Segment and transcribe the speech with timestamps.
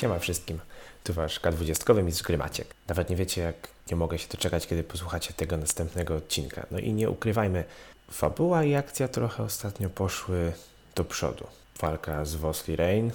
[0.00, 0.58] Siema wszystkim,
[1.04, 2.66] tu wasz K20 mistrz gry Maciek.
[2.88, 6.66] Nawet nie wiecie, jak nie mogę się doczekać, kiedy posłuchacie tego następnego odcinka.
[6.70, 7.64] No i nie ukrywajmy,
[8.10, 10.52] fabuła i akcja trochę ostatnio poszły
[10.94, 11.46] do przodu.
[11.80, 13.10] Walka z Vosli Rain,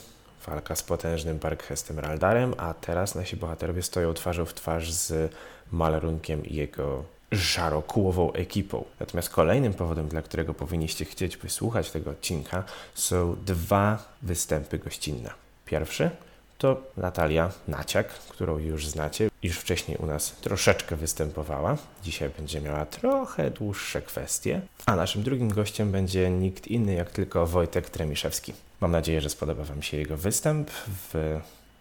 [0.47, 5.33] walka z potężnym Barkhestem Raldarem, a teraz nasi bohaterowie stoją twarzą w twarz z
[5.71, 8.85] Malarunkiem i jego żarokułową ekipą.
[8.99, 12.63] Natomiast kolejnym powodem, dla którego powinniście chcieć wysłuchać tego odcinka,
[12.95, 15.29] są dwa występy gościnne.
[15.65, 16.09] Pierwszy
[16.57, 21.77] to Natalia Naciak, którą już znacie, już wcześniej u nas troszeczkę występowała.
[22.03, 24.61] Dzisiaj będzie miała trochę dłuższe kwestie.
[24.85, 28.53] A naszym drugim gościem będzie nikt inny jak tylko Wojtek Tremiszewski.
[28.81, 31.39] Mam nadzieję, że spodoba Wam się jego występ w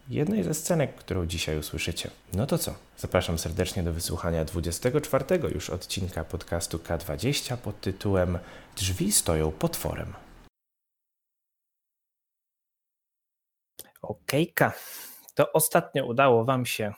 [0.08, 2.10] jednej ze scenek, którą dzisiaj usłyszycie.
[2.32, 2.74] No to co?
[2.98, 8.38] Zapraszam serdecznie do wysłuchania 24 już odcinka podcastu K20 pod tytułem
[8.76, 10.14] Drzwi stoją potworem.
[14.08, 14.72] Okejka.
[15.34, 16.92] To ostatnio udało wam się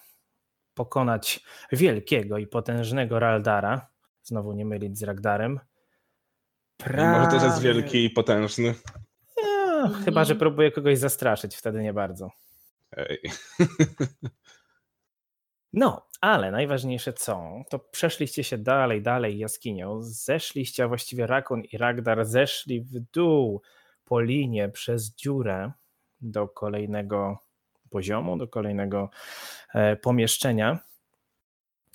[0.75, 1.41] pokonać
[1.73, 3.91] wielkiego i potężnego Raldara.
[4.23, 5.61] Znowu nie mylić z Ragdarem.
[6.77, 7.19] Pra...
[7.19, 8.75] Może też jest wielki i potężny.
[9.43, 12.31] Ja, chyba, że próbuje kogoś zastraszyć, wtedy nie bardzo.
[12.93, 13.21] Ej.
[15.73, 21.79] No, ale najważniejsze co, to przeszliście się dalej, dalej jaskinią, zeszliście, a właściwie Rakun i
[21.79, 23.63] Ragdar zeszli w dół
[24.05, 25.73] po linie przez dziurę
[26.21, 27.39] do kolejnego
[27.91, 29.11] poziomu, do kolejnego
[29.75, 30.79] e, pomieszczenia.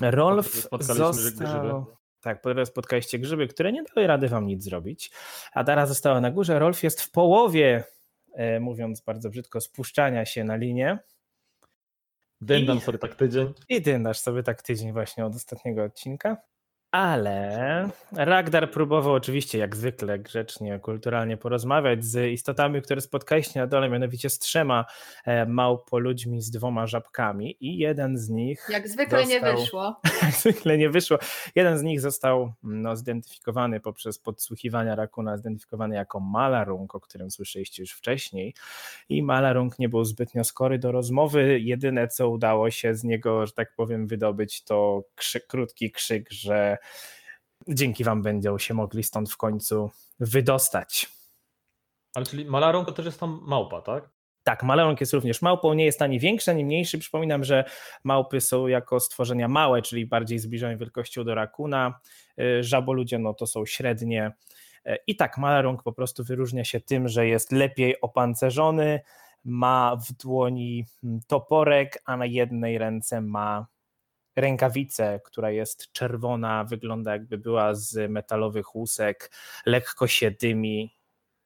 [0.02, 1.86] Rolf został...
[2.22, 5.12] Tak, po spotkaliście grzyby, które nie dały rady wam nic zrobić.
[5.54, 6.60] Adara została na górze.
[6.60, 7.84] Rolf jest w połowie,
[8.34, 11.00] e, mówiąc bardzo brzydko, spuszczania się na linię.
[12.42, 13.54] Dyndam I, sobie tak tydzień.
[13.70, 16.38] I dyndasz sobie tak tydzień właśnie od ostatniego odcinka.
[16.92, 23.90] Ale Ragdar próbował oczywiście, jak zwykle, grzecznie, kulturalnie porozmawiać z istotami, które spotkaliście na dole,
[23.90, 24.86] mianowicie z trzema
[25.26, 28.68] e, małpoludźmi z dwoma żabkami i jeden z nich...
[28.70, 30.00] Jak zwykle nie wyszło.
[30.24, 31.18] Jak zwykle nie wyszło.
[31.56, 37.84] Jeden z nich został no, zidentyfikowany poprzez podsłuchiwania Rakuna, zidentyfikowany jako Malarung, o którym słyszeliście
[37.84, 38.54] już wcześniej
[39.10, 41.60] i Malarung nie był zbytnio skory do rozmowy.
[41.60, 46.78] Jedyne, co udało się z niego, że tak powiem, wydobyć, to krzyk, krótki krzyk, że
[47.68, 51.10] dzięki wam będą się mogli stąd w końcu wydostać.
[52.16, 54.10] Ale czyli Malarong to też jest tam małpa, tak?
[54.44, 57.00] Tak, Malarong jest również małpą, nie jest ani większy, ani mniejszy.
[57.00, 57.66] Przypominam, że
[58.04, 62.00] małpy są jako stworzenia małe, czyli bardziej zbliżone wielkością do rakuna.
[62.40, 64.32] Y, żaboludzie no to są średnie.
[64.88, 69.00] Y, I tak, Malarong po prostu wyróżnia się tym, że jest lepiej opancerzony,
[69.44, 73.68] ma w dłoni mm, toporek, a na jednej ręce ma
[74.36, 79.32] rękawicę, która jest czerwona, wygląda jakby była z metalowych łusek,
[79.66, 80.96] lekko się dymi,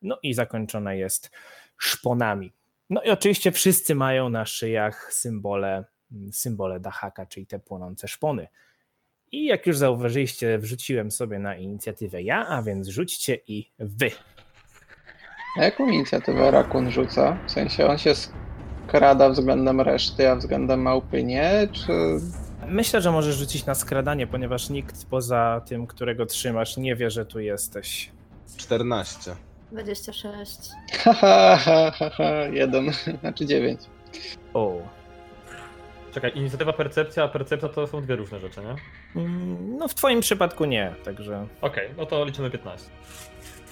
[0.01, 1.31] no i zakończona jest
[1.77, 2.53] szponami.
[2.89, 5.83] No i oczywiście wszyscy mają na szyjach symbole,
[6.31, 8.47] symbole Dahaka, czyli te płonące szpony.
[9.31, 14.11] I jak już zauważyliście, wrzuciłem sobie na inicjatywę ja, a więc rzućcie i wy.
[15.57, 17.37] A jaką inicjatywę Rakun rzuca?
[17.47, 18.13] W sensie on się
[18.87, 21.67] skrada względem reszty, a względem małpy nie?
[21.71, 21.91] Czy
[22.67, 27.25] Myślę, że możesz rzucić na skradanie, ponieważ nikt poza tym, którego trzymasz, nie wie, że
[27.25, 28.11] tu jesteś.
[28.57, 29.35] 14.
[29.71, 30.57] 26.
[31.03, 33.81] Haha, ha, ha, ha, jeden, znaczy 9.
[34.53, 34.77] O.
[36.13, 38.75] Czekaj, inicjatywa percepcja, a percepcja to są dwie różne rzeczy, nie?
[39.21, 41.47] Mm, no w twoim przypadku nie, także...
[41.61, 42.89] Okej, no to liczymy 15.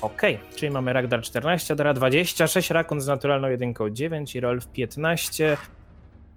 [0.01, 5.57] Okej, czyli mamy Ragdar 14, Dara 26, Rakun z naturalną jedynką 9 i Rolf 15.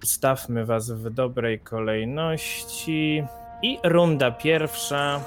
[0.03, 3.25] Ustawmy was w dobrej kolejności.
[3.63, 5.21] I runda pierwsza.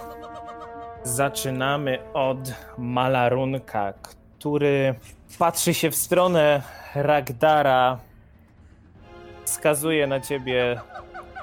[1.04, 4.96] Zaczynamy od Malarunka, który
[5.40, 6.62] patrzy się w stronę
[6.96, 8.00] Ragdara.
[9.44, 10.82] Wskazuje na ciebie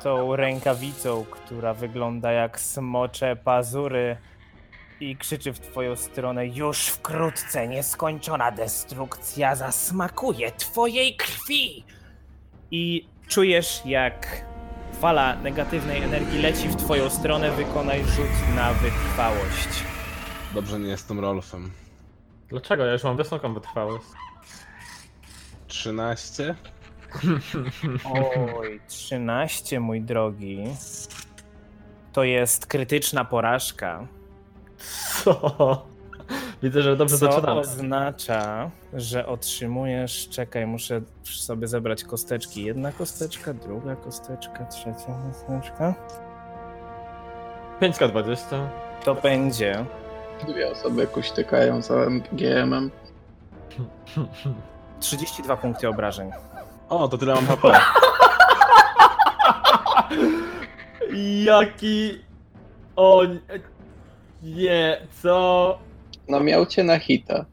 [0.02, 4.17] tą rękawicą, która wygląda jak smocze pazury
[5.00, 11.84] i krzyczy w twoją stronę: Już wkrótce nieskończona destrukcja zasmakuje twojej krwi!
[12.70, 14.44] I Czujesz, jak
[15.00, 19.69] fala negatywnej energii leci w twoją stronę, wykonaj rzut na wytrwałość.
[20.55, 21.70] Dobrze, nie jestem Rolfem.
[22.49, 22.84] Dlaczego?
[22.84, 24.05] Ja już mam wysoką wytrwałość.
[25.67, 26.55] 13?
[28.56, 30.64] Oj, 13, mój drogi.
[32.12, 34.06] To jest krytyczna porażka.
[35.25, 35.87] Co?
[36.62, 37.61] Widzę, że dobrze Co zaczynamy.
[37.61, 42.64] oznacza, że otrzymujesz, czekaj, muszę sobie zebrać kosteczki.
[42.64, 45.94] Jedna kosteczka, druga kosteczka, trzecia kosteczka.
[47.81, 48.69] 5K20.
[49.05, 49.85] To będzie.
[50.49, 52.91] Dwie osoby kuśtykają całym GM-em.
[55.00, 56.31] 32 punkty obrażeń.
[56.88, 57.69] O, to tyle mam HP.
[61.44, 62.25] Jaki...
[62.97, 63.23] O...
[64.43, 65.79] Nie, co?
[66.28, 67.44] No miał cię na hita.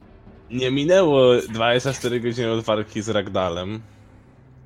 [0.51, 3.81] Nie minęło 24 godziny od walki z Ragdalem.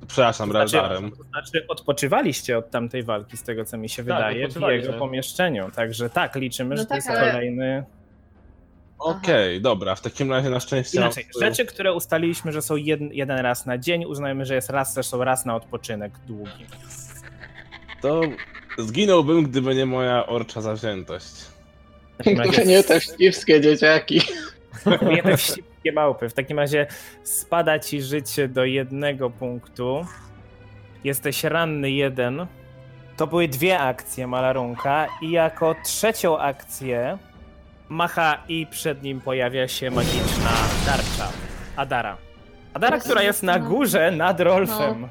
[0.06, 1.10] Przepraszam, Znaczy, Ragdarem.
[1.10, 4.92] to znaczy odpoczywaliście od tamtej walki, z tego co mi się Tak, wydaje, w jego
[4.92, 5.70] pomieszczeniu.
[5.74, 7.84] Także tak, liczymy, No że to tak, jest ale- kolejny.
[8.98, 10.98] Okej, dobra, w takim razie na szczęście...
[10.98, 14.70] Inaczej, mam- rzeczy, które ustaliliśmy, że są jed, jeden raz na dzień, uznajemy, że jest
[14.70, 16.66] raz, też są raz na odpoczynek długi.
[18.02, 18.20] To
[18.78, 21.32] zginąłbym, gdyby nie moja orcza zawziętość.
[22.36, 24.20] Razie Nie te wścibskie dzieciaki.
[25.10, 26.28] Nie te wścibskie małpy.
[26.28, 26.86] W takim razie
[27.22, 30.06] spada ci życie do jednego punktu.
[31.04, 32.46] Jesteś ranny jeden.
[33.16, 37.18] To były dwie akcje Malarunka i jako trzecią akcję
[37.88, 40.50] macha i przed nim pojawia się magiczna
[40.86, 41.32] tarcza.
[41.76, 42.16] Adara.
[42.74, 45.08] Adara, Właśnie która jest na górze nad Rolfem.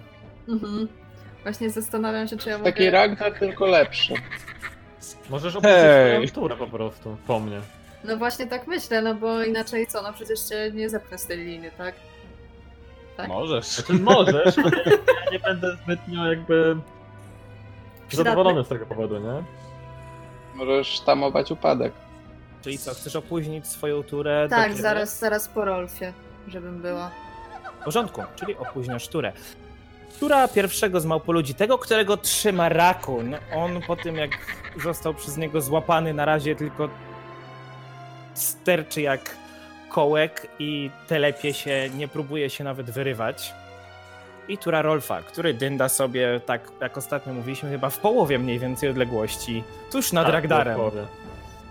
[0.48, 0.88] Mhm.
[1.44, 2.72] Właśnie zastanawiam się, czy ja mogę...
[2.72, 4.14] Taki Ragnar tylko lepszy.
[5.30, 6.28] Możesz opuścić Hej.
[6.28, 7.62] swoją turę po prostu, po mnie.
[8.04, 11.38] No właśnie tak myślę, no bo inaczej co, no przecież cię nie zepnę z tej
[11.38, 11.96] linii, tak?
[13.18, 13.28] Tak.
[13.28, 13.66] Możesz.
[13.66, 14.72] Znaczy możesz, ale
[15.26, 16.78] ja nie będę zbytnio jakby
[18.12, 19.44] zadowolony z tego powodu, nie?
[20.56, 21.94] Możesz tamować upadek.
[22.62, 24.48] Czyli co, chcesz opóźnić swoją turę?
[24.50, 24.82] do Tak, kiedy?
[24.82, 26.14] zaraz, zaraz po Rolfie,
[26.48, 27.12] żebym była.
[27.82, 29.34] W porządku, czyli opóźniasz turę.
[30.20, 34.32] Tura pierwszego z małpoludzi, tego, którego trzyma rakun, on po tym jak
[34.84, 36.90] został przez niego złapany, na razie tylko
[38.34, 39.36] sterczy jak
[39.90, 43.54] kołek i telepie się, nie próbuje się nawet wyrywać.
[44.48, 48.90] I tura Rolfa, który dynda sobie, tak jak ostatnio mówiliśmy, chyba w połowie mniej więcej
[48.90, 50.80] odległości, tuż nad Tak, Ragdarem.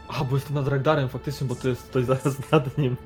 [0.09, 2.97] A, bo jestem nad Ragdarem faktycznie, bo to jest ktoś zaraz nad nim.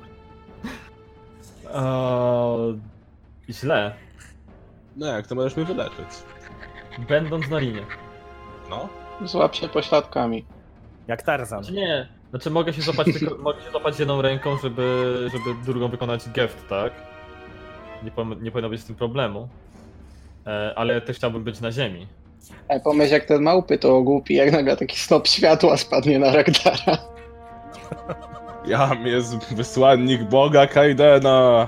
[1.73, 2.79] Eee,
[3.49, 3.93] źle.
[4.95, 6.07] No jak, to możesz mnie wyleczyć.
[7.09, 7.85] Będąc na linie.
[8.69, 8.89] No.
[9.23, 10.45] Złap się pośladkami.
[11.07, 11.63] Jak Tarzan.
[11.63, 15.87] Znaczy nie, znaczy mogę się złapać tylko, mogę się złapać jedną ręką, żeby, żeby drugą
[15.87, 16.93] wykonać geft, tak?
[18.03, 19.47] Nie, po, nie powinno być z tym problemu.
[20.47, 22.07] E, ale też chciałbym być na ziemi.
[22.69, 26.97] A pomyśl jak ten małpy to ogłupi, jak nagle taki snop światła spadnie na Ragdara.
[28.67, 31.67] Jam jest wysłannik Boga Kaidena.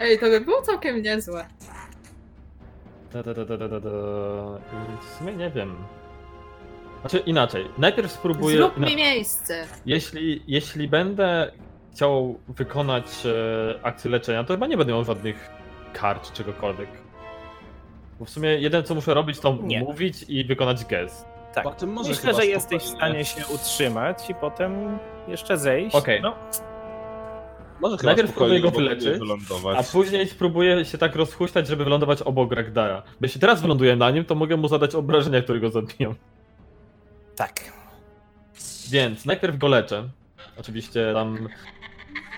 [0.00, 1.46] Ej, to by było całkiem niezłe.
[3.12, 3.90] Da, da, da, da, da, da.
[4.72, 5.76] I W sumie nie wiem.
[7.00, 8.56] Znaczy inaczej, najpierw spróbuję...
[8.56, 9.64] Zrób mi miejsce.
[9.86, 11.52] Jeśli, jeśli będę
[11.92, 15.50] chciał wykonać e, akcję leczenia, to chyba nie będę miał żadnych
[15.92, 16.88] kart czy czegokolwiek.
[18.18, 19.80] Bo w sumie jedyne co muszę robić to Nie.
[19.80, 21.24] mówić i wykonać gest.
[21.54, 21.66] Tak.
[22.08, 24.98] Myślę, że jesteś w stanie się utrzymać i potem
[25.28, 25.96] jeszcze zejść.
[25.96, 26.22] Okej.
[26.22, 26.34] No,
[27.82, 29.78] Może chyba Najpierw spokojnie próbuję go wyleczyć, wylądować.
[29.78, 33.02] A później spróbuję się tak rozhuśtać, żeby wylądować obok Ragdara.
[33.02, 36.14] Bo jeśli teraz wyląduję na nim, to mogę mu zadać obrażenia, które go zabiją.
[37.36, 37.72] tak.
[38.90, 40.08] Więc najpierw go leczę.
[40.60, 41.48] Oczywiście tam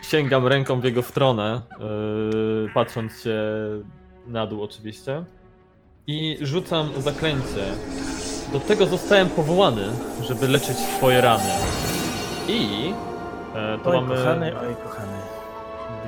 [0.03, 3.39] sięgam ręką w jego stronę, yy, patrząc się
[4.27, 5.25] na dół oczywiście.
[6.07, 7.65] I rzucam zaklęcie.
[8.53, 9.83] Do tego zostałem powołany,
[10.23, 11.51] żeby leczyć twoje rany.
[12.49, 12.93] I
[13.55, 15.19] e, to Oj, mamy kochany, oj, kochany.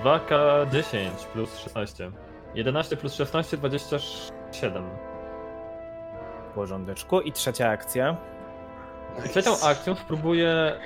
[0.06, 2.10] 2K10 plus 16.
[2.54, 4.84] 11 plus 16, 27.
[6.50, 7.20] W porządeczku.
[7.20, 8.16] I trzecia akcja.
[9.26, 10.80] I trzecią akcją spróbuję...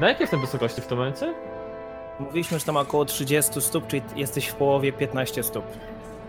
[0.00, 1.34] Na jakiej jestem wysokości w tym momencie?
[2.20, 5.64] Mówiliśmy, że tam około 30 stóp, czyli jesteś w połowie 15 stóp.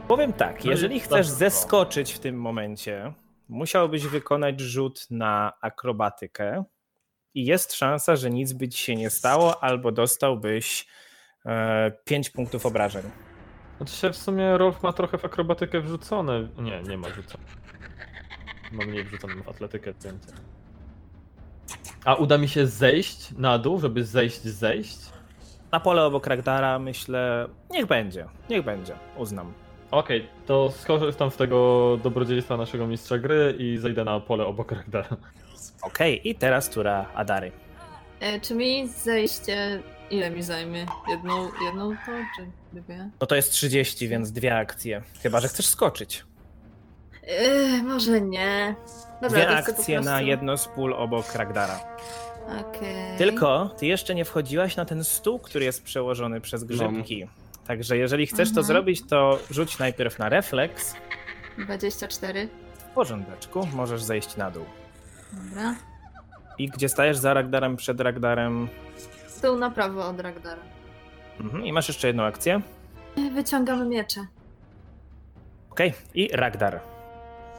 [0.07, 3.13] Powiem tak, No jeżeli chcesz zeskoczyć w tym momencie,
[3.49, 6.63] musiałbyś wykonać rzut na akrobatykę
[7.33, 10.87] i jest szansa, że nic by ci się nie stało, albo dostałbyś
[12.05, 13.03] 5 punktów obrażeń.
[13.77, 16.47] Znaczy się w sumie Rolf ma trochę w akrobatykę wrzucone.
[16.57, 17.43] Nie, nie ma wrzucone.
[18.71, 20.33] Ma mniej wrzucone w atletykę więcej.
[22.05, 24.97] A uda mi się zejść na dół, żeby zejść, zejść?
[25.71, 29.53] Na pole obok Ragdara myślę, niech będzie, niech będzie, uznam.
[29.91, 35.17] Okej, to skorzystam z tego dobrodziejstwa naszego mistrza gry i zejdę na pole obok Ragdara.
[35.81, 37.51] Okej, i teraz tura Adary.
[38.19, 39.83] E, czy mi zejście...
[40.13, 40.85] Ile mi zajmie?
[41.07, 42.47] Jedną, jedną to, czy
[42.81, 43.09] dwie?
[43.21, 45.01] No to jest 30, więc dwie akcje.
[45.23, 46.25] Chyba, że chcesz skoczyć.
[47.27, 48.75] Eee, może nie.
[49.21, 51.79] Dobra, Dwie to chcę po akcje na prostu- jedno z pól obok Ragdara.
[52.59, 53.17] Okej.
[53.17, 57.27] Tylko ty jeszcze nie wchodziłaś na ten stół, który jest przełożony przez grzybki.
[57.67, 58.65] Także jeżeli chcesz to Mhm.
[58.67, 60.95] zrobić, to rzuć najpierw na refleks.
[61.57, 62.47] 24.
[62.77, 64.65] W porządeczku, możesz zejść na dół.
[65.33, 65.75] Dobra.
[66.57, 68.67] I gdzie stajesz za Ragdarem, przed Ragdarem.
[69.51, 70.61] Na prawo od Ragdara.
[71.39, 71.65] Mhm.
[71.65, 72.61] I masz jeszcze jedną akcję.
[73.33, 74.27] Wyciągamy miecze.
[75.71, 76.79] Okej, i Ragdar,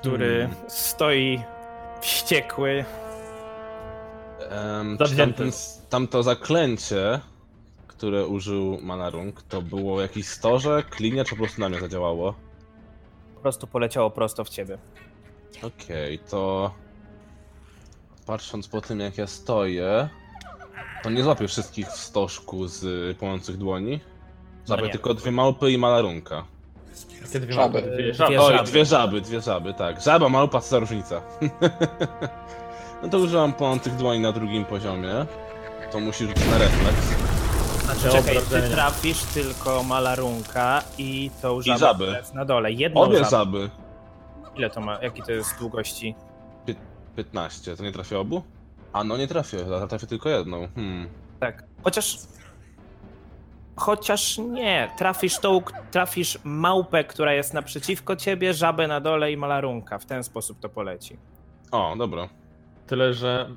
[0.01, 0.71] który Hmm.
[0.71, 1.43] stoi
[2.01, 2.85] wściekły.
[4.51, 5.51] Em, czy tamten,
[5.89, 7.21] tamto zaklęcie,
[7.87, 12.35] które użył Manarung, to było jakieś storze, klinia, czy po prostu na mnie zadziałało?
[13.35, 14.79] Po prostu poleciało prosto w ciebie.
[15.63, 16.71] Okej, to
[18.27, 20.09] patrząc po tym jak ja stoję,
[21.03, 24.01] to nie złapię wszystkich w stożku z płonących dłoni.
[24.65, 26.45] Złapię No tylko dwie małpy i malarunka.
[27.23, 27.81] Jakie dwie Żaby.
[27.83, 27.91] małpy?
[27.91, 28.41] Dwie Dwie żaby.
[28.41, 30.01] Oj, dwie żaby, dwie żaby, tak.
[30.01, 31.23] Żaba, małpa, co za różnica.
[33.03, 35.27] no to użyłam płonących dłoni na drugim poziomie.
[35.93, 37.07] To musisz rzucić na refleks.
[37.85, 38.75] Znaczy, czekaj, ty obrażenia.
[38.77, 42.05] trafisz tylko malarunka i tą żabę, żaby.
[42.05, 42.73] która jest na dole.
[42.73, 43.31] Jedną Obie żabę.
[43.31, 43.71] żaby.
[44.57, 44.99] Ile to ma?
[45.03, 46.15] Jaki to jest długości?
[47.17, 48.43] 15, to nie trafię obu?
[48.95, 49.59] A no nie trafię,
[49.89, 50.69] trafię tylko jedną.
[50.75, 51.09] Hmm.
[51.41, 51.65] Tak.
[51.83, 52.19] Chociaż.
[53.77, 54.91] Chociaż nie.
[54.99, 59.99] Trafisz tą, trafisz małpę, która jest naprzeciwko ciebie, żabę na dole i malarunka.
[59.99, 61.17] W ten sposób to poleci.
[61.73, 62.29] O, dobra.
[62.87, 63.51] Tyle, że...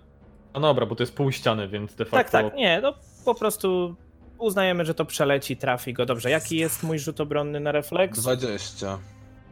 [0.54, 2.32] No dobra, bo to jest pół ściany, więc de Tak, facto...
[2.50, 2.94] tak, nie, no
[3.26, 3.96] po prostu
[4.38, 6.06] uznajemy, że to przeleci, trafi go.
[6.06, 8.20] Dobrze, jaki jest mój rzut obronny na refleks?
[8.20, 8.98] 20.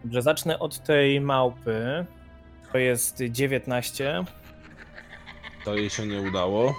[0.03, 2.05] Dobrze, zacznę od tej małpy.
[2.71, 4.23] To jest 19.
[5.65, 6.75] To jej się nie udało.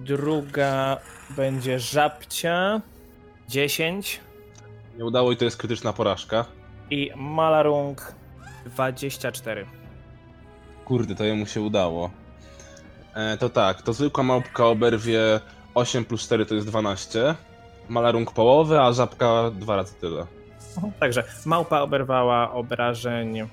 [0.00, 0.98] Druga
[1.30, 2.80] będzie żabcia.
[3.48, 4.20] 10.
[4.98, 6.44] Nie udało i to jest krytyczna porażka.
[6.90, 8.14] I malarung
[8.66, 9.66] 24.
[10.84, 12.10] Kurde, to jemu się udało.
[13.14, 15.40] E, to tak, to zwykła małpka oberwie
[15.74, 17.34] 8 plus 4 to jest 12.
[17.88, 20.26] Malarung połowy, a żabka dwa razy tyle.
[21.00, 23.48] Także małpa oberwała obrażeń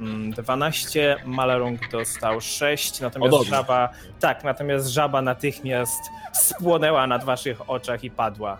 [0.00, 3.50] 12, malarung dostał 6, natomiast O, dobrze.
[3.50, 3.88] żaba.
[4.20, 6.00] Tak, natomiast żaba natychmiast
[6.32, 8.58] spłonęła na waszych oczach i padła.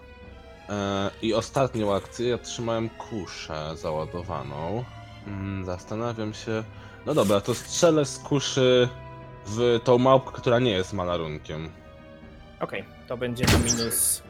[0.68, 4.84] E, I ostatnią akcję ja trzymałem kuszę załadowaną.
[5.26, 6.64] Mm, zastanawiam się.
[7.06, 8.88] No dobra, to strzelę z kuszy
[9.46, 11.70] w tą małpkę, która nie jest malarunkiem.
[12.60, 14.22] Okej, to będzie na minus.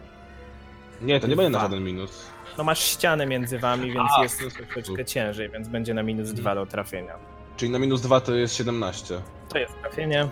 [1.01, 2.27] Nie, to nie będzie na żaden minus.
[2.59, 4.39] No masz ścianę między wami, więc A, jest
[4.75, 7.15] troszeczkę ciężej, więc będzie na minus 2 do trafienia.
[7.57, 9.21] Czyli na minus 2 to jest 17.
[9.49, 10.29] To jest trafienie.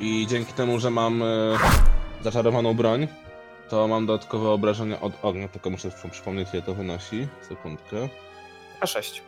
[0.00, 1.26] I dzięki temu, że mam e,
[2.20, 3.08] zaczarowaną broń,
[3.68, 7.28] to mam dodatkowe obrażenia od ognia, tylko muszę przy- przypomnieć ile to wynosi.
[7.48, 8.08] Sekundkę.
[8.80, 9.20] K6.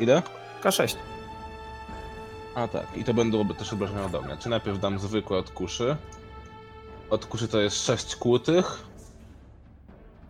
[0.00, 0.22] Ile?
[0.62, 0.96] K6.
[2.54, 4.36] A tak, i to będą też obrażenia od ognia.
[4.36, 5.96] Czy najpierw dam zwykłe od kuszy.
[7.10, 8.78] Od kuszy to jest 6 kłutych.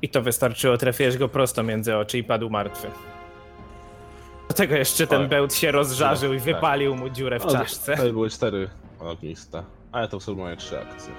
[0.04, 2.90] I to wystarczyło, trafiłeś go prosto między oczy i padł martwy.
[4.48, 6.44] Do tego jeszcze ten bełt się rozżarzył i Tak.
[6.44, 7.92] wypalił mu dziurę w czaszce.
[7.96, 8.68] Tutaj były 4
[9.00, 9.62] ogniste.
[9.92, 11.12] Ale to są moje 3 akcje.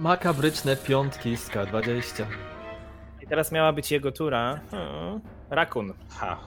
[0.00, 2.24] Makabryczne piątki z K20.
[3.22, 4.60] I teraz miała być jego tura.
[4.70, 5.20] Hmm.
[5.50, 5.92] Rakun.
[6.08, 6.38] Ha.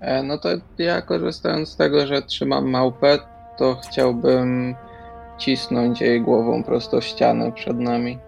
[0.00, 3.18] E, No to ja korzystając z tego, że trzymam małpę,
[3.58, 4.74] to chciałbym
[5.38, 8.18] cisnąć jej głową prosto w ścianę przed nami.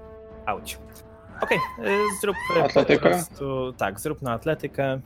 [0.46, 0.78] Auć.
[1.40, 2.98] Okej, y, zrób Atletykę?
[3.02, 3.72] po prostu.
[3.72, 5.00] Tak, zrób na atletykę.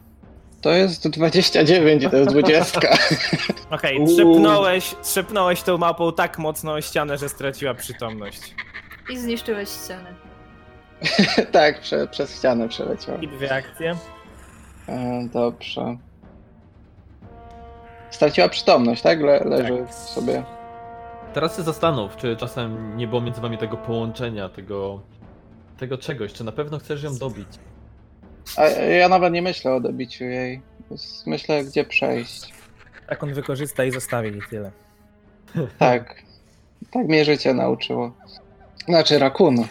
[0.60, 2.80] To jest 29 i to jest 20.
[3.70, 4.06] Okej, Uuu.
[4.06, 8.54] trzepnąłeś, trzepnąłeś tą mapą tak mocno o ścianę, że straciła przytomność.
[9.10, 10.14] I zniszczyłeś ścianę.
[11.52, 13.20] tak, prze, przez ścianę przeleciał.
[13.20, 13.96] I dwie akcje.
[14.88, 15.96] E, dobrze.
[18.10, 19.20] Straciła przytomność, tak?
[19.20, 20.44] Le, leży sobie.
[21.34, 25.00] Teraz się zastanów, czy czasem nie było między wami tego połączenia, tego...
[25.80, 27.48] tego czegoś, czy na pewno chcesz ją dobić.
[28.56, 30.60] A ja nawet nie myślę o dobiciu jej.
[31.26, 32.54] Myślę, gdzie przejść.
[33.08, 34.70] Tak on wykorzysta i zostawi i tyle.
[35.78, 36.22] Tak.
[36.90, 38.12] Tak mnie życie nauczyło.
[38.88, 39.64] Znaczy rakunu.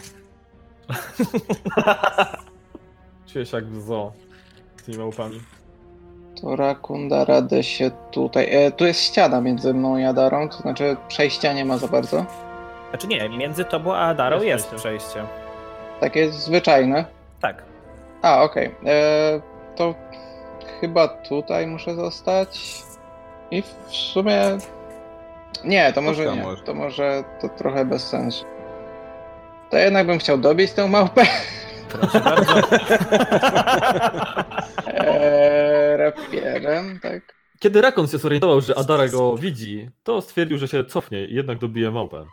[3.32, 4.12] Czuję się jak w zoo
[4.76, 5.40] z tymi małpami.
[6.40, 8.54] To rakun da radę się tutaj.
[8.54, 12.26] E, tu jest ściana między mną i Adarą, to znaczy przejścia nie ma za bardzo.
[12.90, 15.08] Znaczy nie, między tobą a Adarą Jest jest przejście.
[15.08, 15.39] przejście.
[16.00, 17.04] Takie zwyczajne.
[17.40, 17.62] Tak.
[18.22, 18.74] A, okej.
[18.86, 19.40] E,
[19.76, 19.94] To
[20.80, 22.82] chyba tutaj muszę zostać.
[23.50, 24.42] I w sumie.
[25.64, 26.42] Nie, to może nie.
[26.42, 26.62] może.
[26.62, 28.44] To może to trochę bez sensu.
[29.70, 31.22] To jednak bym chciał dobić tę małpę.
[31.88, 32.54] Proszę bardzo.
[34.86, 37.34] Eee, rapierem, tak.
[37.58, 41.58] Kiedy Rakon się zorientował, że Adara go widzi, to stwierdził, że się cofnie i jednak
[41.58, 42.24] dobije małpę.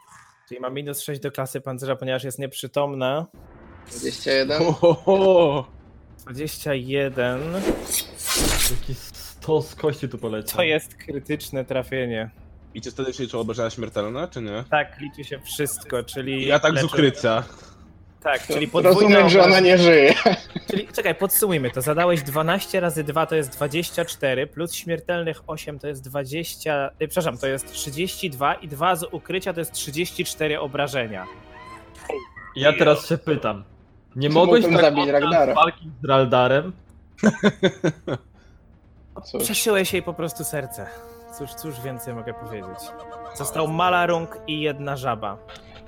[0.47, 3.25] Czyli ma minus 6 do klasy pancerza, ponieważ jest nieprzytomna.
[3.91, 4.61] 21.
[4.61, 5.65] Ohoho!
[6.25, 7.41] 21.
[8.71, 10.57] Jakiś stos kości tu poleciał.
[10.57, 12.29] To jest krytyczne trafienie.
[12.73, 14.63] I czy wtedy się liczą obrażenia śmiertelne, czy nie?
[14.69, 16.47] Tak, liczy się wszystko, czyli.
[16.47, 17.43] Ja tak z leczę- ukrycia.
[18.23, 19.71] Tak, czyli podwójna Rozumiem, że ona obrażenia.
[19.71, 20.13] nie żyje.
[20.71, 21.81] Czyli czekaj, podsumujmy to.
[21.81, 26.89] Zadałeś 12 razy 2 to jest 24, plus śmiertelnych 8 to jest 20.
[27.01, 31.25] Y, przepraszam, to jest 32 i 2 z ukrycia to jest 34 obrażenia.
[32.55, 33.63] Ja teraz się pytam.
[34.17, 35.53] Nie Czy mogłeś tak zabić Ragnara?
[35.53, 36.71] walki z Raldarem?
[39.25, 40.87] Cóż, Przeszyłeś jej po prostu serce.
[41.37, 42.79] Cóż, cóż więcej mogę powiedzieć.
[43.35, 45.37] Został malarung i jedna żaba.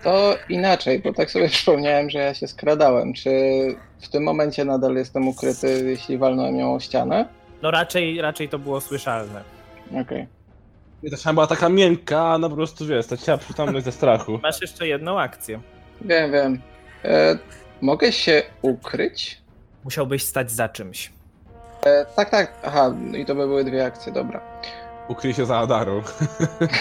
[0.03, 3.13] to inaczej, bo tak sobie przypomniałem, że ja się skradałem.
[3.13, 3.29] Czy
[4.01, 7.25] w tym momencie nadal jestem ukryty, jeśli walnąłem ją o ścianę?
[7.61, 9.43] No raczej, raczej to było słyszalne.
[10.01, 10.27] Okej.
[11.03, 13.91] I ta ściana była taka miękka, a ona po prostu, wiesz, ta ciała przytomność ze
[13.91, 14.39] strachu.
[14.43, 15.59] Masz jeszcze jedną akcję.
[16.01, 16.61] Wiem, wiem.
[17.05, 17.37] E,
[17.81, 19.41] mogę się ukryć?
[19.83, 21.11] Musiałbyś stać za czymś.
[21.85, 22.53] E, tak, tak.
[22.63, 24.41] Aha, i to by były dwie akcje, dobra.
[25.07, 26.01] Ukryj się za Adarą.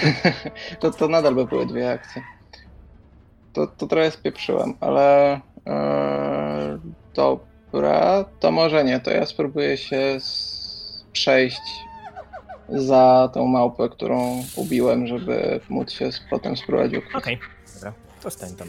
[0.80, 2.22] to, to nadal by były dwie akcje.
[3.52, 6.78] To, to trochę spieprzyłem, ale e,
[7.14, 11.60] dobra, to może nie, to ja spróbuję się s- przejść
[12.68, 17.14] za tą małpę, którą ubiłem, żeby móc się potem spróbować ukryć.
[17.14, 17.38] Okej,
[17.74, 18.68] dobra, to stań tam.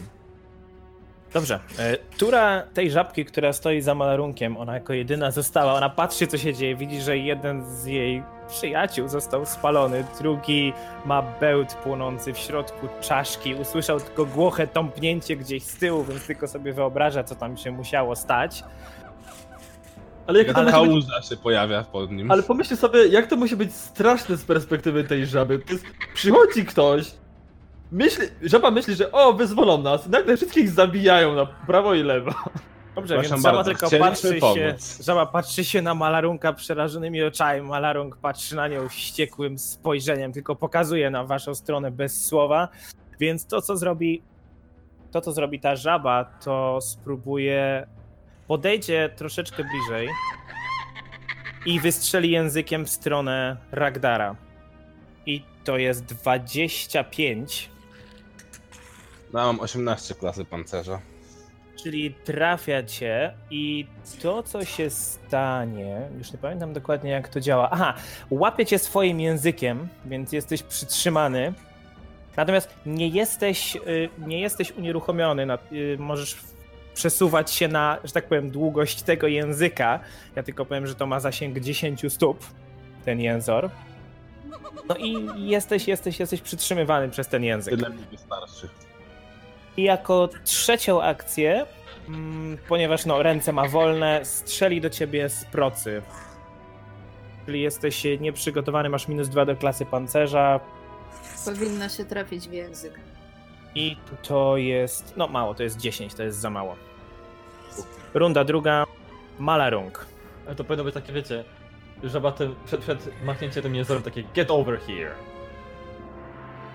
[1.34, 6.26] Dobrze, e, tura tej żabki, która stoi za malarunkiem, ona jako jedyna została, ona patrzy
[6.26, 10.72] co się dzieje, widzi, że jeden z jej przyjaciół został spalony, drugi
[11.04, 16.48] ma bełt płonący w środku czaszki, usłyszał tylko głoche tąpnięcie gdzieś z tyłu, więc tylko
[16.48, 18.64] sobie wyobraża, co tam się musiało stać.
[20.26, 21.06] Ale jak to Taka musi być...
[21.06, 22.30] kałuża się pojawia pod nim.
[22.30, 25.58] Ale pomyślcie sobie, jak to musi być straszne z perspektywy tej żaby.
[25.58, 25.84] To jest,
[26.14, 27.12] przychodzi ktoś,
[27.92, 32.30] myśli, żaba myśli, że o, wyzwolą nas, nagle wszystkich zabijają na prawo i lewo.
[32.94, 37.62] Dobrze, Przepraszam więc żaba bardzo, tylko patrzy się, żaba patrzy się na malarunka przerażonymi oczami,
[37.62, 42.68] malarunk patrzy na nią wściekłym spojrzeniem, tylko pokazuje na waszą stronę bez słowa,
[43.20, 44.22] więc to co zrobi,
[45.10, 47.86] to co zrobi ta żaba, to spróbuje,
[48.48, 50.08] podejdzie troszeczkę bliżej
[51.66, 54.36] i wystrzeli językiem w stronę Ragdara.
[55.26, 57.70] I to jest 25,
[59.32, 61.00] No, mam 18 klasy pancerza.
[61.82, 63.86] Czyli trafia cię i
[64.22, 67.68] to, co się stanie, już nie pamiętam dokładnie jak to działa.
[67.70, 67.94] Aha,
[68.30, 71.52] łapie cię swoim językiem, więc jesteś przytrzymany.
[72.36, 76.36] Natomiast nie jesteś, y, nie jesteś unieruchomiony, y, możesz
[76.94, 80.00] przesuwać się na, że tak powiem, długość tego języka.
[80.36, 82.44] Ja tylko powiem, że to ma zasięg 10 stóp,
[83.04, 83.70] ten jęzor.
[84.88, 87.76] No i jesteś, jesteś, jesteś przytrzymywany przez ten język.
[87.76, 88.68] Tyle mi wystarczy.
[89.76, 91.66] I jako trzecią akcję,
[92.08, 96.02] mm, ponieważ no, ręce ma wolne, strzeli do ciebie z procy.
[97.46, 100.60] Czyli jesteś nieprzygotowany, masz minus dwa do klasy pancerza
[101.44, 103.00] Powinna się trafić w język.
[103.74, 106.76] i to jest, no mało, to jest 10, to jest za mało.
[108.14, 108.84] Runda druga,
[109.38, 110.06] Malarung.
[110.46, 111.44] Ale to powinno być takie, wiecie,
[112.04, 115.14] żaba tym, przed, przed machnięciem tym jęzorem takie get over here.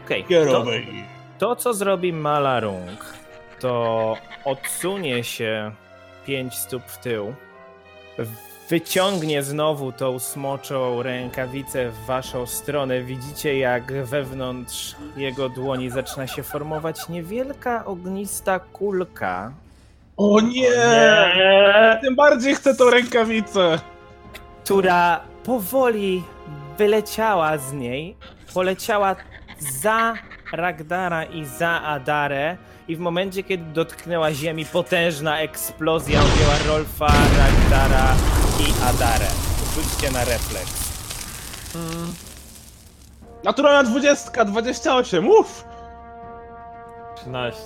[0.05, 0.65] Okej, to,
[1.37, 3.13] to co zrobi Malarung,
[3.59, 5.71] to odsunie się
[6.25, 7.33] 5 stóp w tył,
[8.69, 13.01] wyciągnie znowu tą smoczą rękawicę w waszą stronę.
[13.01, 19.51] Widzicie, jak wewnątrz jego dłoni zaczyna się formować niewielka ognista kulka,
[20.17, 20.71] O nie!
[22.01, 23.79] Tym bardziej chcę tą rękawicę!
[24.63, 26.23] która powoli
[26.77, 28.15] wyleciała z niej,
[28.53, 29.15] poleciała
[29.81, 30.13] za
[30.51, 38.15] Ragdara i za Adarę i w momencie, kiedy dotknęła ziemi, potężna eksplozja objęła Rolfa, Ragdara
[38.59, 39.25] i Adarę.
[39.75, 40.95] Rzućcie na refleks.
[43.43, 45.65] Naturalna 20, 28, uff!
[47.15, 47.59] 13.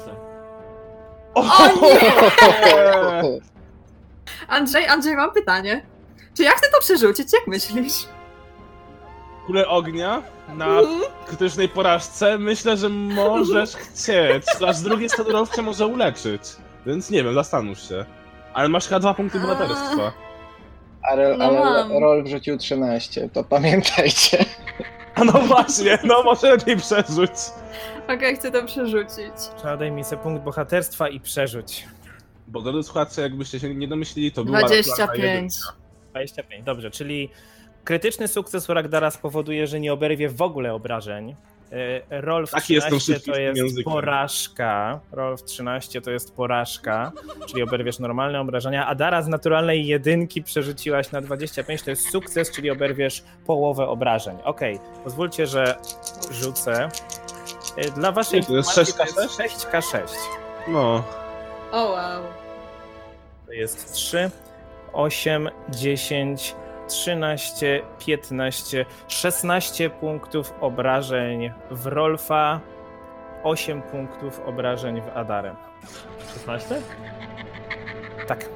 [1.34, 1.44] O,
[1.82, 3.40] nie!
[4.48, 5.86] Andrzej, Andrzej, mam pytanie.
[6.38, 7.34] Czy ja chcę to przerzucić?
[7.34, 7.94] Jak myślisz?
[9.50, 10.22] Kulę ognia
[10.56, 10.68] na
[11.28, 16.42] krytycznej porażce myślę, że możesz chcieć, aż z drugiej strony Rolf cię może uleczyć.
[16.86, 18.06] Więc nie wiem, zastanów się.
[18.54, 20.12] Ale masz chyba dwa punkty bohaterstwa.
[21.02, 21.92] Ale, No ale mam.
[22.02, 24.46] Rol wrzucił 13, to pamiętajcie.
[25.16, 27.32] A no właśnie, no może lepiej przerzuć.
[28.16, 29.34] Okej, chcę to przerzucić.
[29.80, 31.88] Daj mi sobie punkt bohaterstwa i przerzuć.
[32.48, 35.54] Bo drodzy słuchacze, jakbyście się nie domyślili, to była naturalna 25.
[36.12, 37.30] 25, dobrze, czyli
[37.90, 41.36] krytyczny sukces u Ragdara spowoduje, że nie oberwie w ogóle obrażeń.
[42.10, 43.84] Rolf Taki jestem 13 szybki to jest językiem.
[43.94, 45.00] porażka.
[45.12, 47.12] Rolf 13 to jest porażka,
[47.48, 48.88] czyli oberwiesz normalne obrażenia.
[48.88, 54.38] A Dara z naturalnej jedynki przerzuciłaś na 25, to jest sukces, czyli oberwiesz połowę obrażeń.
[54.44, 55.76] Okej, pozwólcie, że
[56.32, 56.90] rzucę.
[57.78, 59.16] E, Dla waszej Nie, to jest informacji 6K6?
[59.16, 59.40] to jest
[59.72, 60.00] 6K6.
[60.68, 61.04] No.
[61.72, 62.24] O wow.
[63.46, 64.32] To jest 3,
[64.94, 66.56] 8, 10,
[66.90, 72.60] 13, 15, 16 punktów obrażeń w Rolfa,
[73.44, 75.56] 8 punktów obrażeń w Adarę.
[76.34, 76.82] 16?
[78.28, 78.50] Tak,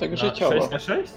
[0.00, 0.52] Tak życiowo.
[0.60, 1.12] 6 na 6?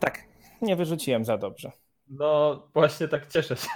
[0.00, 0.18] tak.
[0.62, 1.72] Nie wyrzuciłem za dobrze.
[2.08, 3.68] No właśnie tak cieszę się.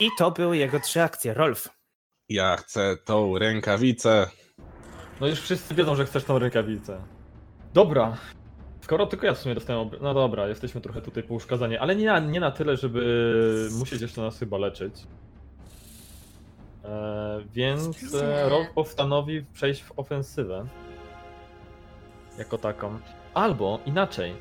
[0.00, 1.34] I to były jego trzy akcje.
[1.34, 1.68] Rolf.
[2.28, 4.26] Ja chcę tą rękawicę.
[5.20, 7.00] No już wszyscy wiedzą, że chcesz tą rękawicę.
[7.74, 8.16] Dobra.
[8.84, 9.90] Skoro tylko ja w sumie dostałem.
[10.00, 14.20] No dobra, jesteśmy trochę tutaj pouszkadzani, ale nie na, nie na tyle, żeby musieć jeszcze
[14.20, 14.94] nas chyba leczyć.
[16.84, 20.66] E, więc e, Rolf postanowi przejść w ofensywę.
[22.38, 22.98] Jako taką.
[23.34, 24.34] Albo inaczej.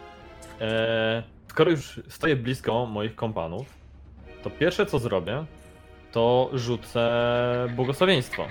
[0.62, 3.66] E, skoro już stoję blisko moich kompanów,
[4.44, 5.46] to pierwsze co zrobię,
[6.12, 7.12] to rzucę
[7.76, 8.48] błogosławieństwo.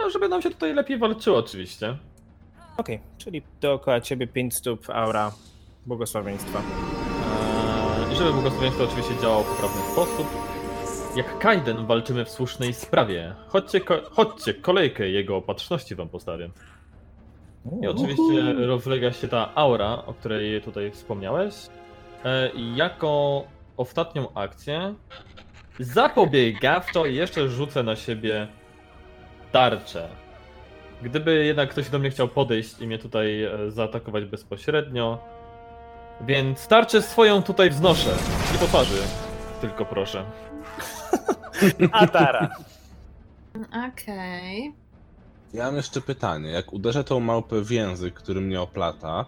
[0.00, 1.96] No, żeby nam się tutaj lepiej walczyło oczywiście.
[2.76, 5.32] Okej, czyli dookoła ciebie 5 stóp aura
[5.86, 6.58] błogosławieństwa.
[6.58, 10.26] Eee, I żeby błogosławieństwo oczywiście działało w poprawny sposób.
[11.16, 13.34] Jak Kaiden walczymy w słusznej sprawie.
[13.48, 16.50] Chodźcie, ko- chodźcie, kolejkę jego opatrzności wam postawię.
[17.82, 21.54] I oczywiście rozlega się ta aura, o której tutaj wspomniałeś.
[22.24, 23.44] E, I jako
[23.76, 24.94] ostatnią akcję
[25.80, 28.48] zapobiegawczo jeszcze rzucę na siebie
[29.52, 30.08] tarczę.
[31.02, 35.18] Gdyby jednak ktoś do mnie chciał podejść i mnie tutaj e, zaatakować bezpośrednio,
[36.20, 38.10] więc tarczę swoją tutaj wznoszę.
[38.52, 39.02] Nie po twarzy,
[39.60, 40.24] tylko proszę.
[41.92, 42.48] Adara.
[43.92, 44.72] Okej.
[45.54, 46.50] Ja mam jeszcze pytanie.
[46.50, 49.24] Jak uderzę tą małpę w język, który mnie oplata,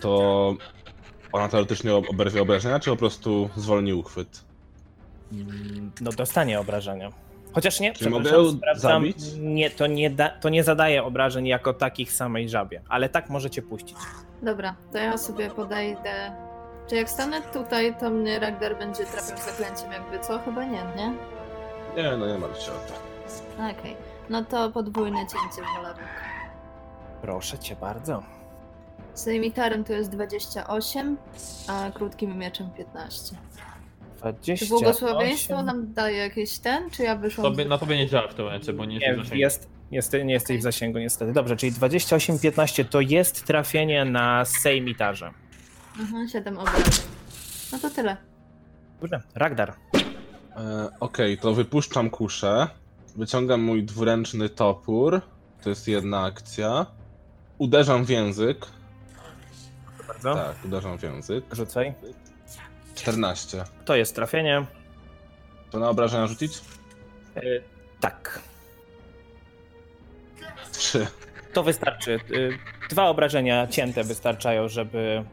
[0.00, 0.54] to
[1.32, 4.44] ona teoretycznie ob- oberwie obrażenia, czy po prostu zwolni uchwyt?
[5.32, 7.10] Mm, No dostanie obrażenia.
[7.54, 9.16] Chociaż nie, Czyli mogę sprawdzam, zabić?
[9.38, 13.62] nie, to nie, da, to nie zadaje obrażeń jako takich samej żabie, ale tak możecie
[13.62, 13.96] puścić.
[14.42, 16.32] Dobra, to ja sobie podejdę.
[16.88, 20.38] Czy jak stanę tutaj, to mnie Ragnar będzie trafiał zaklęciem jakby co?
[20.38, 21.14] Chyba nie, nie?
[22.02, 22.94] Nie, no nie martw się o to.
[23.70, 23.96] Okej.
[24.30, 26.06] No to podwójne cięcie w wolownik.
[27.22, 28.22] Proszę cię bardzo.
[29.14, 31.16] Z emitarem to jest 28,
[31.68, 33.36] a krótkim mieczem 15.
[34.32, 34.64] 20.
[34.66, 37.44] Czy błogosławieństwo nam daje jakieś ten, czy ja wyszłam?
[37.52, 39.40] Tobie, na tobie nie działa w tym momencie, bo nie Nie, jesteś w zasięgu.
[39.40, 41.32] jest, jest, nie jesteś w zasięgu niestety.
[41.32, 45.30] Dobrze, czyli 28-15 to jest trafienie na sejmitarze.
[46.00, 46.84] Mhm, 7 obrażeń.
[47.72, 48.16] No to tyle.
[49.00, 49.74] Dobrze, Ragdar.
[50.56, 52.68] E, Okej, to wypuszczam kuszę.
[53.16, 55.20] Wyciągam mój dwuręczny topór.
[55.62, 56.86] To jest jedna akcja.
[57.58, 58.66] Uderzam w język.
[60.08, 60.34] Bardzo.
[60.34, 61.44] Tak, uderzam w język.
[61.52, 61.94] Rzucaj.
[62.94, 63.64] 14.
[63.84, 64.64] To jest trafienie.
[65.70, 66.52] To na obrażenia rzucić?
[67.36, 67.62] Y,
[68.00, 68.40] tak.
[70.72, 71.06] 3.
[71.52, 72.20] To wystarczy.
[72.30, 72.58] Y,
[72.90, 75.24] Dwa obrażenia cięte wystarczają, żeby,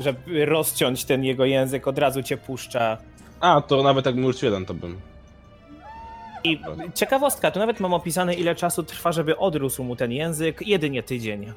[0.00, 1.88] żeby rozciąć ten jego język.
[1.88, 2.98] Od razu cię puszcza.
[3.40, 5.00] A, to nawet jak rzucił jeden, to bym.
[6.44, 6.60] I
[6.94, 10.66] ciekawostka, tu nawet mam opisane, ile czasu trwa, żeby odrósł mu ten język.
[10.66, 11.52] Jedynie tydzień.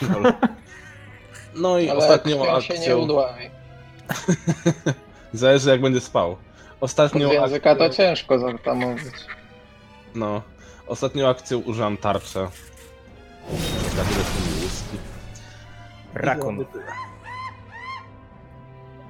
[1.54, 2.98] No i Ale ostatnią krwią się nie akcją.
[2.98, 3.50] udławi.
[5.32, 6.36] Zależy jak będzie spał.
[6.80, 8.04] Z Ostatnią języka to akcją...
[8.04, 9.04] ciężko zatamować.
[10.14, 10.42] No.
[10.86, 12.48] Ostatnią akcją użyłam tarczę.
[16.14, 16.64] Rakun.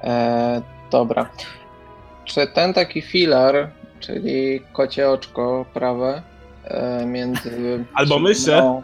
[0.03, 1.31] E, dobra.
[2.25, 6.23] Czy ten taki filar, czyli kocie oczko prawe,
[6.65, 7.85] e, między.
[7.95, 8.51] Albo mysie.
[8.53, 8.83] mną-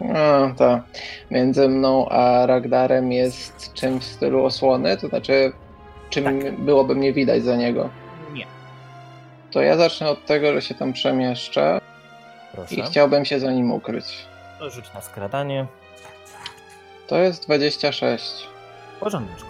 [0.00, 0.82] No, tak.
[1.30, 5.52] Między mną a Ragdarem jest czymś w stylu osłony, to znaczy,
[6.10, 6.60] czym Tak.
[6.60, 7.88] byłoby mnie widać za niego.
[8.32, 8.46] Nie.
[9.50, 11.80] To ja zacznę od tego, że się tam przemieszczę
[12.52, 12.74] Proszę.
[12.74, 14.04] i chciałbym się za nim ukryć.
[14.58, 15.66] To rzuć na skradanie.
[17.06, 18.48] To jest 26.
[18.96, 19.48] W porządeczku.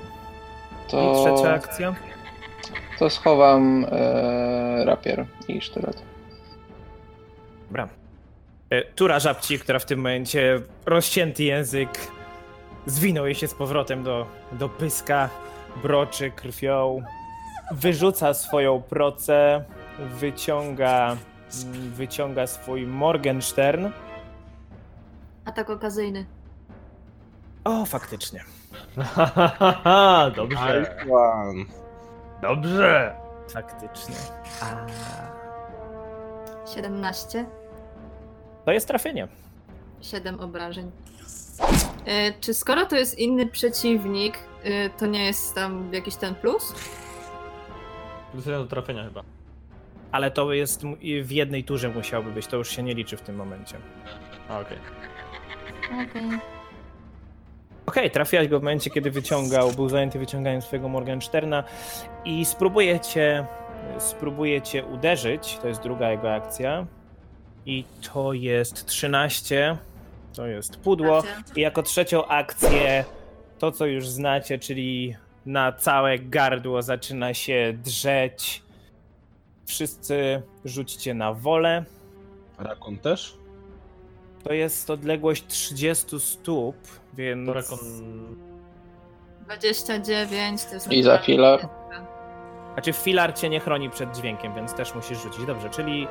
[0.88, 1.94] To, I trzecia akcja.
[2.98, 6.02] to schowam e, rapier i sztylet.
[7.68, 7.88] Dobra.
[8.74, 11.90] E, Tura żabci, która w tym momencie rozcięty język
[12.86, 15.28] zwinął jej się z powrotem do, do pyska,
[15.82, 17.02] broczy krwią,
[17.70, 19.64] wyrzuca swoją procę,
[19.98, 21.16] wyciąga,
[21.64, 23.88] mm, wyciąga swój Morgenstern.
[25.44, 26.26] Atak okazyjny.
[27.64, 28.44] O, faktycznie.
[30.36, 30.96] Dobrze,
[32.42, 33.16] dobrze.
[33.52, 34.16] Faktycznie.
[34.60, 34.86] A...
[36.66, 37.46] 17.
[38.64, 39.28] To jest trafienie.
[40.02, 40.90] 7 obrażeń.
[42.06, 46.74] E, czy skoro to jest inny przeciwnik, e, to nie jest tam jakiś ten plus?
[48.32, 49.22] Plus jeden do trafienia chyba.
[50.12, 50.82] Ale to jest
[51.22, 53.76] w jednej turze musiałby być, to już się nie liczy w tym momencie.
[54.48, 54.78] Okej.
[55.86, 56.38] Okej.
[57.86, 61.64] Okej, trafiłaś go w momencie, kiedy wyciągał, był zajęty wyciąganiem swojego Morgensterna
[62.24, 63.46] i spróbujecie,
[63.98, 66.86] spróbujecie uderzyć, to jest druga jego akcja
[67.66, 69.76] i to jest 13,
[70.36, 71.22] to jest pudło
[71.56, 73.04] i jako trzecią akcję
[73.58, 78.62] to, co już znacie, czyli na całe gardło zaczyna się drzeć.
[79.66, 81.84] Wszyscy rzućcie na wolę.
[82.58, 83.36] Rakon też?
[84.44, 86.76] To jest odległość 30 stóp,
[87.14, 87.46] więc...
[87.46, 87.78] To Rakon...
[89.44, 91.68] 29 to jest I za naturalne.
[92.74, 95.46] Znaczy filar cię nie chroni przed dźwiękiem, więc też musisz rzucić.
[95.46, 96.08] Dobrze, czyli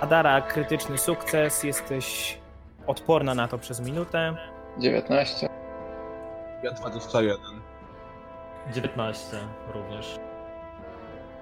[0.00, 2.38] Adara, krytyczny sukces, jesteś
[2.86, 4.36] odporna na to przez minutę.
[4.78, 5.48] 19.
[6.62, 7.36] Ja 21.
[8.74, 9.36] 19
[9.74, 10.18] również.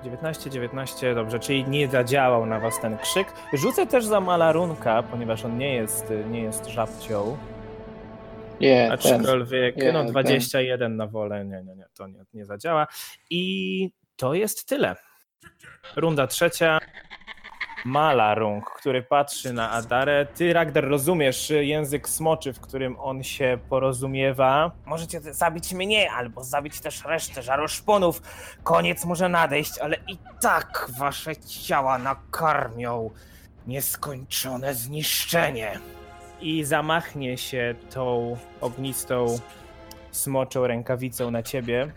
[0.04, 3.32] 19, 19, dobrze, czyli nie zadziałał na was ten krzyk.
[3.52, 7.36] Rzucę też za malarunka, ponieważ on nie jest, nie jest żabcią.
[8.60, 9.20] Nie, ten.
[9.20, 10.10] Aczkolwiek, Nie, no ten.
[10.10, 12.86] 21 na wolę, nie, nie, nie, to nie, nie zadziała.
[13.30, 13.90] I
[14.22, 14.96] to jest tyle.
[15.96, 16.78] Runda trzecia.
[17.84, 20.26] Malarung, który patrzy na Adarę.
[20.26, 24.70] Ty, Ragdar, rozumiesz język smoczy, w którym on się porozumiewa.
[24.86, 28.22] Możecie zabić mnie, albo zabić też resztę żaroszponów.
[28.62, 33.10] Koniec może nadejść, ale i tak wasze ciała nakarmią
[33.66, 35.78] nieskończone zniszczenie.
[36.40, 39.38] I zamachnie się tą ognistą
[40.10, 41.92] smoczą rękawicą na ciebie.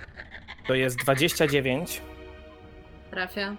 [0.67, 2.01] To jest 29
[3.15, 3.56] Trafia.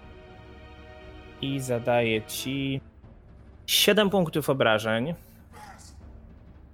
[1.41, 2.81] i zadaje ci
[3.67, 5.13] 7 punktów obrażeń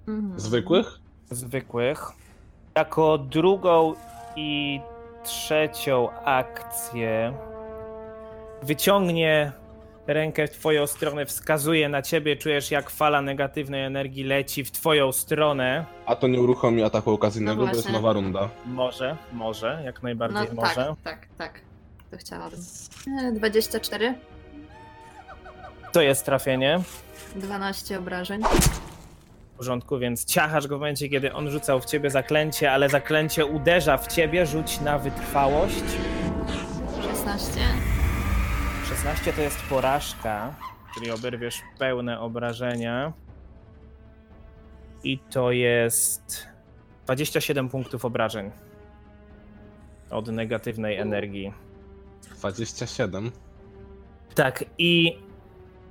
[0.08, 0.40] Mhm.
[0.40, 0.98] Zwykłych?
[1.30, 2.08] zwykłych.
[2.76, 3.94] Jako drugą
[4.36, 4.80] i
[5.24, 7.32] trzecią akcję
[8.62, 9.52] wyciągnie
[10.06, 15.12] rękę w twoją stronę, wskazuje na ciebie, czujesz jak fala negatywnej energii leci w twoją
[15.12, 15.84] stronę.
[16.06, 18.48] A to nie uruchomi ataku okazyjnego, No bo jest nowa runda.
[18.66, 20.74] Może, może, jak najbardziej No może.
[20.74, 21.60] tak, tak, tak.
[22.14, 22.60] To chciałabym.
[23.20, 24.14] E, 24,
[25.92, 26.80] To jest trafienie.
[27.36, 28.42] 12 obrażeń.
[29.54, 33.46] W porządku, więc ciachasz go w momencie, kiedy on rzucał w ciebie zaklęcie, ale zaklęcie
[33.46, 35.84] uderza w ciebie, rzuć na wytrwałość.
[37.02, 37.60] 16.
[38.88, 40.54] 16 to jest porażka,
[40.94, 43.12] czyli oberwiesz pełne obrażenia.
[45.04, 46.48] I to jest
[47.04, 48.50] 27 punktów obrażeń
[50.10, 51.63] od negatywnej energii.
[52.28, 53.32] 27.
[54.34, 55.18] Tak, i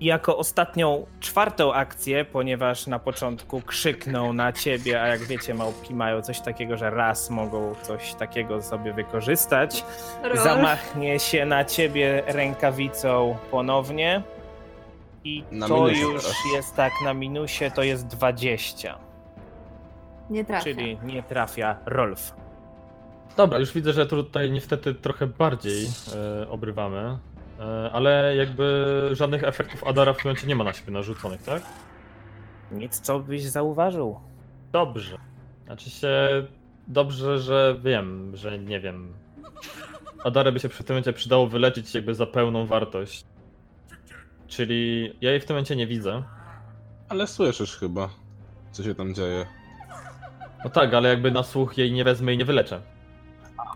[0.02, 6.22] jako ostatnią, czwartą akcję, ponieważ na początku krzyknął na ciebie, a jak wiecie, małpki mają
[6.22, 9.86] coś takiego, że raz mogą coś takiego sobie wykorzystać.
[10.24, 10.40] Rolf.
[10.40, 14.24] Zamachnie się na ciebie rękawicą ponownie.
[15.24, 16.38] I Na to minusie już teraz.
[16.54, 18.98] jest tak na minusie, to jest 20.
[20.30, 20.64] Nie trafia.
[20.64, 22.34] Czyli nie trafia Rolf.
[23.38, 27.18] Dobra, już widzę, że tutaj niestety trochę bardziej e, obrywamy.
[27.60, 31.64] E, ale jakby żadnych efektów Adara w tym momencie nie ma na siebie narzuconych, tak?
[32.72, 34.20] Nic, co byś zauważył.
[34.72, 35.18] Dobrze.
[35.66, 36.28] Znaczy się
[36.88, 39.14] dobrze, że wiem, że nie wiem.
[40.24, 43.26] Adarę by się w tym momencie przydało wyleczyć jakby za pełną wartość.
[44.48, 46.24] Czyli ja jej w tym momencie nie widzę.
[47.10, 48.10] Ale słyszysz chyba,
[48.72, 49.46] co się tam dzieje.
[50.64, 52.82] No tak, ale jakby na słuch jej nie wezmę i nie wyleczę.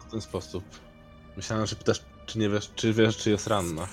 [0.08, 0.64] W ten sposób.
[1.38, 3.88] Myślałem, że pytasz, czy nie wiesz, czy wiesz, czy jest ranna.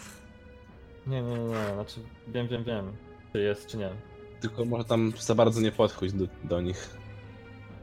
[1.07, 2.93] Nie, nie, nie, znaczy wiem, wiem, wiem,
[3.33, 3.91] czy jest, czy nie.
[4.41, 6.97] Tylko może tam za bardzo nie podchodź do, do nich.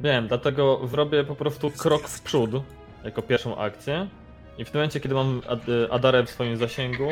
[0.02, 2.52] Wiem, dlatego zrobię po prostu krok w przód
[3.04, 4.10] jako pierwszą akcję.
[4.58, 7.08] I w tym momencie, kiedy mam Ad Adarę w swoim zasięgu,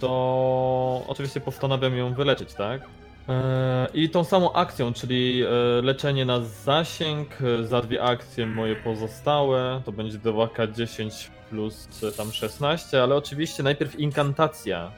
[0.00, 2.82] to oczywiście postanawiam ją wyleczyć, tak?
[3.28, 5.48] Eee, I tą samą akcją, czyli e,
[5.82, 12.32] leczenie na zasięg e, za dwie akcje moje pozostałe, to będzie 2K10 plus e, tam
[12.32, 14.90] 16, ale oczywiście najpierw inkantacja.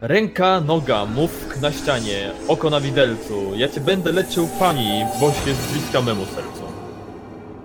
[0.00, 3.54] Ręka, noga, mózg na ścianie, oko na widelcu.
[3.56, 6.62] Ja cię będę leczył pani, boś jest bliska memu sercu.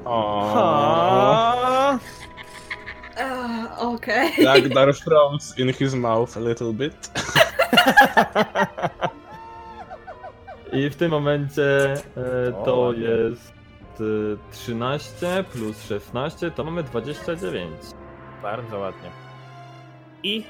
[0.05, 1.99] Ah,
[3.77, 4.31] Okej.
[4.37, 7.09] Jak Dar froze in his mouth a little bit.
[10.77, 11.97] I w tym momencie e,
[12.65, 13.53] to O, jest
[13.99, 14.03] e,
[14.51, 17.71] 13 plus 16, to mamy 29.
[18.41, 19.09] Bardzo ładnie.
[20.23, 20.43] I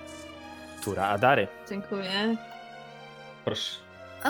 [0.84, 1.48] tura Adary.
[1.70, 2.38] Dziękuję.
[3.46, 3.76] Proszę.
[4.24, 4.30] A,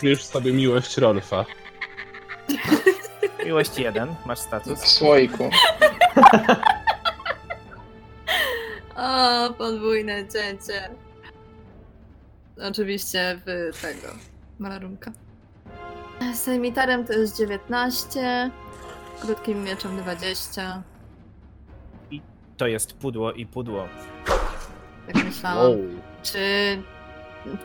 [0.00, 1.44] Czujesz sobie miłość Rolfa.
[3.46, 4.78] Miłość jeden, masz W status.
[4.80, 5.50] słoiku.
[8.96, 10.88] o, podwójne cięcie.
[12.68, 15.12] oczywiście w tego malarunka.
[16.34, 18.50] Sejmitarem to jest 19,
[19.20, 20.82] krótkim mieczem 20.
[22.56, 23.84] To jest pudło i pudło.
[25.06, 25.78] Tak myślałam.
[26.22, 26.38] Czy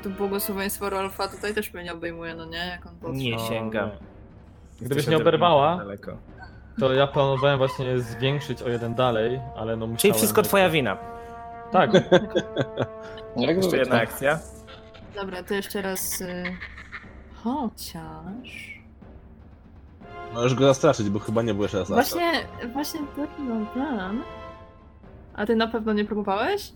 [0.04, 2.58] to błogosławieństwo Rolfa tutaj też mnie nie obejmuje, no nie?
[2.58, 3.14] Jak on.
[3.14, 3.86] Nie sięga.
[3.86, 3.92] nie.
[4.86, 6.18] Gdybyś nie oberwała, daleko.
[6.80, 9.98] to ja planowałem właśnie zwiększyć o jeden dalej, ale no musiałem...
[9.98, 10.98] Czyli wszystko twoja wina.
[11.72, 11.92] Tak,
[13.36, 14.40] Jeszcze jedna akcja.
[15.22, 16.22] Dobra, to jeszcze raz.
[16.22, 16.44] Y...
[17.44, 18.78] Chociaż.
[20.34, 22.32] Możesz go zastraszyć, bo chyba nie byłeś raz Właśnie,
[22.74, 24.24] właśnie taki mam plan.
[25.34, 26.72] A ty na pewno nie próbowałeś?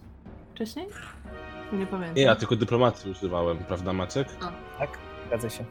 [0.56, 0.88] Wcześniej?
[1.72, 2.16] Bo Nie pamiętam.
[2.16, 4.28] Nie, ja tylko dyplomacji używałem, prawda Maciek?
[4.80, 4.90] Tak,
[5.28, 5.64] zgadza się.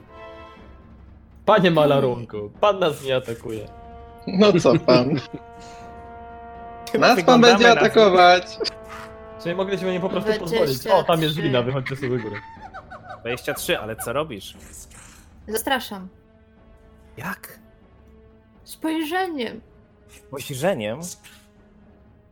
[1.44, 3.68] panie malarunku, pan nas nie atakuje.
[4.26, 5.14] No co pan?
[6.98, 8.58] Nas pan Wyglądamy będzie na- atakować.
[9.42, 10.58] Czyli mogliśmy nie po prostu 23.
[10.58, 10.86] pozwolić.
[10.86, 12.40] O, tam jest glina, wychodźcie sobie do góry.
[13.20, 14.56] 23, ale co robisz?
[15.48, 16.08] Zastraszam.
[17.16, 17.58] Jak?
[18.64, 19.60] Spojrzeniem.
[20.08, 21.00] Spojrzeniem?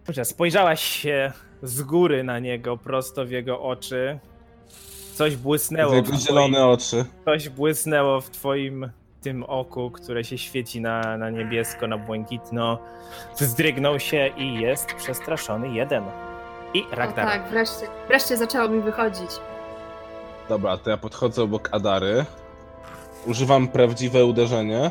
[0.07, 4.19] Dobrze, spojrzałaś się z góry na niego, prosto w jego oczy.
[5.15, 5.95] Coś błysnęło.
[5.95, 7.05] Jego w zielone oczy.
[7.25, 8.91] Coś błysnęło w twoim
[9.21, 12.79] tym oku, które się świeci na, na niebiesko, na błękitno.
[13.41, 16.05] Wzdrygnął się i jest przestraszony jeden.
[16.75, 17.27] I O Ragnar.
[17.27, 19.31] tak, wreszcie, wreszcie zaczęło mi wychodzić.
[20.49, 22.25] Dobra, to ja podchodzę obok Adary.
[23.27, 24.91] Używam prawdziwe uderzenie.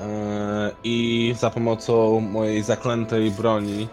[0.00, 3.88] e, I za pomocą mojej zaklętej broni,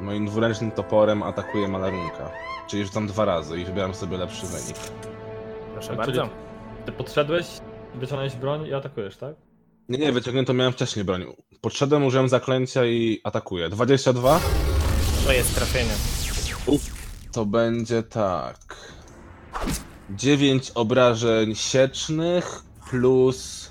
[0.00, 2.30] moim dwuręcznym toporem atakuję malarunka.
[2.66, 4.76] Czyli rzucam dwa razy i wybieram sobie lepszy wynik.
[5.72, 6.28] Proszę Czyli bardzo.
[6.86, 7.46] Ty podszedłeś,
[7.94, 9.34] wyciągnąłeś broń i atakujesz, tak?
[9.88, 11.24] Nie, nie, wyciągnięto miałem wcześniej broń.
[11.60, 13.68] Podszedłem, użyłem zaklęcia i atakuję.
[13.68, 14.40] 22?
[15.24, 15.92] To jest trafienie.
[17.32, 18.76] To będzie tak.
[20.10, 23.70] 9 obrażeń siecznych plus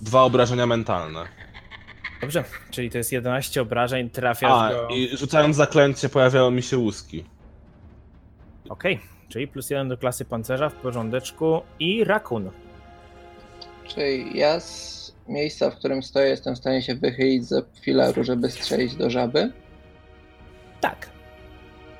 [0.00, 1.24] dwa obrażenia mentalne.
[2.20, 4.88] Dobrze, czyli to jest 11 obrażeń, trafiasz A, go.
[4.88, 7.24] i rzucając zaklęcie pojawiały mi się łuski.
[8.68, 12.50] Okej, czyli plus jeden do klasy pancerza w porządeczku i rakun.
[13.88, 18.50] Czyli ja z miejsca, w którym stoję, jestem w stanie się wychylić ze filaru, żeby
[18.50, 19.52] strzelić do żaby.
[20.80, 21.10] Tak.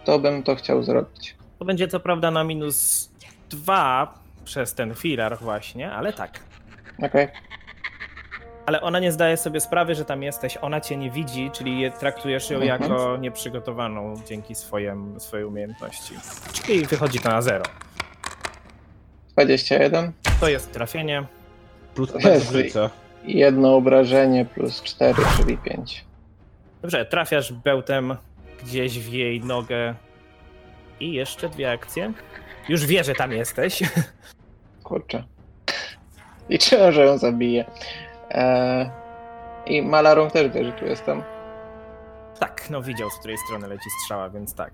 [0.04, 1.36] To bym to chciał zrobić.
[1.58, 3.10] To będzie co prawda na minus
[3.50, 4.14] dwa
[4.44, 6.40] przez ten filar właśnie, ale tak.
[7.02, 7.28] Okej.
[8.66, 11.90] Ale ona nie zdaje sobie sprawy, że tam jesteś, ona cię nie widzi, czyli je
[11.90, 12.82] traktujesz ją Mhm.
[12.82, 16.14] jako nieprzygotowaną dzięki swojem, swojej umiejętności.
[16.52, 17.64] Czyli wychodzi to na zero.
[19.32, 20.12] 21.
[20.40, 21.24] To jest trafienie.
[21.94, 22.78] Plus Jezu.
[23.24, 26.04] Jedno obrażenie plus 4, czyli 5.
[26.82, 28.16] Dobrze, trafiasz bełtem
[28.64, 29.94] gdzieś w jej nogę.
[31.00, 32.12] I jeszcze dwie akcje.
[32.68, 33.82] Już wie, że tam jesteś.
[34.84, 35.24] Kurczę.
[36.48, 37.64] Liczyłem, że ją zabiję.
[38.30, 38.90] Eee,
[39.66, 41.22] I Malarą też wie, że tu jestem.
[42.38, 44.72] tak, no widział, z której strony leci strzała, więc tak.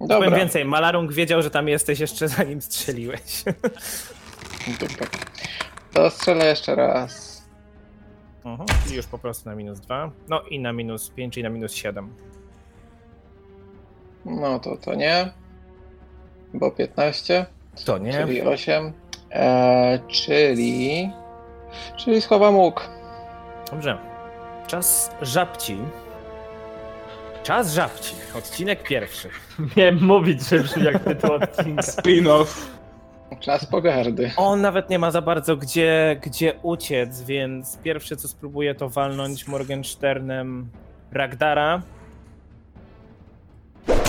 [0.00, 0.16] Dobra.
[0.16, 3.44] Powiem więcej, Malarung wiedział, że tam jesteś jeszcze zanim strzeliłeś.
[4.80, 5.06] Dobra.
[5.92, 7.35] To strzelę jeszcze raz.
[8.46, 10.10] Mhm, czyli już po prostu na minus 2.
[10.28, 12.14] No i na minus 5, i na minus 7.
[14.24, 15.32] No to to nie.
[16.54, 17.46] Bo 15,
[17.84, 18.12] To nie.
[18.12, 18.92] czyli 8.
[19.30, 21.10] Eee, czyli.
[21.96, 22.88] Czyli schowam łuk.
[23.70, 23.98] Dobrze.
[24.66, 25.78] Czas żabci.
[27.42, 28.14] Czas żabci.
[28.38, 29.28] Odcinek pierwszy.
[29.76, 31.82] Miałem mówić, że brzmi jak tytuł odcinka.
[31.82, 32.75] Spin-off.
[33.40, 34.30] Czas pogardy.
[34.36, 39.48] On nawet nie ma za bardzo gdzie, gdzie uciec, więc pierwsze co spróbuję to walnąć
[39.48, 40.68] Morgensternem
[41.12, 41.82] Ragdara.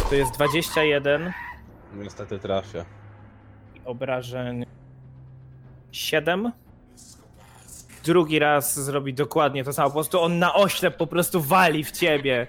[0.10, 1.34] To jest 21
[1.96, 2.86] Niestety trafia.
[3.76, 4.66] i obrażeń
[5.92, 6.52] 7.
[8.06, 9.90] Drugi raz zrobi dokładnie to samo.
[9.90, 12.48] Po prostu on na oślep po prostu wali w ciebie.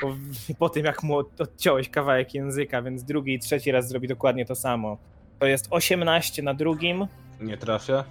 [0.00, 0.14] Po,
[0.58, 4.44] po tym jak mu od- odciąłeś kawałek języka, więc drugi i trzeci raz zrobi dokładnie
[4.46, 4.96] to samo.
[5.38, 7.06] To jest 18 na drugim
[7.40, 8.04] Nie trafia.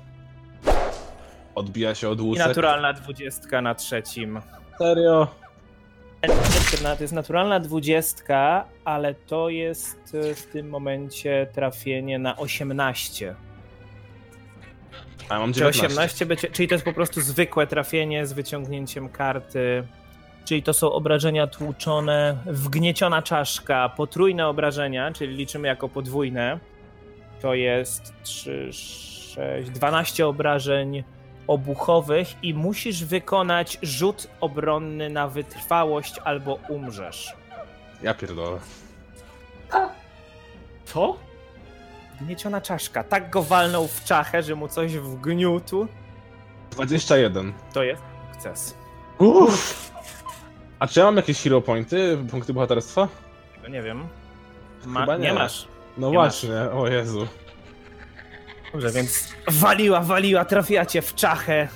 [1.55, 2.47] Odbija się od i łusek.
[2.47, 4.41] naturalna 20 na trzecim.
[4.77, 5.27] Serio?
[6.83, 13.35] To jest naturalna dwudziestka, ale to jest e, w tym momencie trafienie na 18.
[15.29, 15.87] A mam Czy 19.
[15.87, 19.87] 18 będzie, czyli to jest po prostu zwykłe trafienie z wyciągnięciem karty.
[20.45, 26.59] Czyli to są obrażenia tłuczone, wgnieciona czaszka, potrójne obrażenia, czyli liczymy jako podwójne.
[27.41, 31.03] To jest 3, 6, 12 obrażeń
[31.47, 37.33] obuchowych i musisz wykonać rzut obronny na wytrwałość albo umrzesz.
[38.03, 38.59] Ja pierdolę.
[40.85, 41.17] Co?
[42.21, 43.03] Gnieciona czaszka.
[43.03, 45.87] Tak go walnął w czachę, że mu coś wgniótł.
[46.71, 47.53] 21.
[47.73, 48.01] To jest
[48.33, 48.77] sukces.
[49.19, 49.91] Uff.
[50.79, 53.07] A czy ja mam jakieś hero pointy, punkty bohaterstwa?
[53.55, 54.07] Tego nie wiem.
[54.85, 55.23] Ma, Chyba nie.
[55.27, 55.33] nie.
[55.33, 55.67] masz.
[55.97, 57.27] No Nie właśnie, o Jezu.
[58.71, 61.67] Dobrze, więc waliła, waliła, trafiła cię w czachę.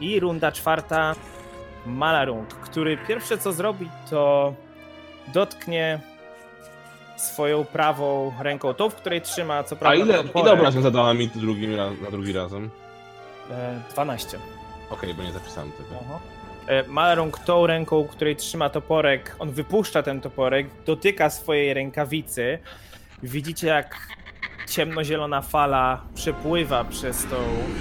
[0.00, 1.14] I runda czwarta.
[1.86, 4.54] Malarung, który pierwsze co zrobi, to
[5.34, 6.00] dotknie
[7.16, 10.36] swoją prawą ręką, tą, w której trzyma, co A prawda ile, toporek.
[10.42, 12.70] ile obrażeń zadała mi drugim, raz- na drugi razem?
[13.50, 14.38] E, 12.
[14.90, 15.88] Okej, bo nie zapisałem tego.
[16.66, 22.58] E, Malarung tą ręką, której trzyma toporek, on wypuszcza ten toporek, dotyka swojej rękawicy.
[23.22, 23.96] Widzicie, jak
[24.68, 27.36] ciemnozielona fala przepływa przez tą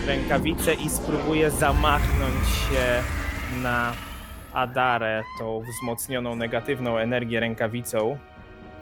[0.07, 3.03] rękawicę i spróbuje zamachnąć się
[3.61, 3.93] na
[4.53, 8.17] Adarę, tą wzmocnioną negatywną energię rękawicą.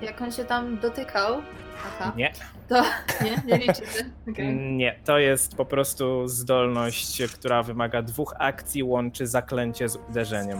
[0.01, 1.41] Jak on się tam dotykał?
[1.85, 2.13] Aha.
[2.15, 2.33] Nie,
[2.69, 2.83] To
[3.23, 4.05] nie, nie liczycie.
[4.31, 4.53] Okay.
[4.55, 10.59] nie, to jest po prostu zdolność, która wymaga dwóch akcji, łączy zaklęcie z uderzeniem.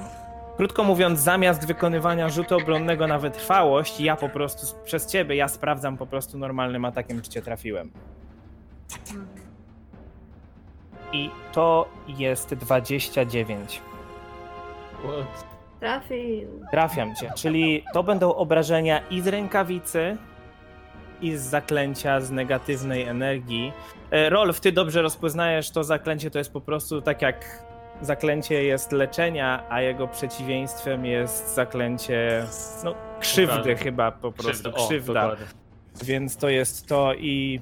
[0.58, 5.98] Krótko mówiąc, zamiast wykonywania rzutu obronnego na wytrwałość, ja po prostu przez ciebie, ja sprawdzam
[5.98, 7.92] po prostu normalnym atakiem, czy cię trafiłem.
[11.14, 13.82] I to jest 29.
[15.00, 15.46] What?
[15.80, 16.48] Trafił.
[16.72, 20.18] Trafiam cię, czyli to będą obrażenia i z rękawicy,
[21.22, 23.74] i z zaklęcia z negatywnej energii.
[24.12, 27.66] E, Rolf, ty dobrze rozpoznajesz to zaklęcie, to jest po prostu tak jak
[28.02, 32.46] zaklęcie jest leczenia, a jego przeciwieństwem jest zaklęcie
[32.84, 34.88] no, krzywdy chyba po prostu, Krzywda.
[34.88, 35.26] krzywda.
[35.26, 35.46] O, dokładnie.
[36.04, 37.62] Więc to jest to i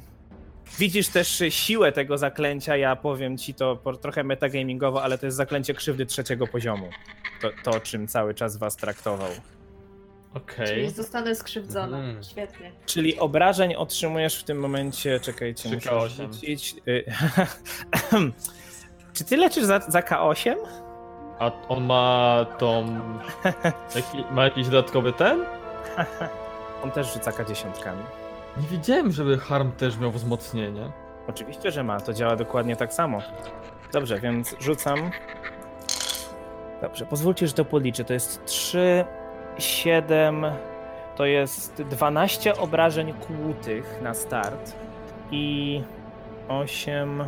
[0.79, 5.37] widzisz też siłę tego zaklęcia, ja powiem ci to po- trochę metagamingowo, ale to jest
[5.37, 6.89] zaklęcie krzywdy trzeciego poziomu.
[7.41, 9.29] To, to czym cały czas was traktował.
[10.33, 10.67] Okej.
[10.67, 11.97] Czyli zostanę skrzywdzona.
[11.97, 12.23] Mhm.
[12.23, 12.71] Świetnie.
[12.85, 16.09] Czyli obrażeń otrzymujesz w tym momencie, czekajcie, muszę K8.
[16.33, 16.75] rzucić.
[19.13, 20.55] Czy ty leczysz za, za K8?
[21.39, 22.85] A on ma tą...
[23.95, 25.45] Jaki, ma jakiś dodatkowy ten?
[26.83, 27.65] On też rzuca K10.
[28.57, 30.91] Nie widziałem, żeby Harm też miał wzmocnienie.
[31.27, 33.19] Oczywiście, że ma, to działa dokładnie tak samo.
[33.91, 35.11] Dobrze, więc rzucam.
[36.81, 38.03] Dobrze, pozwólcie, że to policzę.
[38.03, 39.05] To jest 3,
[39.57, 40.45] 7,
[41.15, 44.75] to jest 12 obrażeń kłutych na start
[45.31, 45.81] i
[46.49, 47.23] 8,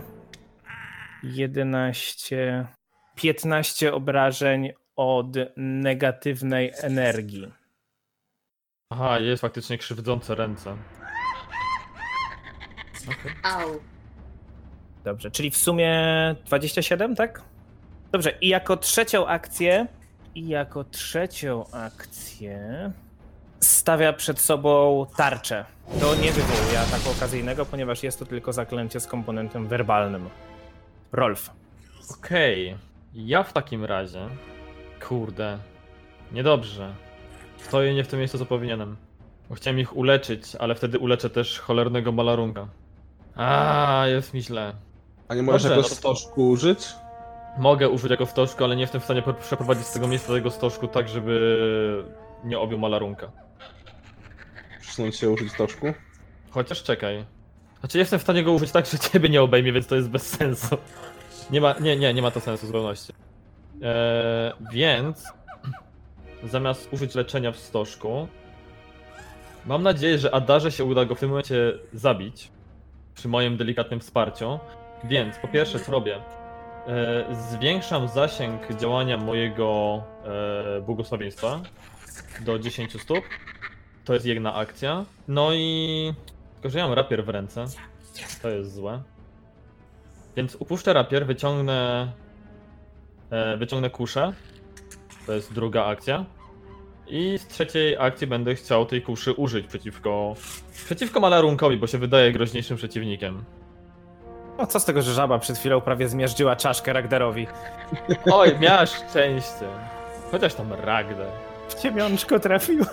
[1.33, 2.67] 11,
[3.15, 7.51] 15 obrażeń od negatywnej energii.
[8.89, 10.77] Aha, jest faktycznie krzywdzące ręce.
[13.43, 13.69] Au.
[15.03, 15.91] Dobrze, czyli w sumie
[16.45, 17.41] 27, tak?
[18.11, 19.87] Dobrze, i jako trzecią akcję,
[20.35, 22.91] i jako trzecią akcję
[23.59, 25.65] stawia przed sobą tarczę.
[25.99, 30.29] To nie wywołuje ataku okazyjnego, ponieważ jest to tylko zaklęcie z komponentem werbalnym.
[31.15, 31.49] Rolf.
[32.19, 32.77] Okej.
[33.13, 34.29] Ja w takim razie...
[35.07, 35.57] Kurde.
[36.31, 36.93] Niedobrze.
[37.57, 38.97] Stoję nie w tym miejscu, co powinienem.
[39.49, 42.67] Bo chciałem ich uleczyć, ale wtedy uleczę też cholernego malarunga.
[43.35, 44.73] A, jest mi źle.
[45.27, 46.87] A nie możesz Dobrze, jako no to- stożku użyć?
[47.57, 50.87] Mogę użyć jako stożku, ale nie jestem w stanie przeprowadzić z tego miejsca tego stożku
[50.87, 52.05] tak, żeby
[52.43, 53.31] nie objął malarunka.
[54.81, 55.93] Przesunąć się użyć stożku?
[56.49, 57.25] Chociaż czekaj.
[57.85, 60.27] Znaczy jestem w stanie go użyć tak, że ciebie nie obejmie, więc to jest bez
[60.27, 60.77] sensu.
[61.51, 63.13] Nie ma, nie, nie, nie ma to sensu zupełności.
[63.81, 65.23] Eee, więc
[66.43, 68.27] zamiast użyć leczenia w stożku,
[69.65, 72.51] mam nadzieję, że Adarze się uda go w tym momencie zabić
[73.15, 74.59] przy moim delikatnym wsparciu.
[75.03, 76.15] Więc po pierwsze co robię?
[76.15, 80.03] Eee, zwiększam zasięg działania mojego
[80.77, 81.61] e, błogosławieństwa
[82.39, 83.23] do 10 stóp.
[84.05, 85.05] To jest jedna akcja.
[85.27, 86.13] No i.
[86.65, 87.65] Tylko, że ja mam rapier w ręce.
[88.41, 89.01] To jest złe.
[90.35, 92.11] Więc upuszczę rapier, wyciągnę.
[93.29, 94.33] E, wyciągnę kuszę.
[95.25, 96.25] To jest druga akcja.
[97.07, 100.35] I z trzeciej akcji będę chciał tej kuszy użyć przeciwko.
[100.85, 103.43] Przeciwko malarunkowi, bo się wydaje groźniejszym przeciwnikiem.
[104.57, 107.47] No co z tego, że żaba przed chwilą prawie zmiażdżyła czaszkę Ragdarowi.
[108.31, 109.67] Oj, miałaś szczęście.
[110.31, 111.27] Chociaż tam Ragdar.
[111.67, 112.87] W ciemiączko trafiła.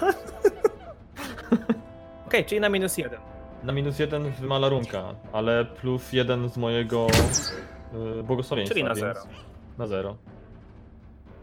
[2.26, 3.31] Okej, czyli na minus jeden.
[3.62, 7.06] Na minus jeden w malarunka, ale plus jeden z mojego
[8.18, 8.74] y, błogosławieństwa.
[8.74, 9.20] Czyli na więc- zero.
[9.78, 10.16] Na zero.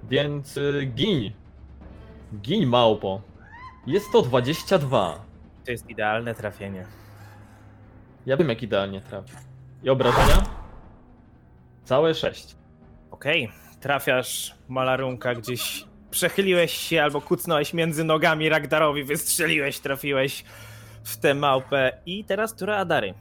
[0.03, 1.32] Więc y, gin.
[2.41, 3.22] Gin małpo.
[3.88, 5.26] Jest to 22.
[5.65, 6.86] To jest idealne trafienie.
[8.26, 9.34] Ja wiem jak idealnie trafię.
[9.84, 10.43] I obrażenia?
[11.84, 12.55] Całe 6.
[13.11, 15.86] Okej, trafiasz malarunka gdzieś.
[16.11, 20.43] Przechyliłeś się albo kucnąłeś między nogami Ragdarowi, wystrzeliłeś, trafiłeś
[21.03, 21.91] w tę małpę.
[22.05, 23.13] I teraz tura Adary,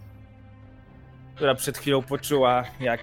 [1.35, 3.01] która przed chwilą poczuła, jak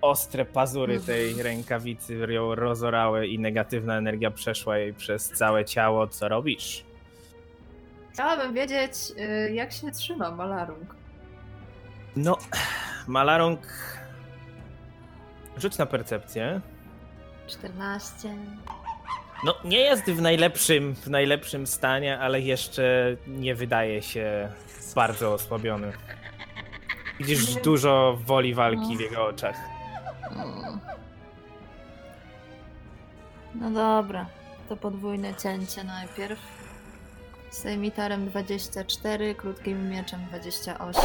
[0.00, 6.06] ostre pazury tej rękawicy ją rozorały i negatywna energia przeszła jej przez całe ciało.
[6.06, 6.84] Co robisz?
[8.12, 10.96] Chciałabym wiedzieć, y, jak się trzyma Malarung.
[12.16, 12.38] No,
[13.06, 13.60] Malarong.
[15.56, 16.60] Rzuć na percepcję.
[17.46, 18.28] 14.
[19.44, 24.48] No, nie jest w najlepszym, w najlepszym stanie, ale jeszcze nie wydaje się
[24.94, 25.92] bardzo osłabiony.
[27.20, 29.56] Widzisz dużo woli walki w jego oczach.
[33.54, 34.26] No dobra,
[34.68, 36.38] to podwójne cięcie najpierw.
[37.50, 41.02] Sejmitarem 24, krótkim mieczem 28.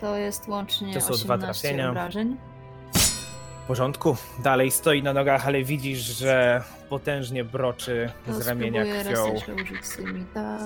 [0.00, 1.90] To jest łącznie To są dwa 18 trafienia.
[1.90, 2.36] obrażeń.
[3.70, 4.16] W porządku.
[4.38, 9.82] Dalej stoi na nogach, ale widzisz, że potężnie broczy To z ramienia spróbuję krwią.
[9.82, 10.58] sejmitara.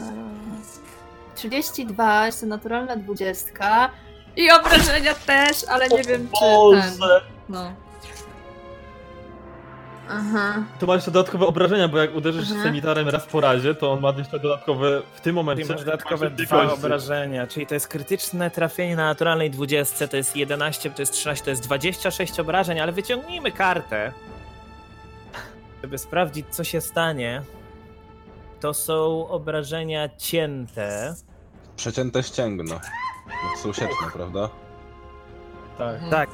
[1.35, 3.91] 32, jest to naturalna 20.
[4.37, 7.09] I obrażenia też, ale nie wiem czy ten.
[7.49, 7.73] No.
[10.11, 10.63] Aha.
[10.79, 12.63] To ma jeszcze dodatkowe obrażenia, bo jak uderzysz Aha.
[12.63, 15.67] semitarem raz po razie, to on ma jeszcze dodatkowe w tym momencie.
[15.73, 20.37] Masz dodatkowe masz dwa obrażenia, czyli to jest krytyczne trafienie na naturalnej 20, to jest
[20.37, 24.13] 11, to jest 13, to jest 26 obrażeń, ale wyciągnijmy kartę,
[25.83, 27.43] żeby sprawdzić co się stanie.
[28.61, 31.15] To są obrażenia cięte.
[31.77, 32.81] Przecięte ścięgno.
[33.27, 34.49] No są sieczne, prawda?
[35.79, 36.01] Tak.
[36.11, 36.31] Tak,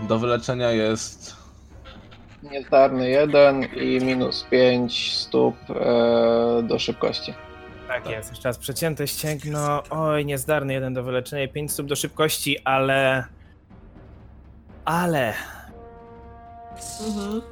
[0.00, 1.45] Do wyleczenia jest...
[2.50, 7.34] Niezdarny 1 i minus 5 stóp e, do szybkości.
[7.88, 8.30] tak jest.
[8.30, 9.82] Jeszcze raz przecięte ścięgno.
[9.90, 13.24] Oj, niezdarny jeden do wyleczenia i 5 stóp do szybkości, ale...
[14.84, 15.34] Ale...
[17.06, 17.42] Mhm.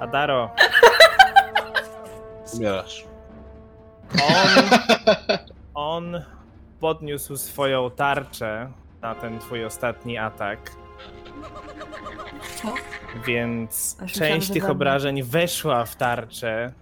[0.00, 0.50] Adaro,
[2.54, 3.04] Umierasz.
[4.22, 4.64] On,
[5.74, 6.22] on
[6.80, 8.70] podniósł swoją tarczę
[9.02, 10.58] na ten twój ostatni atak.
[12.62, 12.68] Co?
[13.26, 16.72] Więc Aż część tych obrażeń weszła w tarczę.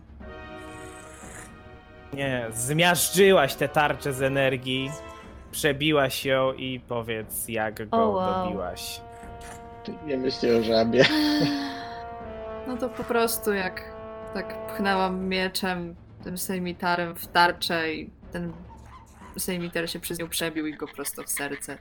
[2.13, 4.91] Nie, zmiażdżyłaś tę tarczę z energii,
[5.51, 8.45] przebiłaś ją i powiedz, jak go O, wow.
[8.45, 9.01] dobiłaś.
[10.07, 11.05] Nie myślę o żabie.
[12.67, 13.93] No to po prostu jak
[14.35, 18.53] tak pchnęłam mieczem, tym sejmitarem w tarczę i ten
[19.39, 21.79] sejmiter się przez nią przebił i go prosto w serce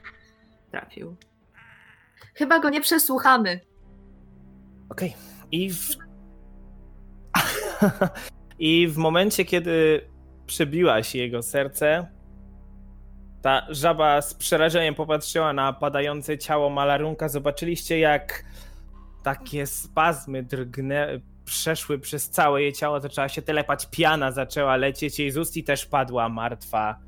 [0.70, 1.16] trafił.
[2.34, 3.60] Chyba go nie przesłuchamy.
[4.88, 5.14] Okej.
[5.52, 5.96] I w...
[8.58, 10.00] I w momencie, kiedy
[10.46, 12.06] przebiłaś jego serce,
[13.42, 17.28] ta żaba z przerażeniem popatrzyła na padające ciało malarunka.
[17.28, 18.44] Zobaczyliście, jak
[19.22, 25.30] takie spazmy drgnę, przeszły przez całe jej ciało, zaczęła się telepać, piana zaczęła lecieć jej
[25.30, 26.98] z ust i też padła martwa.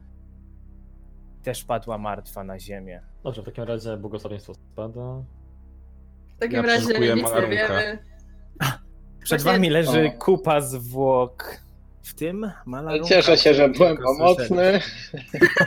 [1.43, 3.03] Też padła martwa na ziemię.
[3.25, 5.23] Dobrze, w takim razie błogosławieństwo spada.
[6.41, 7.99] W takim Ja razie nic nie wiemy.
[9.23, 10.19] Przed Właśnie- wami leży O.
[10.19, 11.61] kupa zwłok.
[12.03, 13.09] W tym malarunka.
[13.09, 14.81] Cieszę się, że byłem pomocny.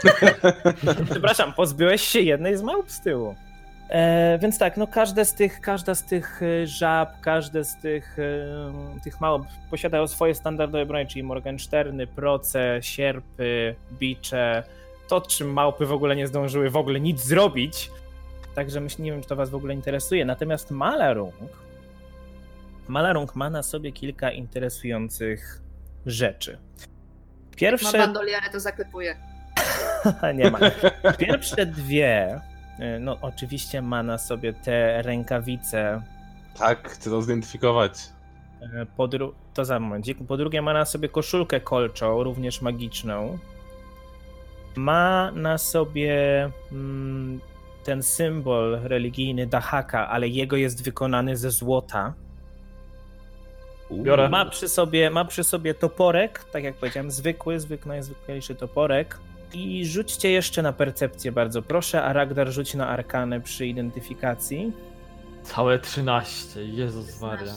[1.11, 3.35] Przepraszam, pozbyłeś się jednej z małp z tyłu.
[3.89, 8.19] E, więc tak, no każde z tych, każda z tych e, żab, każde z tych,
[8.19, 14.63] e, tych małp posiadają swoje standardowe broń, czyli Morgensterny, proce, sierpy, bicze.
[15.07, 17.91] To, czym małpy w ogóle nie zdążyły w ogóle nic zrobić.
[18.55, 20.25] Także myślę, nie wiem, czy to was w ogóle interesuje.
[20.25, 21.35] Natomiast Malarung,
[22.87, 25.61] Malarung ma na sobie kilka interesujących
[26.05, 26.57] rzeczy.
[26.81, 27.97] Ma Pierwsze...
[27.97, 29.15] bandoliarę, to zaklepuje.
[30.35, 30.59] nie ma.
[31.19, 32.41] Pierwsze dwie,
[32.79, 36.01] y, no oczywiście ma na sobie te rękawice.
[36.57, 37.99] Tak, chcę to zidentyfikować.
[38.61, 40.17] y, Po dru- to za momencik.
[40.27, 43.37] Po drugie ma na sobie koszulkę kolczą, również magiczną.
[44.75, 47.39] Ma na sobie mm,
[47.83, 52.13] ten symbol religijny Dahaka, ale jego jest wykonany ze złota.
[53.91, 54.29] Biorę.
[54.29, 59.19] Ma przy sobie, ma przy sobie toporek, tak jak powiedziałem, zwykły, zwykły, najzwyklejszy toporek.
[59.53, 64.73] I rzućcie jeszcze na percepcję, bardzo proszę, a Ragdar rzuć na arkanę przy identyfikacji.
[65.43, 67.53] Całe 13, Jezus Maria.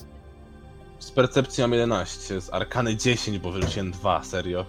[0.99, 4.65] Z percepcji mam 11, z arkany 10, bo wyrzuciłem 2, serio.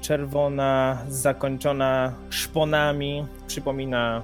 [0.00, 4.22] Czerwona, zakończona szponami, przypomina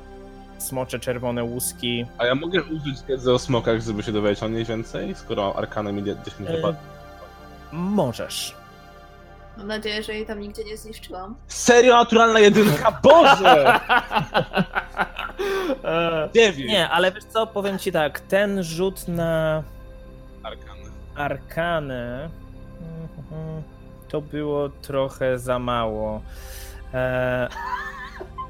[0.61, 2.07] smocze czerwone łuski.
[2.19, 5.97] A ja mogę użyć wiedzy o smokach, żeby się dowiedzieć o niej więcej, skoro arkanem
[5.97, 6.79] mi 10 E, wypadł.
[7.73, 8.55] Możesz.
[9.57, 11.35] Mam nadzieję, że jej tam nigdzie nie zniszczyłam.
[11.49, 13.81] Serio, naturalna jedynka, Boże!
[15.85, 16.69] E, 9!
[16.71, 19.63] Nie, ale wiesz co, powiem ci tak, ten rzut na
[20.43, 20.83] Arkany.
[21.15, 22.31] arkanę.
[23.19, 23.63] mhm,
[24.09, 26.21] to było trochę za mało.
[26.95, 27.49] E,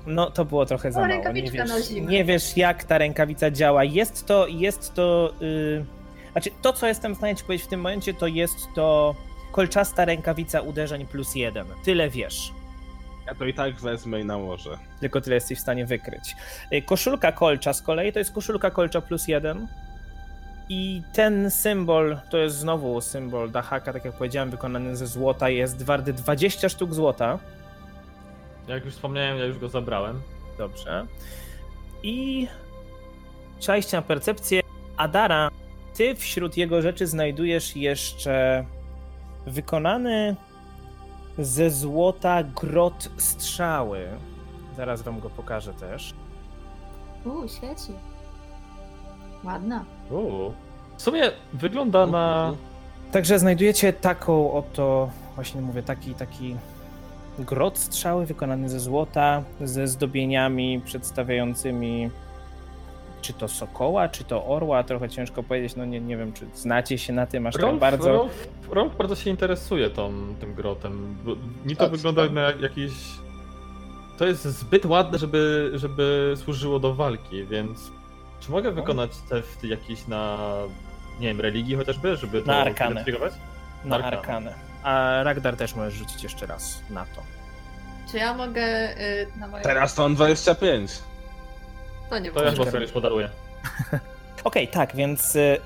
[0.06, 1.32] no, to było trochę za mało.
[1.32, 3.84] Nie wiesz, nie wiesz, jak ta rękawica działa.
[3.84, 5.32] Jest to, jest to.
[5.42, 5.84] y,
[6.32, 9.14] znaczy, to, co jestem w stanie ci powiedzieć w tym momencie, to jest to
[9.52, 11.66] kolczasta rękawica uderzeń plus jeden.
[11.84, 12.52] Tyle wiesz.
[13.26, 14.78] Ja to i tak wezmę i nałożę.
[15.00, 16.36] Tylko tyle jesteś w stanie wykryć.
[16.72, 19.66] Y, Koszulka kolcza z kolei to jest koszulka kolcza plus jeden.
[20.68, 25.82] I ten symbol, to jest znowu symbol Dahaka, tak jak powiedziałem, wykonany ze złota, jest
[25.82, 27.38] warty 20 sztuk złota.
[28.70, 30.20] Jak już wspomniałem, ja już go zabrałem.
[30.58, 31.06] Dobrze.
[32.02, 32.48] I
[33.58, 34.60] czajście na percepcję.
[34.96, 35.50] Adara,
[35.94, 38.64] ty wśród jego rzeczy znajdujesz jeszcze
[39.46, 40.36] wykonany
[41.38, 44.08] ze złota grot strzały.
[44.76, 46.14] Zaraz wam go pokażę też.
[47.24, 47.92] Uuu, świeci.
[49.44, 49.84] Ładna.
[50.10, 50.54] Uuu.
[50.96, 52.54] W sumie wygląda na.
[53.12, 56.56] Także znajdujecie taką oto, właśnie mówię, taki, taki
[57.40, 62.10] grot strzały wykonany ze złota, ze zdobieniami przedstawiającymi
[63.22, 66.98] czy to sokoła, czy to orła, trochę ciężko powiedzieć, no nie, nie wiem, czy znacie
[66.98, 68.08] się na tym aż tak Rolf, bardzo.
[68.12, 71.16] Rolf, Rolf bardzo się interesuje tą, tym grotem.
[71.24, 72.32] bo Mi to Tak, wygląda tak.
[72.32, 72.92] na jakiś.
[74.18, 77.90] To jest zbyt ładne, żeby, żeby służyło do walki, więc.
[78.40, 80.38] Czy mogę wykonać test jakiś na.
[81.20, 83.04] Nie wiem, religii chociażby, żeby to Na arkanę.
[83.84, 84.54] na Arkanę.
[84.82, 87.22] A Ragdar też możesz rzucić jeszcze raz na to.
[88.10, 89.62] Czy ja mogę y, na moją...
[89.62, 90.90] Teraz to on 25.
[92.10, 93.28] To nie To ja chyba sobie już podaruję.
[94.44, 95.60] Okej, tak, więc y,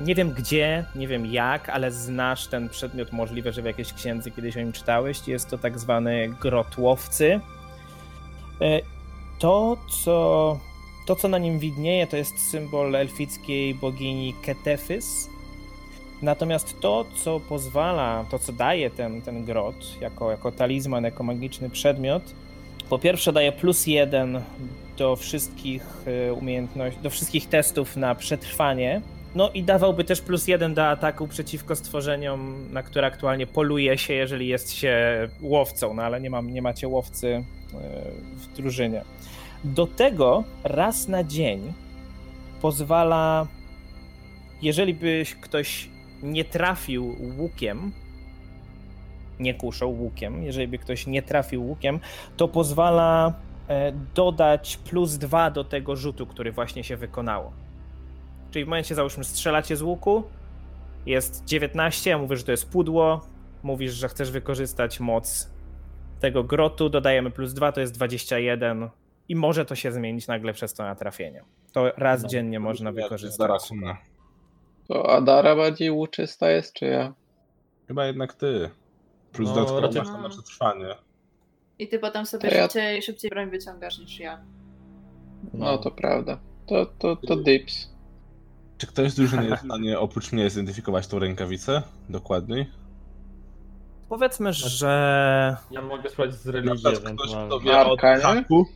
[0.00, 4.30] nie wiem gdzie, nie wiem jak, ale znasz ten przedmiot, możliwe, że w jakiejś księdze
[4.30, 5.28] kiedyś o nim czytałeś.
[5.28, 7.40] Jest to tak zwany grot łowcy.
[8.62, 8.82] Y,
[9.38, 10.58] To, co,
[11.06, 15.28] to, co na nim widnieje, to jest symbol elfickiej bogini Ketefys.
[16.22, 21.70] Natomiast to, co pozwala, to, co daje ten, ten grot jako, jako talizman, jako magiczny
[21.70, 22.22] przedmiot,
[22.88, 24.40] po pierwsze daje plus jeden
[24.96, 29.00] do wszystkich e, umiejętności, do wszystkich testów na przetrwanie.
[29.34, 34.14] No i dawałby też plus jeden do ataku przeciwko stworzeniom, na które aktualnie poluje się,
[34.14, 34.98] jeżeli jest się
[35.40, 37.42] łowcą, no ale nie, mam, nie macie łowcy e,
[38.36, 39.02] w drużynie.
[39.64, 41.72] Do tego raz na dzień
[42.62, 43.46] pozwala,
[44.62, 45.88] jeżeli by ktoś
[46.22, 47.92] nie trafił łukiem,
[49.40, 52.00] nie kuszą łukiem, jeżeli by ktoś nie trafił łukiem,
[52.36, 53.34] to pozwala
[53.68, 57.52] e, dodać plus dwa do tego rzutu, który właśnie się wykonało.
[58.50, 60.22] Czyli w momencie, załóżmy, strzelacie z łuku,
[61.06, 63.26] jest 19, ja mówię, że to jest pudło,
[63.62, 65.50] mówisz, że chcesz wykorzystać moc
[66.20, 68.88] tego grotu, dodajemy plus 2, to jest 21
[69.28, 71.42] i może to się zmienić nagle przez to na trafienie.
[71.72, 72.28] To raz No.
[72.28, 73.38] dziennie można wykorzystać.
[73.38, 73.96] Zarakuna.
[74.88, 77.12] To Adara bardziej łuczysta jest, czy ja?
[77.88, 78.70] Chyba jednak ty.
[79.32, 80.94] Plus No, dodatkowo raczej- masz to na przetrwanie.
[81.78, 84.40] I ty potem sobie ja- szybciej, szybciej broń wyciągasz niż ja.
[85.54, 86.38] No to prawda.
[86.66, 87.90] To, to, to dips.
[88.78, 92.66] Czy ktoś z drużyny jest w stanie oprócz mnie zidentyfikować tą rękawicę dokładniej?
[94.08, 97.46] Powiedzmy, że Ja mogę sprawdzić z religii przykład ktoś, ewentualnie.
[97.48, 98.22] kto wie o Arkanie?
[98.22, 98.66] haku?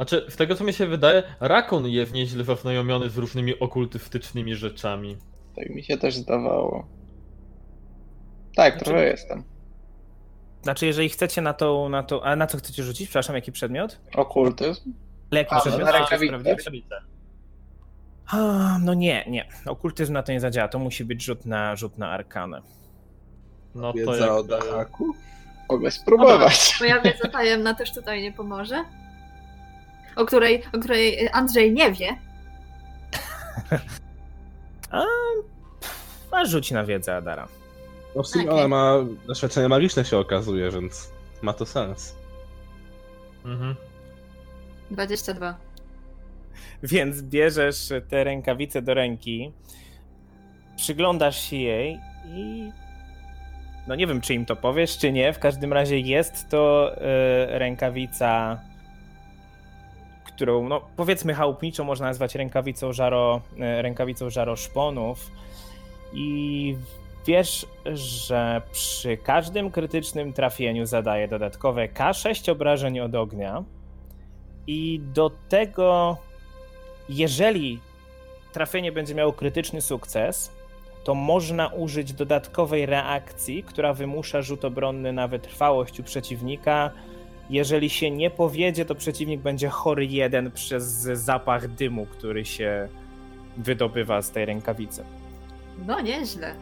[0.00, 5.16] Znaczy, z tego co mi się wydaje, Rakon jest nieźle zaznajomiony z różnymi okultystycznymi rzeczami.
[5.56, 6.86] Tak mi się też zdawało.
[8.56, 9.44] Tak, Znaczy- trochę jestem.
[10.62, 12.24] Znaczy, jeżeli chcecie na to, na to.
[12.24, 13.08] A na co chcecie rzucić?
[13.08, 14.00] Przepraszam, jaki przedmiot?
[14.16, 14.92] Okultyzm?
[15.30, 15.82] Ale jaki A, przedmiot?
[15.82, 17.00] na rękawicę.
[18.26, 18.36] A,
[18.84, 19.48] no nie, nie.
[19.66, 20.68] Okultyzm na to nie zadziała.
[20.68, 22.62] To musi być rzut na, rzut na arkanę.
[23.74, 24.60] No to Wiedza o jakby...
[24.70, 25.14] haku?
[25.68, 26.76] Mogę spróbować.
[26.80, 28.84] Moja wiedza tajemna też tutaj nie pomoże.
[30.16, 32.16] O której, o której Andrzej nie wie.
[34.90, 35.04] A,
[36.30, 37.48] a rzuć na wiedzę, Adara.
[38.16, 38.58] No w sumie Okej.
[38.58, 38.94] ona ma
[39.26, 41.10] doświadczenie magiczne się okazuje, więc
[41.42, 42.16] ma to sens.
[43.44, 43.74] Mhm.
[44.90, 45.56] 22.
[46.82, 49.52] Więc bierzesz te rękawice do ręki,
[50.76, 52.70] przyglądasz się jej i.
[53.88, 55.32] No nie wiem, czy im to powiesz, czy nie.
[55.32, 58.60] W każdym razie jest to e, rękawica,
[60.40, 65.30] którą, no powiedzmy chałupniczo można nazwać rękawicą żaro, e, rękawicą żaro szponów.
[66.12, 66.76] I
[67.26, 73.64] wiesz, że przy każdym krytycznym trafieniu zadaje dodatkowe K6 obrażeń od ognia.
[74.66, 76.16] I do tego
[77.08, 77.80] jeżeli
[78.52, 80.52] trafienie będzie miało krytyczny sukces,
[81.04, 86.90] to można użyć dodatkowej reakcji, która wymusza rzut obronny na wytrwałość u przeciwnika.
[87.50, 92.88] Jeżeli się nie powiedzie, to przeciwnik będzie chory jeden przez zapach dymu, który się
[93.56, 95.04] wydobywa z tej rękawicy.
[95.86, 96.54] No nieźle.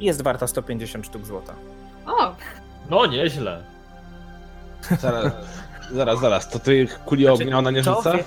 [0.00, 1.54] i jest warta 150 sztuk złota.
[2.06, 2.34] O,
[2.90, 3.62] No, nieźle.
[5.00, 5.32] Zaraz,
[5.92, 8.12] zaraz, zaraz, to ty kuli Znaczy, ognia ona nie to rzuca?
[8.16, 8.24] wie-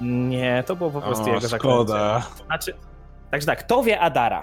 [0.00, 1.58] Nie, to było po prostu O, jego zaklęcie.
[1.58, 2.26] szkoda.
[2.46, 2.74] Znaczy,
[3.30, 4.42] także tak, to wie Adara.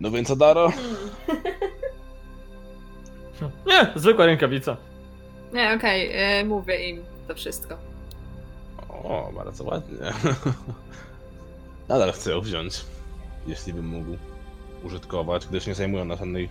[0.00, 0.72] No więc Adaro?
[3.66, 4.76] Nie, zwykła rękawica.
[5.52, 7.78] Nie, okej, e, mówię im to wszystko.
[8.88, 9.98] O, bardzo ładnie.
[11.88, 12.84] Nadal chcę ją wziąć,
[13.46, 14.10] jeśli bym mógł
[14.82, 16.48] użytkować, gdyż nie zajmują na żadnej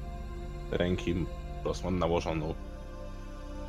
[0.72, 1.26] ręki,
[1.58, 2.54] po prostu mam nałożoną.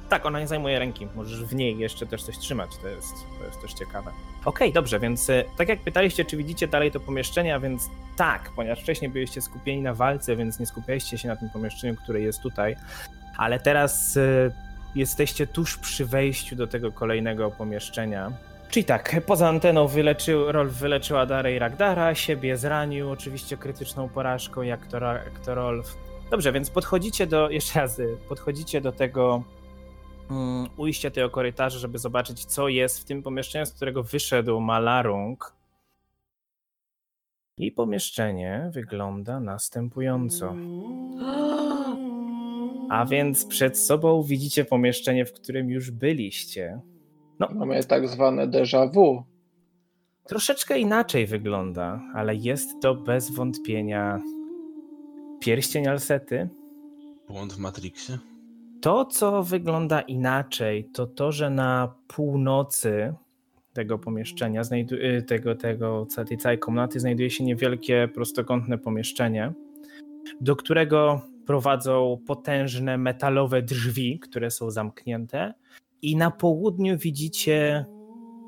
[0.09, 1.09] Tak, ona nie zajmuje ręki.
[1.14, 2.70] Możesz w niej jeszcze też coś trzymać.
[2.83, 4.11] To jest, to jest też ciekawe.
[4.45, 7.83] Okej, dobrze, więc e, tak jak pytaliście, czy widzicie dalej to pomieszczenie, a więc
[8.16, 12.20] tak, ponieważ wcześniej byliście skupieni na walce, więc nie skupialiście się na tym pomieszczeniu, które
[12.20, 12.76] jest tutaj,
[13.37, 14.51] ale teraz e,
[14.99, 18.33] jesteście tuż przy wejściu do tego kolejnego pomieszczenia.
[18.71, 24.63] Czyli tak, poza anteną wyleczył, Rolf wyleczył Adarę i Ragdara, siebie zranił oczywiście krytyczną porażką,
[24.63, 25.97] jak to, jak to Rolf.
[26.31, 29.43] Dobrze, więc podchodzicie do, jeszcze raz, podchodzicie do tego
[30.31, 35.53] mm, ujścia tego korytarza, żeby zobaczyć, co jest w tym pomieszczeniu, z którego wyszedł Malarung.
[37.59, 40.55] I pomieszczenie wygląda następująco.
[42.91, 46.80] A więc przed sobą widzicie pomieszczenie, w którym już byliście.
[47.41, 49.22] No, Mamy tak zwane déjà vu.
[50.24, 54.20] troszeczkę inaczej wygląda, ale jest to bez wątpienia
[55.41, 56.49] pierścień Alsety.
[57.28, 58.18] Błąd w Matrixie?
[58.80, 63.14] To, co wygląda inaczej, to to, że na północy
[63.72, 64.62] tego pomieszczenia,
[64.93, 69.53] y, tego, tego, tej całej komnaty znajduje się niewielkie prostokątne pomieszczenie,
[70.41, 75.55] do którego prowadzą potężne metalowe drzwi, które są zamknięte
[76.03, 77.85] i na południu widzicie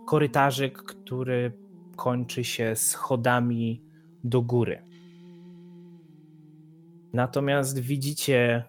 [0.06, 1.52] korytarzyk, który
[1.96, 3.82] kończy się schodami
[4.24, 4.82] do góry.
[7.12, 8.64] Natomiast widzicie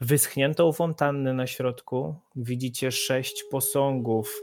[0.00, 4.42] wyschniętą fontannę na środku, widzicie sześć posągów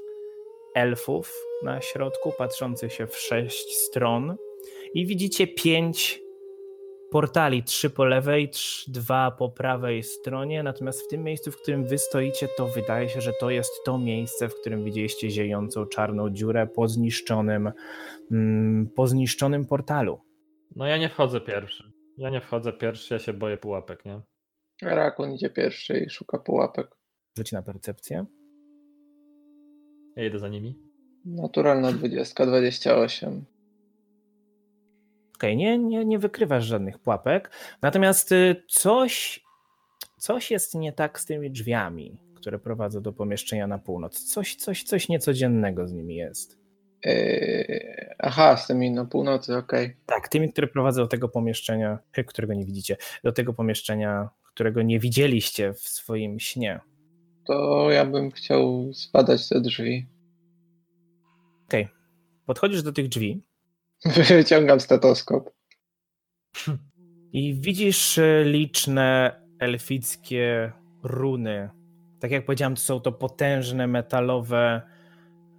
[0.75, 1.33] elfów
[1.63, 4.35] na środku, patrzących się w sześć stron
[4.93, 6.26] i widzicie pięć
[7.11, 11.85] portali, trzy po lewej, trz- dwa po prawej stronie, natomiast w tym miejscu, w którym
[11.85, 16.29] wy stoicie, to wydaje się, że to jest to miejsce, w którym widzieliście ziejącą czarną
[16.29, 17.71] dziurę po zniszczonym,
[18.31, 20.19] mm, po zniszczonym portalu.
[20.75, 21.91] No ja nie wchodzę pierwszy.
[22.17, 24.21] Ja nie wchodzę pierwszy, ja się boję pułapek, nie?
[24.81, 26.97] Rakun idzie pierwszy i szuka pułapek.
[27.37, 28.25] Rzuć na percepcję.
[30.15, 30.75] Ja idę za nimi.
[31.25, 33.45] Naturalna 20, 28.
[35.37, 37.51] Okej, nie, nie, nie wykrywasz żadnych pułapek.
[37.81, 39.43] Natomiast y, coś,
[40.17, 44.23] coś jest nie tak z tymi drzwiami, które prowadzą do pomieszczenia na północ.
[44.23, 46.57] Coś, coś, coś niecodziennego z nimi jest.
[47.05, 49.95] Yy, aha, z tymi na północy, okej.
[50.05, 54.81] Tak, tymi, które prowadzą do tego pomieszczenia, e, którego nie widzicie, do tego pomieszczenia, którego
[54.81, 56.79] nie widzieliście w swoim śnie.
[57.47, 60.07] To ja bym chciał zbadać te drzwi.
[62.47, 63.43] Podchodzisz do tych drzwi
[64.27, 65.49] Wyciągam stetoskop.
[67.33, 70.71] i widzisz e, liczne elfickie
[71.03, 71.69] runy.
[72.19, 74.81] Tak jak powiedziałem, to są to potężne metalowe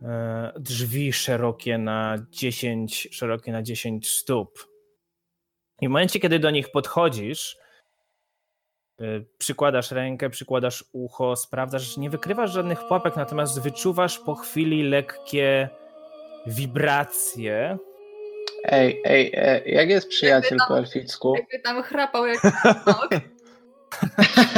[0.02, 4.68] e, drzwi szerokie na 10, szerokie na 10 stóp.
[5.80, 7.56] I w momencie, kiedy do nich podchodzisz,
[9.00, 9.04] e,
[9.38, 15.68] przykładasz rękę, przykładasz ucho, sprawdzasz, nie wykrywasz żadnych pułapek, natomiast wyczuwasz po chwili lekkie
[16.46, 17.78] wibracje.
[18.64, 21.34] Ej, ej, ej, jak jest przyjaciel tam- po elficku?
[21.36, 22.40] Jakby tam chrapał jak.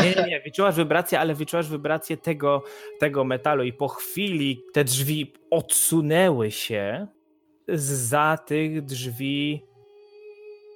[0.02, 2.62] Nie, nie, nie, wyczułaś wibrację, ale wyczułaś wibrację tego,
[3.00, 7.06] tego metalu i po chwili te drzwi odsunęły się.
[7.68, 9.64] Za tych drzwi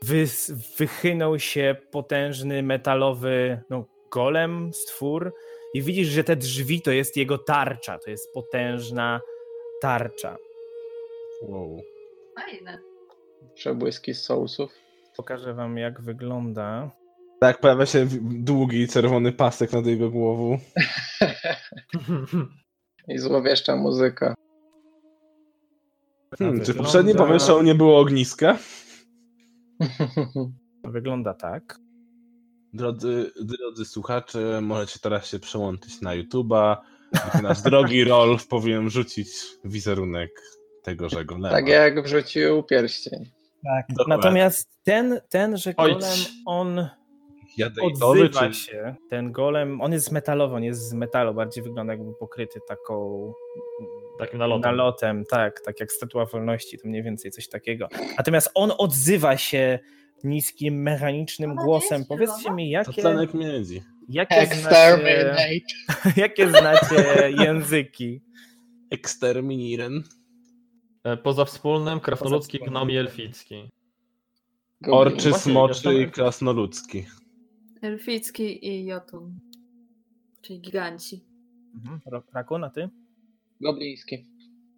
[0.02, 5.34] wys, wychynął się potężny metalowy no, golem, stwór
[5.74, 9.20] i widzisz, że te drzwi to jest jego tarcza, to jest potężna
[9.80, 10.36] tarcza.
[11.42, 11.80] Wow.
[12.34, 12.93] Fajne.
[13.54, 14.72] Przebłyski z sousów.
[15.16, 16.90] Pokażę wam jak wygląda.
[17.40, 20.58] Tak, pojawia się długi czerwony pasek nad jego głową.
[23.08, 24.34] I złowieszcza muzyka.
[26.38, 28.58] Hmm, czy w Wygląda- poprzednim pomieszczeniu nie było ogniska?
[30.84, 31.78] Wygląda tak.
[32.72, 36.76] Drodzy, drodzy słuchacze, możecie teraz się przełączyć na YouTube'a.
[37.42, 39.28] Nasz drogi Rolf powinien rzucić
[39.64, 40.30] wizerunek
[40.84, 41.50] tegoże golema.
[41.54, 43.24] tak jak wrzucił pierścień.
[43.64, 43.86] Tak.
[43.88, 44.16] Dokładnie.
[44.16, 45.92] Natomiast ten, ten, że Oj.
[45.92, 46.10] golem,
[46.46, 46.88] on
[47.82, 48.54] odzywa czy...
[48.54, 48.94] się.
[49.10, 53.32] Ten golem, on jest metalowy, on jest z metalu, bardziej wygląda jakby pokryty taką
[54.18, 54.62] Takim nalotem.
[54.76, 57.88] nalotem, tak, tak jak Statua Wolności, to mniej więcej coś takiego.
[58.18, 59.78] Natomiast on odzywa się
[60.24, 62.04] niskim, mechanicznym głosem.
[62.08, 62.56] Powiedzcie zielona?
[62.56, 63.82] mi, To jakie, tlenek miedzi.
[64.08, 65.34] jakie, znacie,
[66.16, 68.20] jakie znacie języki?
[68.90, 70.02] Eksterminiren.
[71.04, 73.70] E, Poza wspólnym, krasnoludzki, gnom i elficki.
[74.90, 77.04] Orczy, Właśnie, smoczy i krasnoludzki.
[77.82, 79.40] Elficki i Jotun.
[80.42, 81.24] Czyli giganci.
[81.74, 82.00] Mhm.
[82.12, 82.88] Ra- Rakun, a ty?
[83.60, 84.24] Gobliński.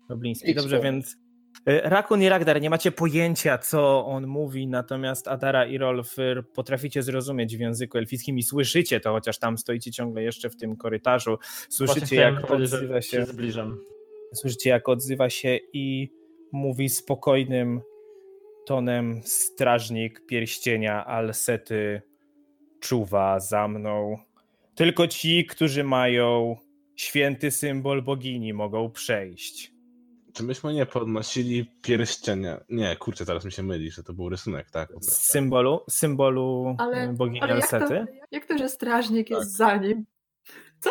[0.09, 0.51] Robliński.
[0.51, 1.12] I Dobrze, więc
[1.68, 6.16] y, Rakun i Ragdar nie macie pojęcia, co on mówi, natomiast Adara i Rolf
[6.55, 10.77] potraficie zrozumieć w języku elfickim i słyszycie to, chociaż tam stoicie ciągle jeszcze w tym
[10.77, 11.37] korytarzu.
[11.68, 13.24] Słyszycie, jak odzywa się.
[13.27, 13.79] zbliżam.
[14.37, 16.09] Słyszycie, jak odzywa się i
[16.53, 17.80] mówi spokojnym
[18.66, 22.03] tonem strażnik pierścienia Alsety
[22.80, 24.18] czuwa za mną.
[24.74, 26.57] Tylko ci, którzy mają
[26.97, 29.72] święty symbol bogini, mogą przejść.
[30.32, 32.61] Czy myśmy nie podnosili pierścienia?
[32.68, 34.89] Nie, kurczę, teraz mi się myli, że to był rysunek, tak?
[34.89, 35.11] prostu.
[35.11, 38.07] Symbolu, symbolu Ale, y, bogini ale jak, to, Alsety.
[38.30, 39.39] jak to, że strażnik Tak.
[39.39, 40.05] jest za nim?
[40.80, 40.91] Co?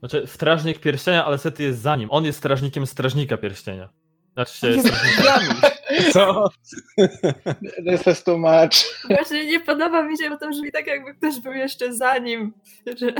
[0.00, 2.08] Znaczy, strażnik pierścienia, ale Sety jest za nim.
[2.10, 3.88] On jest strażnikiem strażnika pierścienia.
[4.34, 4.88] Znaczy się, Jest.
[6.12, 6.48] Co?
[7.86, 9.04] This is too much.
[9.08, 12.54] Właśnie nie podoba mi się, bo to brzmi tak, jakby ktoś był jeszcze za nim.
[12.96, 13.12] Że...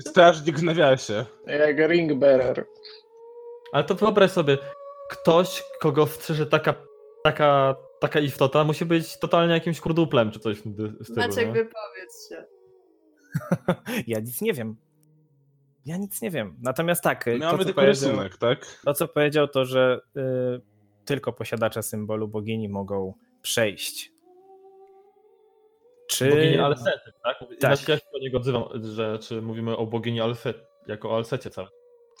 [0.00, 1.24] Strażnik w nawiasie.
[1.46, 2.66] Jak ring bearer.
[3.72, 4.58] Ale to wyobraź sobie,
[5.10, 6.74] ktoś, kogo strzeże taka,
[7.24, 11.16] taka, taka istota, musi być totalnie jakimś kurduplem, czy coś w tym stylu.
[11.16, 11.52] Maciek, nie?
[11.52, 12.44] wypowiedz się.
[14.06, 14.76] Ja nic nie wiem.
[15.86, 16.56] Ja nic nie wiem.
[16.62, 18.80] Natomiast tak, My mamy tylko rysunek, tak?
[18.84, 20.20] to co powiedział, to że y,
[21.04, 24.12] tylko posiadacze symbolu bogini mogą przejść.
[26.08, 27.38] Czy Bogini Alsety, tak?
[27.38, 27.58] Tak.
[27.60, 30.56] Znaczy, ja się do niego odzywam, że czy mówimy o bogini Alset,
[30.86, 31.68] jako o Alsecie całe.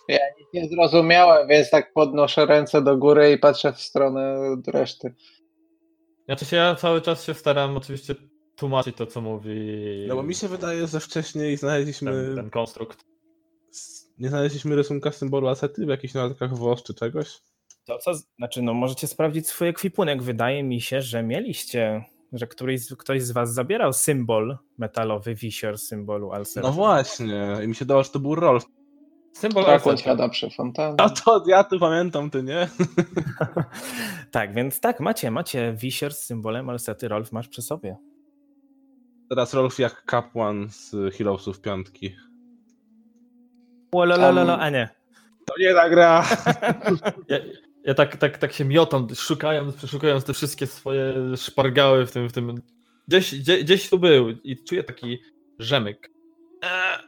[0.08, 5.14] Ja nic nie zrozumiałem, więc tak podnoszę ręce do góry i patrzę w stronę reszty.
[6.24, 8.14] Znaczy się ja cały czas się staram oczywiście
[8.56, 12.12] tłumaczyć to, co mówi No bo mi się wydaje, że wcześniej znaleźliśmy...
[12.12, 13.11] ten, ten konstrukt.
[14.22, 17.38] Nie znaleźliśmy rysunka symbolu asety w jakichś notatkach WOS czy czegoś?
[17.84, 20.22] to co, znaczy no możecie sprawdzić swój ekwipunek.
[20.22, 25.78] Wydaje mi się, że mieliście, że któryś, z- ktoś z was zabierał symbol metalowy, wisior
[25.78, 26.66] symbolu Alsety.
[26.66, 28.64] No właśnie, i mi się dało, że to był Rolf.
[29.32, 30.96] Symbol Tak, siada przy fontannie.
[31.00, 32.68] A to ja tu pamiętam, ty nie?
[34.30, 37.08] tak, więc tak, macie, macie wisior z symbolem Alsety.
[37.08, 37.96] Rolf masz przy sobie.
[39.28, 42.14] Teraz Rolf jak kapłan z Heroesów piątki.
[43.94, 44.88] Łololololo, a nie.
[45.46, 46.24] To nie ta gra!
[47.28, 47.38] Ja,
[47.84, 52.32] ja tak, tak, tak się miotam, szukając, przeszukając te wszystkie swoje szpargały w tym, w
[52.32, 52.62] tym.
[53.08, 55.18] Gdzieś, gdzie, gdzieś tu był i czuję taki
[55.58, 56.10] rzemyk.
[56.62, 56.98] Eee,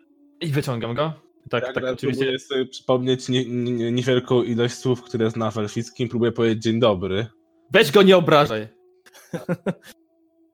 [0.40, 1.12] I wyciągam go.
[1.46, 2.20] I tak, tak, gra oczywiście.
[2.20, 6.08] próbuję sobie przypomnieć nie, nie, niewielką ilość słów, które zna w elfickim.
[6.08, 7.26] Próbuję powiedzieć dzień dobry.
[7.70, 8.68] Weź go, nie obrażaj.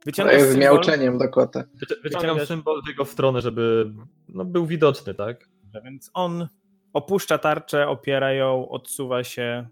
[0.00, 1.60] To Wyciągasz jest z symbol, miauczeniem do kota.
[1.60, 3.92] Wyci- Wyciągam symbol w jego stronę, żeby
[4.28, 5.48] no, był widoczny, tak?
[5.84, 6.48] Więc on
[6.92, 9.68] opuszcza tarczę, opiera ją, odsuwa się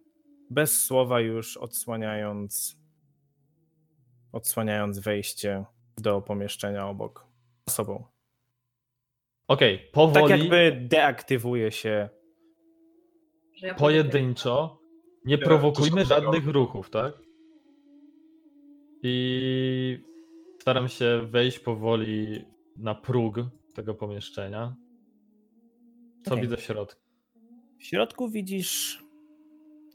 [0.50, 2.78] bez słowa już odsłaniając
[4.32, 5.64] odsłaniając wejście
[5.98, 7.26] do pomieszczenia obok
[7.68, 8.04] sobą.
[9.48, 12.08] Okej, powoli, Tak jakby deaktywuje się.
[13.76, 14.80] Pojedynczo,
[15.24, 17.18] nie Nie, prowokujmy żadnych ruchów, tak?
[19.02, 19.98] I
[20.60, 22.44] staram się wejść powoli
[22.76, 23.36] na próg
[23.74, 24.76] tego pomieszczenia.
[26.28, 26.42] Co Okej.
[26.42, 27.00] widzę w środku?
[27.78, 29.02] W środku widzisz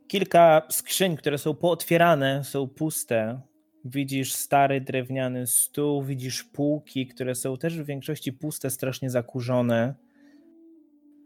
[0.08, 3.42] kilka skrzyń, które są pootwierane, są puste.
[3.86, 9.96] Widzisz stary drewniany stół, widzisz półki, które są też w większości puste, strasznie zakurzone.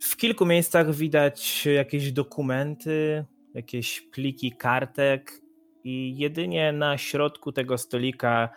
[0.02, 5.42] W kilku miejscach widać jakieś dokumenty, jakieś pliki kartek
[5.84, 8.50] i jedynie na środku tego stolika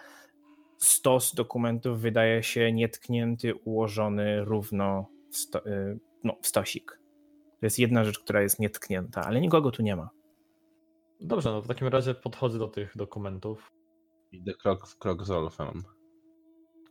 [0.78, 7.00] stos dokumentów wydaje się nietknięty, ułożony równo w, sto, y, no, w stosik.
[7.60, 10.10] To jest jedna rzecz, która jest nietknięta, ale nikogo tu nie ma.
[11.20, 13.72] Dobrze, no w takim razie podchodzę do tych dokumentów.
[14.32, 15.82] Idę krok w krok z Rolfem.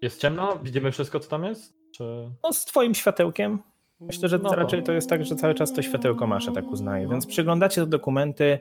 [0.02, 0.60] Jest ciemno?
[0.64, 1.74] Widzimy wszystko, co tam jest?
[1.92, 2.32] Czy...
[2.44, 3.60] No, z twoim światełkiem.
[4.00, 6.52] Myślę, że No to- raczej to jest tak, że cały czas to światełko masz, ja
[6.52, 7.08] tak uznaję.
[7.08, 8.60] Więc przyglądacie te dokumenty.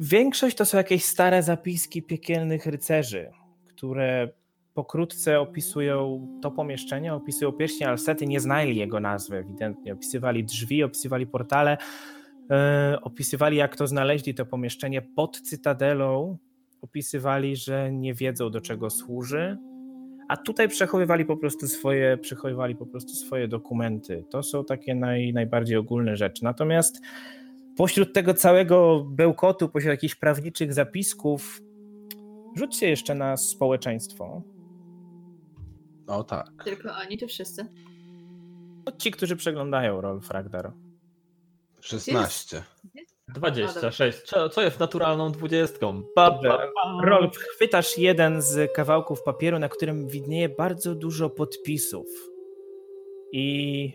[0.00, 3.30] Większość to są jakieś stare zapiski piekielnych rycerzy,
[3.68, 4.28] które
[4.78, 9.92] pokrótce opisują to pomieszczenie, opisują pierścień Alsety, nie znali jego nazwy ewidentnie.
[9.92, 11.76] Opisywali drzwi, opisywali portale,
[12.50, 16.38] e, opisywali jak to znaleźli to pomieszczenie pod cytadelą,
[16.82, 19.58] opisywali, że nie wiedzą do czego służy,
[20.28, 24.24] a tutaj przechowywali po prostu swoje, przechowywali po prostu swoje dokumenty.
[24.30, 26.44] To są takie naj, najbardziej ogólne rzeczy.
[26.44, 27.00] Natomiast
[27.76, 31.60] pośród tego całego bełkotu, pośród jakichś prawniczych zapisków,
[32.58, 34.42] Rzućcie jeszcze na społeczeństwo.
[36.08, 36.64] O tak.
[36.64, 37.66] Tylko oni, czy wszyscy?
[38.98, 40.72] Ci, którzy przeglądają Rolf Ragnar.
[41.80, 42.62] 16.
[43.28, 44.22] 26.
[44.22, 46.02] Co, co jest naturalną dwudziestką?
[47.04, 52.06] Rolf, chwytasz jeden z kawałków papieru, na którym widnieje bardzo dużo podpisów.
[53.32, 53.92] I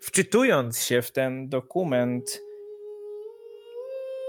[0.00, 2.42] wczytując się w ten dokument,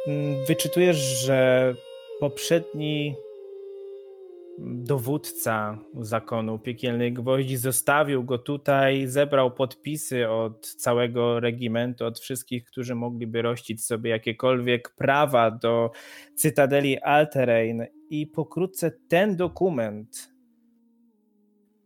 [0.08, 1.74] mm, wyczytujesz, że
[2.20, 3.16] poprzedni
[4.60, 12.95] dowódca zakonu Piekielnej Gwoździ zostawił go tutaj, zebrał podpisy od całego regimentu, od wszystkich, którzy
[12.95, 15.91] mogliby rościć sobie jakiekolwiek prawa do
[16.36, 20.30] Cytadeli Alterain i pokrótce ten dokument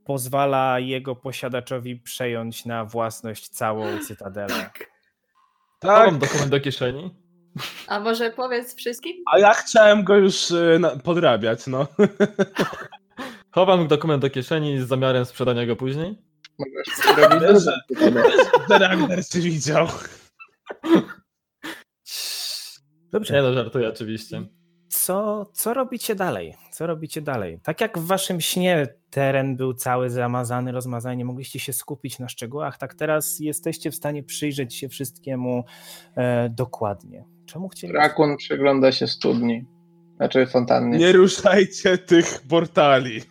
[0.04, 4.70] pozwala jego posiadaczowi przejąć na własność całą Cytadelę.
[5.82, 7.16] Chowam dokument do kieszeni.
[7.88, 9.14] A może powiedz wszystkim?
[9.34, 11.88] A ja chciałem go już y, podrabiać, no.
[13.56, 16.18] Chowam dokument do kieszeni z zamiarem sprzedania go później.
[18.70, 19.88] Ragnar cię widział.
[23.12, 23.34] Dobrze.
[23.34, 24.44] Nie no, żartuję oczywiście.
[24.90, 26.56] co, co robicie dalej?
[26.72, 27.60] Co robicie dalej?
[27.64, 32.30] Tak jak w waszym śnie teren był cały zamazany, rozmazany, nie mogliście się skupić na
[32.30, 35.64] szczegółach, tak teraz jesteście w stanie przyjrzeć się wszystkiemu
[36.16, 37.26] e, dokładnie.
[37.54, 38.00] Czemu chcieliście?
[38.02, 39.66] Rakun przygląda się studni.
[40.18, 40.98] Znaczy fontannie.
[40.98, 43.22] Nie ruszajcie tych portali.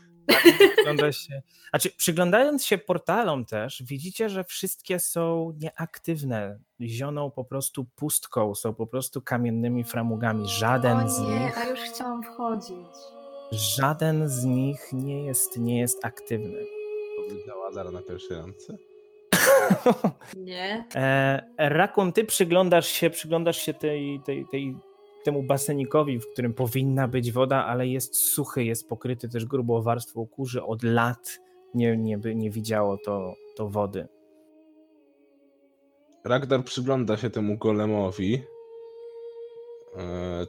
[0.77, 6.59] Przygląda się, znaczy, przyglądając się portalom też, widzicie, że wszystkie są nieaktywne.
[6.81, 10.49] Zioną po prostu pustką, są po prostu kamiennymi framugami.
[10.49, 12.97] Żaden o z nie, nich, a już chciałam wchodzić.
[13.53, 16.65] żaden z nich nie jest, nie jest aktywny.
[17.17, 18.77] Powiedziała Zara na pierwszej randce.
[20.37, 20.85] Nie.
[20.95, 24.77] E, Rakun, ty przyglądasz się, przyglądasz się tej, tej, tej,
[25.25, 30.27] temu basenikowi, w którym powinna być woda, ale jest suchy, jest pokryty też grubą warstwą
[30.27, 30.63] kurzy.
[30.63, 31.41] Od lat
[31.75, 34.09] nie, nie, by, nie widziało to, to wody.
[36.25, 38.43] Ragnar przygląda się temu golemowi,
[39.97, 40.47] e,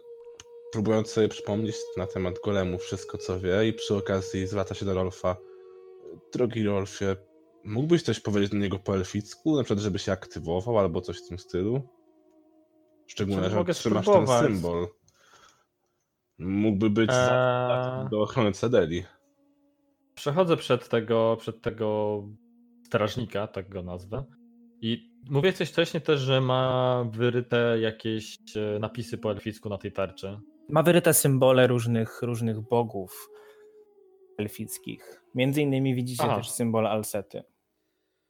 [0.71, 4.93] próbując sobie przypomnieć na temat golemu wszystko, co wie i przy okazji zwraca się do
[4.93, 5.35] Rolfa.
[6.33, 7.15] Drogi Rolfie,
[7.63, 11.27] mógłbyś coś powiedzieć do niego po elficku, na przykład, żeby się aktywował albo coś w
[11.27, 11.81] tym stylu?
[13.07, 14.45] Szczególnie, że trzymasz ten spróbować?
[14.45, 14.87] symbol.
[16.39, 19.03] Mógłby być Eee, do ochrony Cedeli.
[20.15, 22.23] przechodzę przed tego, przed tego
[22.85, 24.23] strażnika, tak go nazwę.
[24.81, 29.91] I mówię coś wcześniej też, że ma wyryte jakieś e, napisy po elficku na tej
[29.91, 30.39] tarczy.
[30.69, 33.29] Ma wyryte symbole różnych, różnych bogów
[34.37, 35.23] elfickich.
[35.35, 36.35] Między innymi widzicie Aha.
[36.35, 37.43] też symbol Alsety.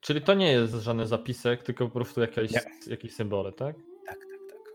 [0.02, 2.62] Czyli to nie jest żaden zapisek, tylko po prostu jakieś, Nie.
[2.88, 3.76] jakieś symbole, tak?
[4.06, 4.74] Tak, tak, tak.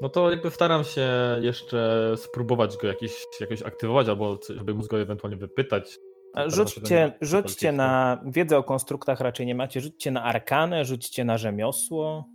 [0.00, 5.00] No to jakby staram się jeszcze spróbować go jakiś, jakoś aktywować, albo żeby móc go
[5.00, 5.98] ewentualnie wypytać.
[6.46, 12.28] Rzućcie, rzućcie na wiedzę o konstruktach raczej nie macie, rzućcie na arkanę, rzućcie na rzemiosło,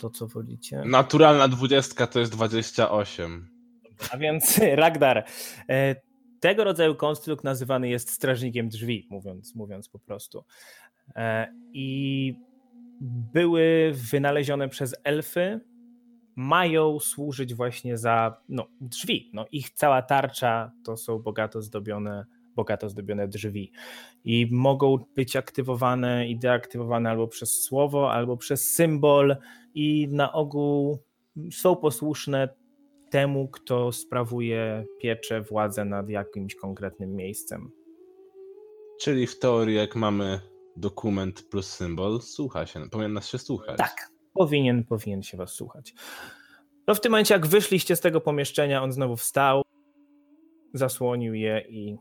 [0.00, 0.82] to co wolicie.
[0.86, 3.48] Naturalna dwudziestka to jest 28.
[4.12, 5.24] A więc Ragdar,
[5.68, 5.96] e,
[6.40, 10.44] tego rodzaju konstrukt nazywany jest strażnikiem drzwi, mówiąc, mówiąc po prostu.
[11.16, 12.34] E, I
[13.00, 15.60] były wynalezione przez elfy,
[16.36, 19.30] mają służyć właśnie za no, drzwi.
[19.32, 23.72] No, ich cała tarcza to są bogato zdobione, bogato zdobione drzwi.
[24.24, 29.36] I mogą być aktywowane i deaktywowane albo przez słowo, albo przez symbol,
[29.74, 30.98] i na ogół
[31.52, 32.48] są posłuszne
[33.10, 37.70] temu, kto sprawuje pieczę, władzę nad jakimś konkretnym miejscem.
[39.00, 40.40] Czyli w teorii, jak mamy
[40.76, 43.78] dokument plus symbol, słucha się, powinien nas się słuchać.
[43.78, 45.94] Tak, powinien, powinien się was słuchać.
[46.86, 49.62] No w tym momencie, jak wyszliście z tego pomieszczenia, on znowu wstał,
[50.74, 51.96] zasłonił je i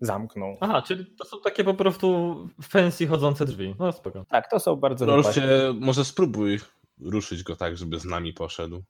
[0.00, 0.56] zamknął.
[0.60, 3.74] Aha, czyli to są takie po prostu fancy chodzące drzwi.
[3.78, 4.24] No spoko.
[4.28, 5.06] Tak, to są bardzo.
[5.06, 5.42] Rolfie,
[5.80, 6.58] może spróbuj
[7.00, 8.82] ruszyć go tak, żeby z nami poszedł.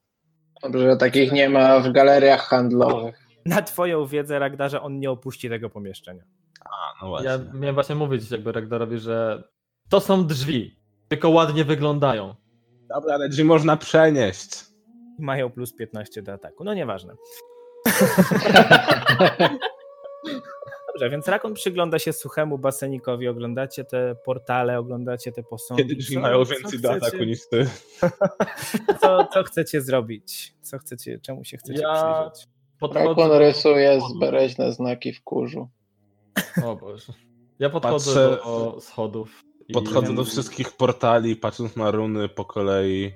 [0.62, 3.28] Dobrze, że takich nie ma w galeriach handlowych.
[3.46, 6.24] Na twoją wiedzę, Ragdarze, on nie opuści tego pomieszczenia.
[6.64, 7.30] A, no właśnie.
[7.30, 9.42] Ja miałem właśnie mówić jakby Ragnarowi, że
[9.88, 10.76] to są drzwi,
[11.08, 12.34] tylko ładnie wyglądają.
[12.88, 14.50] Dobra, ale drzwi można przenieść.
[15.18, 16.64] Mają plus 15 do ataku.
[16.64, 17.14] No nieważne.
[20.92, 25.82] Dobrze, więc Rakon przygląda się suchemu basenikowi, oglądacie te portale, oglądacie te posągi.
[25.82, 27.66] Kiedy drzwi mają więcej do ataku niż ty.
[29.00, 30.54] Co, co chcecie zrobić?
[30.62, 32.48] Co chcecie, czemu się chcecie Ja- przyjrzeć?
[32.80, 35.68] Podchodzę, rysuje zbereźne znaki w kurzu.
[36.64, 37.12] O Boże.
[37.58, 39.42] Ja podchodzę Patrzę- do schodów.
[39.68, 43.12] i- Podchodzę do wszystkich portali, patrząc na runy po kolei.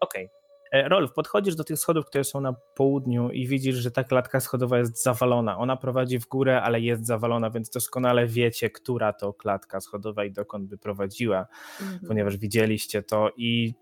[0.00, 0.28] Okej.
[0.72, 4.40] E, Rolf, podchodzisz do tych schodów, które są na południu i widzisz, że ta klatka
[4.40, 5.58] schodowa jest zawalona.
[5.58, 10.32] Ona prowadzi w górę, ale jest zawalona, więc doskonale wiecie, która to klatka schodowa i
[10.32, 11.46] dokąd by prowadziła,
[11.80, 12.00] Mhm.
[12.08, 13.74] ponieważ widzieliście to i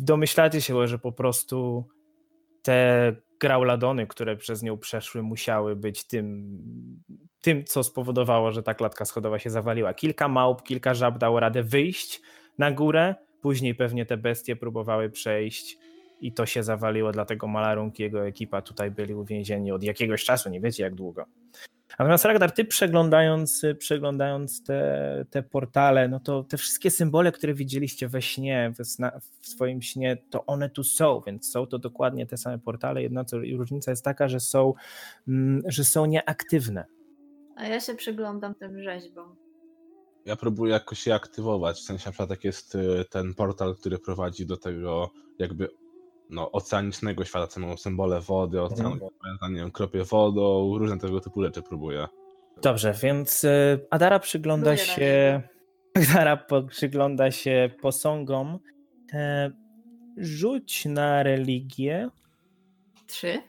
[0.00, 1.84] domyślacie się, że po prostu
[2.62, 6.58] te grauladony, które przez nią przeszły, musiały być tym,
[7.40, 9.94] tym, co spowodowało, że ta klatka schodowa się zawaliła.
[9.94, 12.20] Kilka małp, kilka żab dało radę wyjść
[12.58, 15.78] na górę, później pewnie te bestie próbowały przejść
[16.20, 20.50] i to się zawaliło, dlatego Malarunk i jego ekipa tutaj byli uwięzieni od jakiegoś czasu,
[20.50, 21.24] nie wiecie jak długo.
[21.98, 28.08] Natomiast Ragnar, ty przeglądając, przeglądając te, te portale, no to te wszystkie symbole, które widzieliście
[28.08, 32.26] we śnie, w, sna, w swoim śnie, to one tu są, więc są to dokładnie
[32.26, 33.02] te same portale.
[33.02, 34.74] Jedna co, różnica jest taka, że są,
[35.28, 36.84] mm, że są nieaktywne.
[37.56, 39.36] A ja się przyglądam tym rzeźbom.
[40.24, 43.98] Ja próbuję jakoś je aktywować, w sensie na przykład jak jest y, ten portal, który
[43.98, 45.68] prowadzi do tego jakby
[46.30, 49.52] no, oceanicznego świata, co mają symbole wody, oceanu, Mhm.
[49.54, 52.06] nie wiem, kropie wodą, różne tego typu rzeczy próbuję.
[52.62, 55.42] Dobrze, więc y, Adara przygląda Próbuję się.
[56.12, 58.58] Adara przygląda się posągom.
[59.12, 59.50] E,
[60.16, 62.08] rzuć na religię.
[63.06, 63.42] Trzy?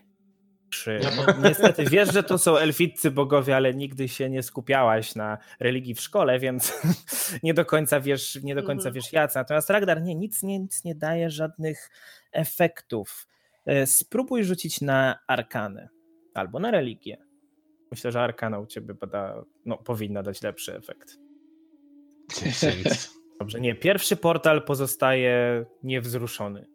[1.03, 5.37] Ja No, niestety wiesz, że to są elficcy bogowie, ale nigdy się nie skupiałaś na
[5.59, 6.73] religii w szkole, więc
[7.43, 8.93] nie do końca wiesz, nie do końca Mhm.
[8.93, 9.37] wiesz jacy.
[9.37, 11.89] Natomiast Ragnar nie, nic nie, nic nie daje żadnych
[12.31, 13.27] efektów.
[13.65, 15.89] E, Spróbuj rzucić na arkanę
[16.33, 17.17] albo na religię.
[17.91, 21.17] Myślę, że arkana u ciebie bada, no, powinna dać lepszy efekt.
[22.43, 22.83] 10.
[23.39, 23.75] Dobrze, nie.
[23.75, 26.65] Pierwszy portal pozostaje niewzruszony.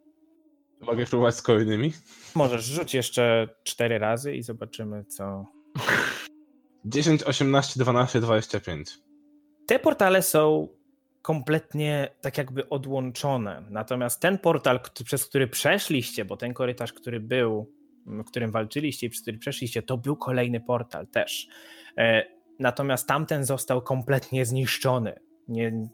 [0.81, 1.93] Mogę próbować z kolejnymi?
[2.35, 5.45] Możesz rzuć jeszcze cztery razy i zobaczymy, co,
[6.85, 8.97] 10, 18, 12, 25.
[9.65, 10.67] Te portale są
[11.21, 13.63] kompletnie tak jakby odłączone.
[13.69, 17.71] Natomiast ten portal, przez który przeszliście, bo ten korytarz, który był,
[18.05, 21.47] w którym walczyliście i przez który przeszliście, to był kolejny portal też.
[21.97, 25.19] E, Natomiast tamten został kompletnie zniszczony.
[25.47, 25.87] Nie,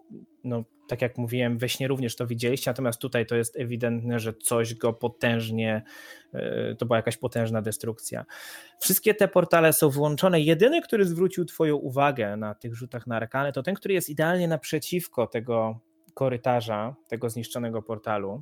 [0.43, 4.33] no, tak jak mówiłem, we śnie również to widzieliście, natomiast tutaj to jest ewidentne, że
[4.33, 5.83] coś go potężnie,
[6.33, 8.25] e, to była jakaś potężna destrukcja.
[8.79, 10.41] Wszystkie te portale są wyłączone.
[10.41, 14.47] Jedyny, który zwrócił Twoją uwagę na tych rzutach na arkany, to ten, który jest idealnie
[14.47, 15.79] naprzeciwko tego
[16.13, 18.41] korytarza, tego zniszczonego portalu.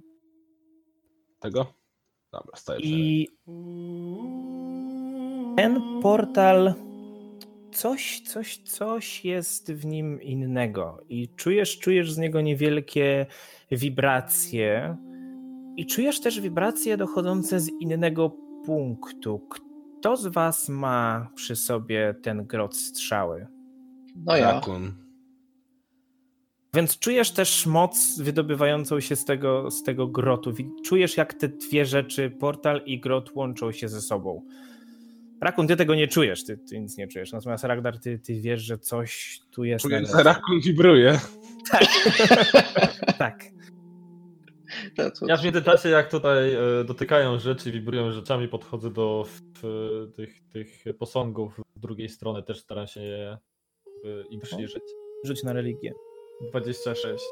[1.39, 1.73] Tego?
[2.31, 2.91] Dobra, staję przed.
[2.91, 3.27] I
[5.57, 6.73] ten portal,
[7.71, 11.03] coś, coś, coś jest w nim innego.
[11.09, 13.25] I czujesz, czujesz z niego niewielkie
[13.71, 14.97] wibracje.
[15.77, 18.29] I czujesz też wibracje dochodzące z innego
[18.65, 19.47] punktu.
[19.49, 23.47] Kto z Was ma przy sobie ten grot strzały?
[24.15, 24.51] No ja.
[24.51, 24.93] Rakun.
[26.73, 30.53] Więc czujesz też moc wydobywającą się z tego, z tego grotu.
[30.85, 34.45] Czujesz, jak te dwie rzeczy, portal i grot, łączą się ze sobą.
[35.41, 37.31] Rakun, ty tego nie czujesz, ty, ty nic nie czujesz.
[37.31, 39.83] Natomiast Ragnar, ty, ty wiesz, że coś tu jest.
[39.85, 41.19] Czuję, że Rakun wibruje.
[43.17, 43.35] Tak.
[44.95, 50.11] To co- Ja w międzyczasie, jak tutaj e, dotykają rzeczy, wibrują rzeczami, podchodzę do w,
[50.15, 53.37] tych, tych posągów z drugiej strony, też staram się je e,
[54.29, 54.83] im przyjrzeć.
[55.25, 55.93] Rzuć na religię.
[56.49, 57.23] 26.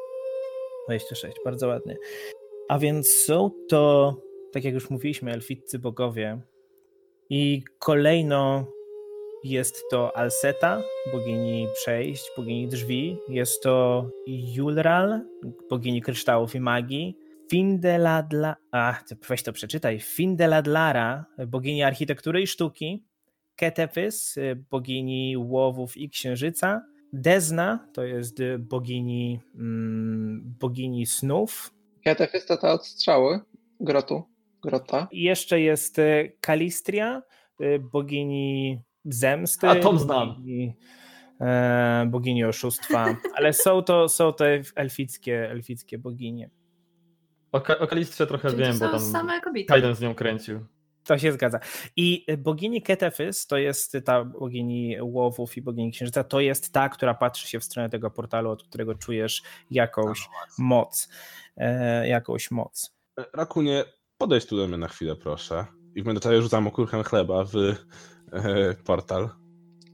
[0.87, 1.95] 26, bardzo ładnie.
[2.69, 4.15] A więc są to,
[4.51, 6.41] tak jak już mówiliśmy, elficcy bogowie.
[7.29, 8.67] I kolejno
[9.43, 10.81] jest to Alseta,
[11.11, 13.17] bogini przejść, bogini drzwi.
[13.29, 15.21] Jest to Julral,
[15.69, 17.17] bogini kryształów i magii.
[17.49, 19.99] Findeladla, a ty weź to przeczytaj.
[19.99, 23.05] Findeladlara, bogini architektury i sztuki.
[23.55, 24.35] Ketepys,
[24.69, 26.81] bogini łowów i księżyca.
[27.13, 31.73] Dezna to jest bogini, mm, bogini snów.
[32.03, 33.39] Kietew jest to ta od strzały
[33.79, 34.23] grotu.
[34.63, 35.07] Grota.
[35.11, 37.21] I jeszcze jest y, Kalistria,
[37.61, 39.69] y, bogini zemsty.
[39.69, 40.35] A, tą znam.
[40.35, 40.75] Bogini,
[41.41, 43.15] e, bogini oszustwa.
[43.35, 46.49] Ale są to, są to elfickie, elfickie boginie.
[47.51, 49.67] O, Ka- o Kalistrze trochę Czyli wiem, bo tam same kobiety.
[49.67, 50.65] Kaiden z nią kręcił.
[51.03, 51.59] To się zgadza.
[51.95, 57.13] I bogini Ketefys, to jest ta bogini łowów i bogini księżyca, to jest ta, która
[57.13, 61.09] patrzy się w stronę tego portalu, od którego czujesz jakąś moc.
[61.57, 62.97] E, jakąś moc.
[63.33, 63.85] Rakunie,
[64.17, 65.65] podejdź tu do mnie na chwilę, proszę.
[65.95, 67.75] I w międzyczasie rzucam okurchem chleba w e,
[68.85, 69.29] portal.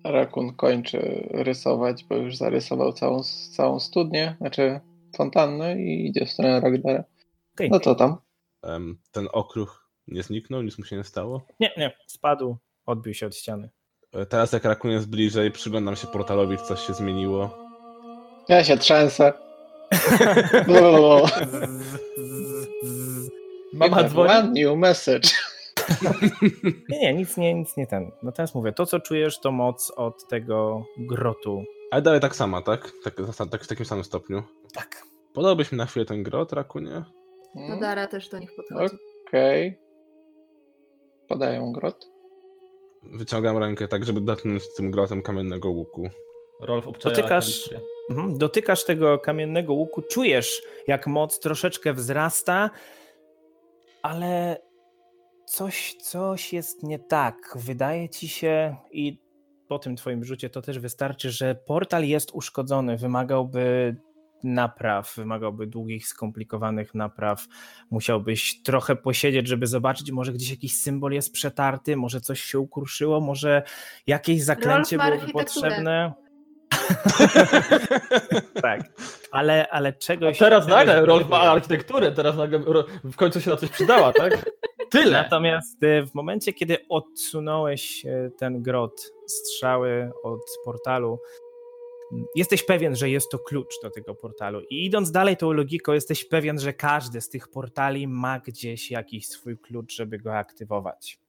[0.04, 3.24] Rakun kończy rysować, bo już zarysował całą,
[3.56, 4.80] całą studnię, znaczy
[5.18, 7.04] fontannę i idzie w stronę Ragdara.
[7.54, 7.70] Okej.
[7.70, 8.18] No to tam.
[8.64, 11.46] Em, ten okruch nie zniknął, nic mu się nie stało.
[11.60, 13.70] Nie, nie, spadł, odbił się od ściany.
[14.14, 17.58] E, Teraz jak Rakun jest bliżej, przyglądam się portalowi, czy coś się zmieniło.
[18.50, 19.34] Ja się trzęsę.
[20.68, 21.30] Blablabla.
[23.74, 24.30] Mama dzwoni.
[24.32, 25.30] One new message.
[26.90, 28.12] Nie, nie, nic nie, nic nie ten.
[28.24, 31.64] No teraz mówię, to co czujesz to moc od tego grotu.
[31.92, 32.92] Ale dalej tak sama, tak?
[33.04, 33.16] Tak,
[33.52, 34.44] tak w takim samym stopniu.
[34.74, 35.04] Tak.
[35.34, 37.04] Podałbyś mi na chwilę ten grot, Rakunie?
[37.70, 38.96] To Dara też do nich podchodzi.
[39.28, 39.80] Okej.
[41.28, 42.10] Podają grot.
[43.04, 46.10] Wyciągam rękę tak, żeby dotknąć tym grotem kamiennego łuku.
[46.62, 47.76] Rolf Dotykasz-.
[48.10, 48.38] Mhm.
[48.38, 52.70] Dotykasz tego kamiennego łuku, czujesz jak moc troszeczkę wzrasta,
[54.04, 54.58] ale
[55.46, 57.36] coś, coś jest nie tak.
[57.56, 59.20] Wydaje ci się i
[59.68, 63.96] po tym twoim rzucie to też wystarczy, że portal jest uszkodzony, wymagałby
[64.44, 67.48] napraw, wymagałby długich, skomplikowanych napraw.
[67.90, 73.22] Musiałbyś trochę posiedzieć, żeby zobaczyć, może gdzieś jakiś symbol jest przetarty, może coś się ukruszyło,
[73.22, 73.64] może
[74.08, 76.14] jakieś zaklęcie byłoby potrzebne.
[78.62, 78.82] tak,
[79.34, 80.38] ale, ale czegoś.
[80.38, 82.60] Teraz czegoś nagle Rolf ma architekturę, teraz nagle
[83.04, 84.46] w końcu się na coś przydała, tak?
[84.90, 85.12] Tyle.
[85.12, 91.20] Natomiast e, w momencie, kiedy odsunąłeś e, ten grot, strzały od portalu,
[92.14, 94.62] m, jesteś pewien, że jest to klucz do tego portalu.
[94.70, 99.28] I idąc dalej tą logiką, jesteś pewien, że każdy z tych portali ma gdzieś jakiś
[99.28, 101.20] swój klucz, żeby go aktywować.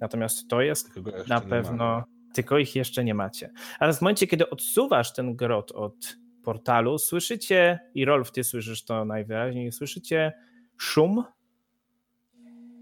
[0.00, 0.90] Natomiast to jest
[1.28, 3.50] na pewno, tylko ich jeszcze nie macie.
[3.78, 9.04] Ale w momencie, kiedy odsuwasz ten grot od portalu, słyszycie, i Rolf, ty słyszysz to
[9.04, 10.32] najwyraźniej, słyszycie
[10.78, 11.24] szum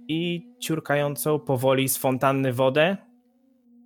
[0.08, 2.96] i ciurkającą powoli z fontanny wodę,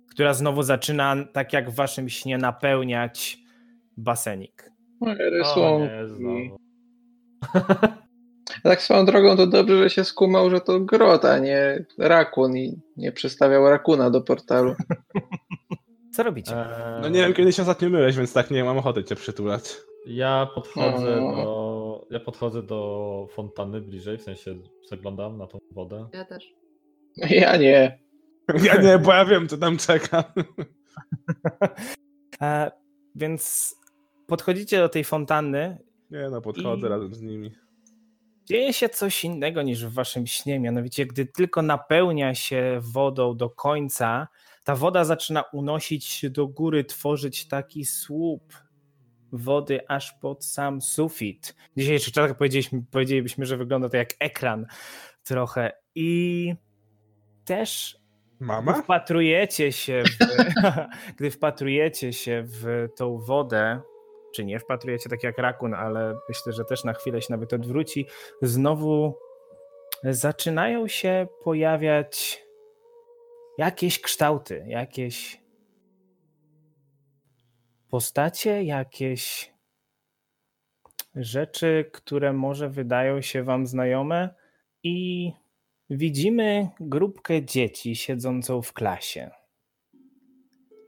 [0.09, 3.37] która znowu zaczyna, tak jak w waszym śnie, napełniać
[3.97, 4.71] basenik.
[4.99, 6.57] Moje O, nie, znowu.
[8.63, 12.81] Tak swoją drogą to dobrze, że się skumał, że to grot, a nie rakun i
[12.97, 14.75] nie przystawiał rakuna do portalu.
[16.15, 16.51] Co robicie?
[16.57, 19.75] Eee, No nie wiem, kiedy się ostatnio myłeś, więc tak nie mam ochoty cię przytulać.
[20.07, 21.31] Ja podchodzę O.
[21.35, 22.07] do.
[22.11, 24.55] Ja podchodzę do fontanny bliżej, w sensie
[24.89, 26.07] zaglądam na tą wodę.
[26.13, 26.53] Ja też.
[27.17, 27.99] Ja nie.
[28.63, 30.23] Ja nie, bo ja wiem, co tam czeka.
[32.41, 32.71] E,
[33.15, 33.75] więc
[34.27, 35.77] podchodzicie do tej fontanny.
[36.11, 37.51] Nie no, podchodzę I- razem z nimi.
[38.45, 40.59] Dzieje się coś innego niż w waszym śnie.
[40.59, 44.27] Mianowicie, gdy tylko napełnia się wodą do końca,
[44.65, 48.53] ta woda zaczyna unosić się do góry, tworzyć taki słup
[49.31, 51.55] wody aż pod sam sufit.
[51.77, 54.65] Dzisiejszych czasach powiedzieliśmy, powiedzielibyśmy, że wygląda to jak ekran
[55.23, 55.71] trochę.
[55.95, 56.53] I
[57.45, 57.97] też
[58.37, 58.81] gdy Mama?
[58.81, 60.25] wpatrujecie się w,
[61.17, 63.81] gdy wpatrujecie się w tą wodę,
[64.35, 68.07] czy nie wpatrujecie tak jak rakun, ale myślę, że też na chwilę się nawet odwróci,
[68.41, 69.17] znowu
[70.03, 72.44] zaczynają się pojawiać
[73.57, 75.41] jakieś kształty, jakieś
[77.89, 79.53] postacie, jakieś
[81.15, 84.29] rzeczy, które może wydają się wam znajome
[84.83, 85.31] i
[85.89, 89.31] widzimy grupkę dzieci siedzącą w klasie.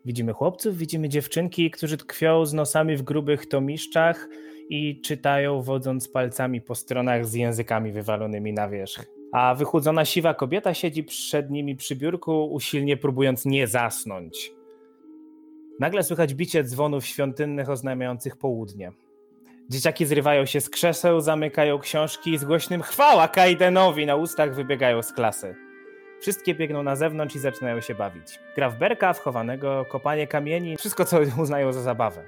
[0.05, 4.27] Widzimy chłopców, widzimy dziewczynki, którzy tkwią z nosami w grubych tomiszczach
[4.69, 9.16] i czytają, wodząc palcami po stronach z językami wywalonymi na wierzch.
[9.31, 14.51] A wychudzona siwa kobieta siedzi przed nimi przy biurku, usilnie próbując nie zasnąć.
[15.79, 18.91] Nagle słychać bicie dzwonów świątynnych oznajmiających południe.
[19.69, 25.01] Dzieciaki zrywają się z krzeseł, zamykają książki i z głośnym chwała Kaidenowi na ustach wybiegają
[25.01, 25.55] z klasy.
[26.21, 28.39] Wszystkie biegną na zewnątrz i zaczynają się bawić.
[28.55, 32.23] Gra w berka, w chowanego, kopanie kamieni, wszystko co uznają za zabawę.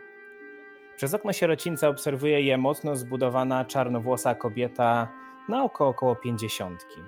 [0.97, 5.07] Przez okno sierocińca obserwuje je mocno zbudowana czarnowłosa kobieta
[5.49, 7.01] na oko około pięćdziesiątki.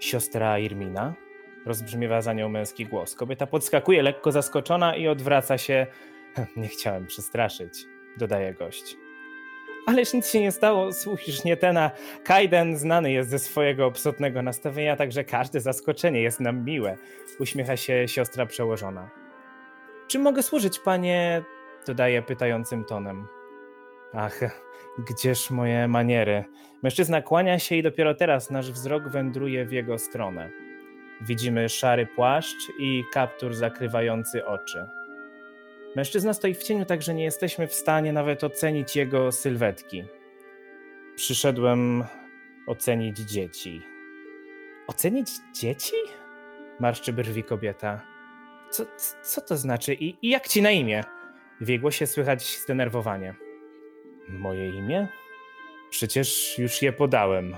[0.00, 1.14] Siostra Irmina,
[1.66, 3.14] rozbrzmiewa za nią męski głos.
[3.14, 5.86] Kobieta podskakuje lekko zaskoczona i odwraca się.
[6.56, 7.84] Nie chciałem przestraszyć,
[8.16, 8.96] dodaje gość.
[9.86, 11.90] Ależ nic się nie stało, słuchisz, nie tena.
[12.24, 16.96] Kaiden znany jest ze swojego obsotnego nastawienia, także każde zaskoczenie jest nam miłe.
[17.40, 19.10] Uśmiecha się siostra przełożona.
[20.08, 21.42] Czy mogę służyć, panie?
[21.86, 23.26] Dodaje pytającym tonem.
[24.14, 24.40] Ach,
[24.98, 26.44] gdzież moje maniery?
[26.82, 30.50] Mężczyzna kłania się i dopiero teraz nasz wzrok wędruje w jego stronę.
[31.20, 34.86] Widzimy szary płaszcz i kaptur zakrywający oczy.
[35.96, 40.04] Mężczyzna stoi w cieniu, także nie jesteśmy w stanie nawet ocenić jego sylwetki.
[41.16, 42.04] Przyszedłem
[42.66, 43.82] ocenić dzieci.
[44.86, 45.96] Ocenić dzieci?
[46.80, 48.00] Marszczy brwi kobieta.
[48.70, 48.84] Co,
[49.22, 51.04] co to znaczy I, i jak ci na imię?
[51.60, 53.34] W jej głosie słychać zdenerwowanie.
[54.28, 55.08] Moje imię?
[55.90, 57.56] Przecież już je podałem.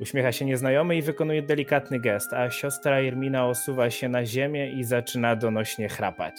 [0.00, 4.84] Uśmiecha się nieznajomy i wykonuje delikatny gest, a siostra Irmina osuwa się na ziemię i
[4.84, 6.34] zaczyna donośnie chrapać.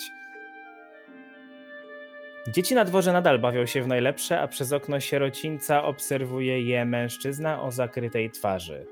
[2.48, 7.62] Dzieci na dworze nadal bawią się w najlepsze, a przez okno sierocińca obserwuje je mężczyzna
[7.62, 8.86] o zakrytej twarzy.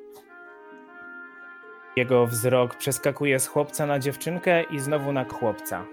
[1.95, 5.85] Jego wzrok przeskakuje z chłopca na dziewczynkę i znowu na chłopca.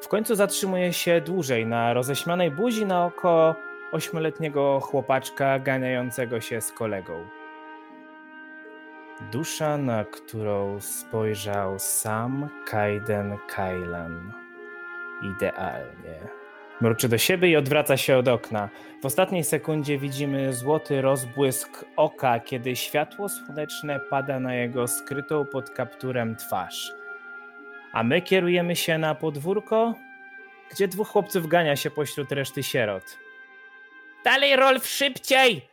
[0.00, 3.54] W końcu zatrzymuje się dłużej na roześmianej buzi na oko
[3.92, 7.26] ośmioletniego chłopaczka ganiającego się z kolegą.
[9.32, 14.32] Dusza, na którą spojrzał sam Kaiden Kailan.
[15.22, 16.28] Idealnie.
[16.80, 18.68] Mruczy do siebie i odwraca się od okna.
[19.02, 25.70] W ostatniej sekundzie widzimy złoty rozbłysk oka, kiedy światło słoneczne pada na jego skrytą pod
[25.70, 26.99] kapturem twarz.
[27.92, 29.94] A my kierujemy się na podwórko,
[30.70, 33.18] gdzie dwóch chłopców gania się pośród reszty sierot.
[34.24, 35.68] Dalej, Rolf, szybciej!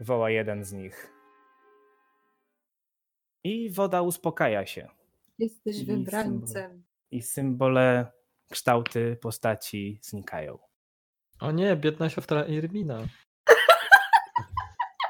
[0.00, 1.12] woła jeden z nich.
[3.44, 4.88] I woda uspokaja się.
[5.38, 6.84] Jesteś I wybrańcem.
[7.10, 8.12] I symbole,
[8.50, 10.58] kształty postaci znikają.
[11.40, 12.98] O nie, biedna siostra Irmina.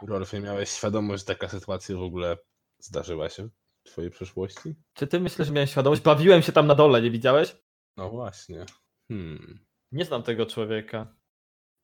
[0.09, 2.37] Rolfie, miałeś świadomość, że taka sytuacja w ogóle
[2.79, 3.49] zdarzyła się
[3.83, 4.75] twojej przeszłości?
[4.95, 6.03] Czy ty myślisz, że miałem świadomość?
[6.03, 7.57] Bawiłem się tam na dole, nie widziałeś?
[7.97, 8.67] No właśnie.
[9.09, 9.59] Hmm.
[9.93, 11.15] Nie znam tego człowieka.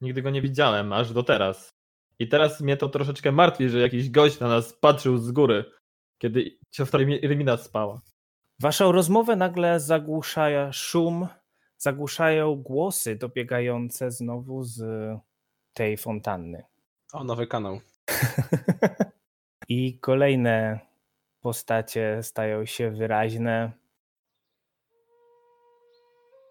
[0.00, 1.78] Nigdy go nie widziałem, aż do teraz.
[2.18, 5.64] I teraz mnie to troszeczkę martwi, że jakiś gość na nas patrzył z góry,
[6.18, 8.00] kiedy siostra Irmina spała.
[8.60, 11.28] Waszą rozmowę nagle zagłusza szum,
[11.76, 14.82] zagłuszają głosy dobiegające znowu z
[15.72, 16.64] tej fontanny.
[17.12, 17.80] O, nowy kanał.
[19.68, 20.87] I kolejne
[21.40, 23.72] postacie stają się wyraźne.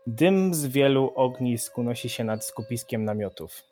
[0.08, 3.64] Dym z wielu ognisk unosi się nad skupiskiem namiotów.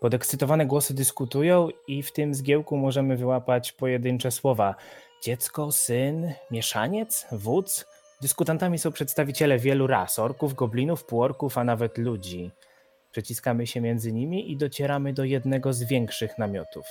[0.00, 4.74] Podekscytowane głosy dyskutują i w tym zgiełku możemy wyłapać pojedyncze słowa.
[5.22, 7.86] Dziecko, syn, mieszaniec, wódz.
[8.20, 12.50] Dyskutantami są przedstawiciele wielu ras, orków, goblinów, półorków, a nawet ludzi.
[13.10, 16.86] Przeciskamy się między nimi i docieramy do jednego z większych namiotów.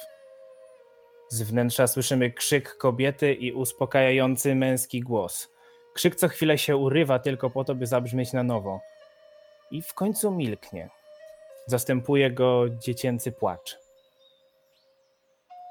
[1.31, 5.49] Z wnętrza słyszymy krzyk kobiety i uspokajający męski głos.
[5.93, 8.79] Krzyk co chwilę się urywa tylko po to, by zabrzmieć na nowo.
[9.71, 10.89] I w końcu milknie.
[11.65, 13.77] Zastępuje go dziecięcy płacz.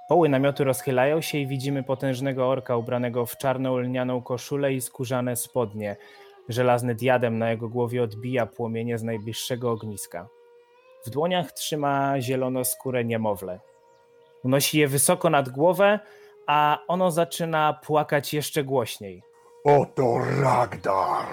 [0.09, 5.37] Poły namiotu rozchylają się i widzimy potężnego orka ubranego w czarną lnianą koszulę i skórzane
[5.37, 5.97] spodnie.
[6.49, 10.29] Żelazny diadem na jego głowie odbija płomienie z najbliższego ogniska.
[11.07, 13.70] W dłoniach trzyma zielonoskóre niemowlę.
[14.45, 16.01] Unosi je wysoko nad głowę,
[16.47, 19.23] a ono zaczyna płakać jeszcze głośniej.
[19.65, 21.27] Oto Ragdar,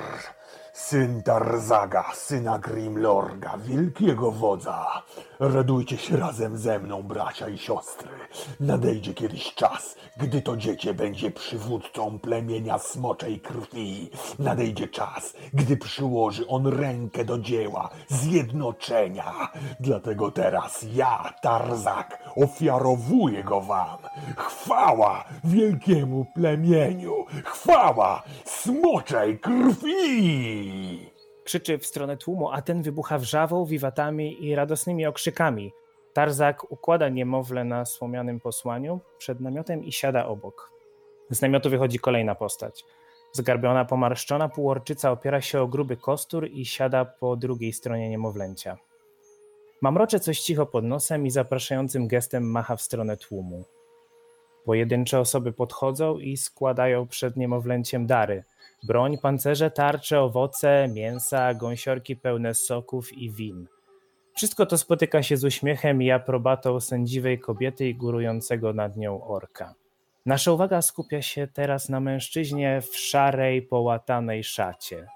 [0.77, 5.03] syn Tarzaga, syna Grimlorga, wielkiego wodza.
[5.39, 8.09] Radujcie się razem ze mną, bracia i siostry.
[8.59, 14.09] Nadejdzie kiedyś czas, gdy to dziecię będzie przywódcą plemienia smoczej krwi.
[14.39, 19.51] Nadejdzie czas, gdy przyłoży on rękę do dzieła zjednoczenia.
[19.79, 23.97] Dlatego teraz ja, Tarzak, ofiarowuję go wam.
[24.37, 27.25] Chwała wielkiemu plemieniu!
[27.45, 30.66] Chwała smoczej krwi!
[31.43, 35.73] Krzyczy w stronę tłumu, a ten wybucha wrzawą, wiwatami i radosnymi okrzykami.
[36.13, 40.71] Tarzak układa niemowlę na słomianym posłaniu przed namiotem i siada obok.
[41.29, 42.85] Z namiotu wychodzi kolejna postać.
[43.31, 48.77] Zgarbiona, pomarszczona półorczyca opiera się o gruby kostur i siada po drugiej stronie niemowlęcia.
[49.81, 53.65] Mamrocze coś cicho pod nosem i zapraszającym gestem macha w stronę tłumu.
[54.65, 58.43] Pojedyncze osoby podchodzą i składają przed niemowlęciem dary.
[58.83, 63.67] Broń, pancerze, tarcze, owoce, mięsa, gąsiorki pełne soków i win.
[64.35, 69.73] Wszystko to spotyka się z uśmiechem i aprobatą sędziwej kobiety i górującego nad nią orka.
[70.25, 75.07] Nasza uwaga skupia się teraz na mężczyźnie w szarej, połatanej szacie.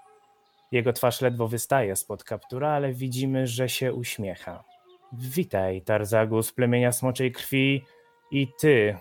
[0.71, 4.63] Jego twarz ledwo wystaje spod kaptura, ale widzimy, że się uśmiecha.
[5.13, 7.85] Witaj, Tarzagu z plemienia smoczej krwi
[8.31, 8.97] i ty,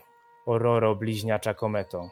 [0.47, 2.11] Ororo bliźniacza kometo.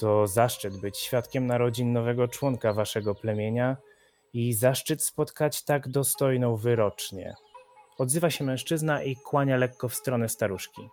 [0.00, 3.76] To zaszczyt być świadkiem narodzin nowego członka waszego plemienia
[4.32, 7.34] i zaszczyt spotkać tak dostojną wyrocznie.
[7.98, 10.88] Odzywa się mężczyzna i kłania lekko w stronę staruszki.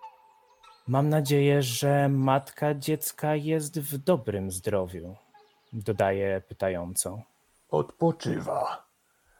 [0.88, 5.16] Mam nadzieję, że matka dziecka jest w dobrym zdrowiu,
[5.74, 7.22] dodaje pytająco.
[7.70, 8.88] Odpoczywa.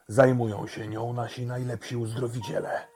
[0.06, 2.88] Zajmują się nią nasi najlepsi uzdrowiciele.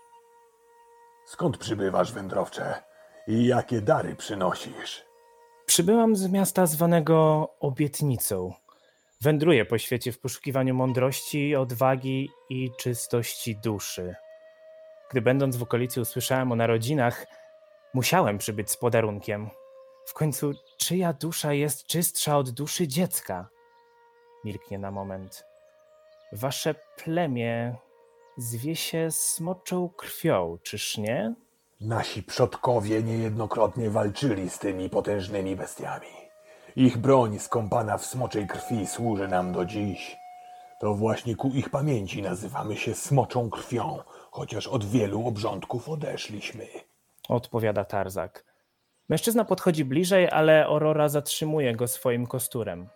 [1.27, 2.83] Skąd przybywasz, wędrowcze?
[3.27, 5.12] I jakie dary przynosisz?
[5.67, 8.53] Przybyłam z miasta zwanego Obietnicą.
[9.21, 14.15] Wędruję po świecie w poszukiwaniu mądrości, odwagi i czystości duszy.
[15.11, 17.27] Gdy będąc w okolicy usłyszałem o narodzinach,
[17.95, 19.51] musiałem przybyć z podarunkiem.
[20.07, 23.49] W końcu, czyja dusza jest czystsza od duszy dziecka?
[24.45, 25.45] Milknie na moment.
[26.33, 27.77] Wasze plemię
[28.37, 31.35] zwie się smoczą krwią, czyż nie?
[31.83, 36.07] Nasi przodkowie niejednokrotnie walczyli z tymi potężnymi bestiami.
[36.77, 40.17] Ich broń skąpana w smoczej krwi służy nam do dziś.
[40.81, 43.99] To właśnie ku ich pamięci nazywamy się smoczą krwią,
[44.31, 46.67] chociaż od wielu obrządków odeszliśmy.
[47.29, 48.45] Odpowiada Tarzak.
[49.09, 52.89] Mężczyzna podchodzi bliżej, ale Aurora zatrzymuje go swoim kosturem.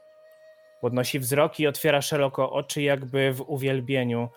[0.81, 4.29] Podnosi wzrok i otwiera szeroko oczy, jakby w uwielbieniu.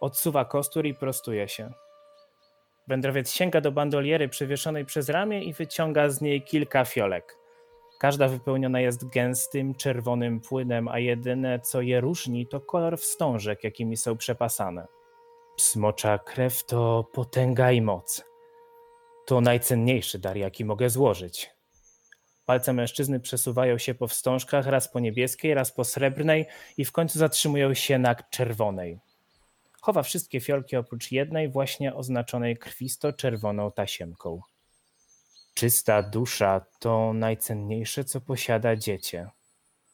[0.00, 1.72] Odsuwa kostur i prostuje się.
[2.88, 7.36] Wędrowiec sięga do bandoliery przewieszonej przez ramię i wyciąga z niej kilka fiolek.
[8.00, 13.96] Każda wypełniona jest gęstym, czerwonym płynem, a jedyne, co je różni, to kolor wstążek, jakimi
[13.96, 14.86] są przepasane.
[15.58, 18.24] Smocza krew to potęga i moc.
[19.26, 21.50] To najcenniejszy dar, jaki mogę złożyć.
[22.46, 26.46] Palce mężczyzny przesuwają się po wstążkach, raz po niebieskiej, raz po srebrnej
[26.76, 28.98] i w końcu zatrzymują się na czerwonej.
[29.80, 34.40] Chowa wszystkie fiolki oprócz jednej, właśnie oznaczonej krwisto-czerwoną tasiemką.
[35.54, 39.30] Czysta dusza to najcenniejsze, co posiada dziecię.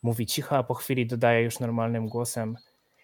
[0.03, 2.57] Mówi cicho, a po chwili dodaje już normalnym głosem: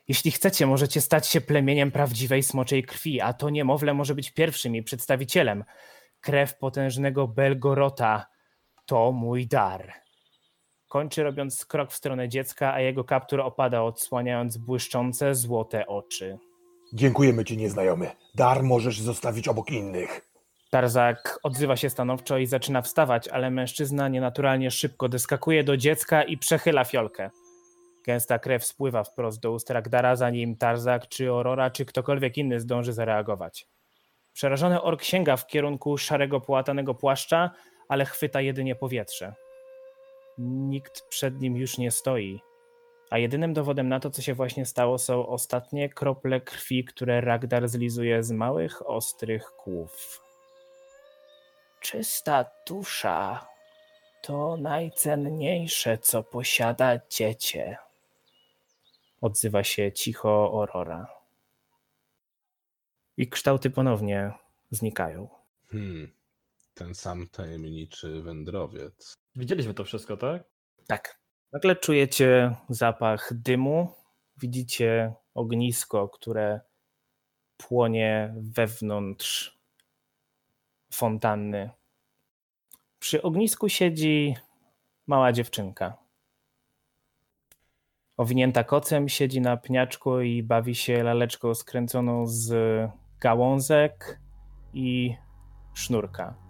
[0.08, 4.74] Jeśli chcecie, możecie stać się plemieniem prawdziwej smoczej krwi, a to niemowlę może być pierwszym
[4.74, 5.64] jej przedstawicielem.
[6.20, 8.26] Krew potężnego Belgorota
[8.86, 9.92] to mój dar.
[10.88, 16.38] Kończy robiąc krok w stronę dziecka, a jego kaptur opada, odsłaniając błyszczące złote oczy.
[16.92, 18.10] Dziękujemy ci, nieznajomy.
[18.34, 20.20] Dar możesz zostawić obok innych.
[20.70, 26.38] Tarzak odzywa się stanowczo i zaczyna wstawać, ale mężczyzna nienaturalnie szybko deskakuje do dziecka i
[26.38, 27.30] przechyla fiolkę.
[28.06, 32.92] Gęsta krew spływa wprost do ust Ragdara, zanim Tarzak, czy Aurora, czy ktokolwiek inny zdąży
[32.92, 33.66] zareagować.
[34.32, 37.50] Przerażony ork sięga w kierunku szarego, połatanego płaszcza,
[37.88, 39.34] ale chwyta jedynie powietrze.
[40.38, 42.40] Nikt przed nim już nie stoi,
[43.12, 47.68] a jedynym dowodem na to, co się właśnie stało, są ostatnie krople krwi, które Ragdar
[47.68, 50.22] zlizuje z małych, ostrych kłów.
[51.80, 53.46] Czysta dusza
[54.22, 57.76] to najcenniejsze, co posiada dziecię.
[59.20, 61.06] Odzywa się cicho Aurora.
[63.16, 64.32] I kształty ponownie
[64.70, 65.28] znikają.
[65.68, 66.12] Hmm.
[66.74, 69.14] Ten sam tajemniczy wędrowiec.
[69.36, 70.42] Widzieliśmy to wszystko, tak?
[70.86, 71.21] Tak.
[71.52, 73.88] Nagle czujecie zapach dymu,
[74.36, 76.60] widzicie ognisko, które
[77.56, 79.58] płonie wewnątrz
[80.92, 81.70] fontanny.
[82.98, 84.36] Przy ognisku siedzi
[85.06, 85.96] mała dziewczynka.
[88.16, 92.54] Owinięta kocem siedzi na pniaczku i bawi się laleczką skręconą z
[93.20, 94.20] gałązek
[94.74, 95.16] i
[95.74, 96.41] sznurka.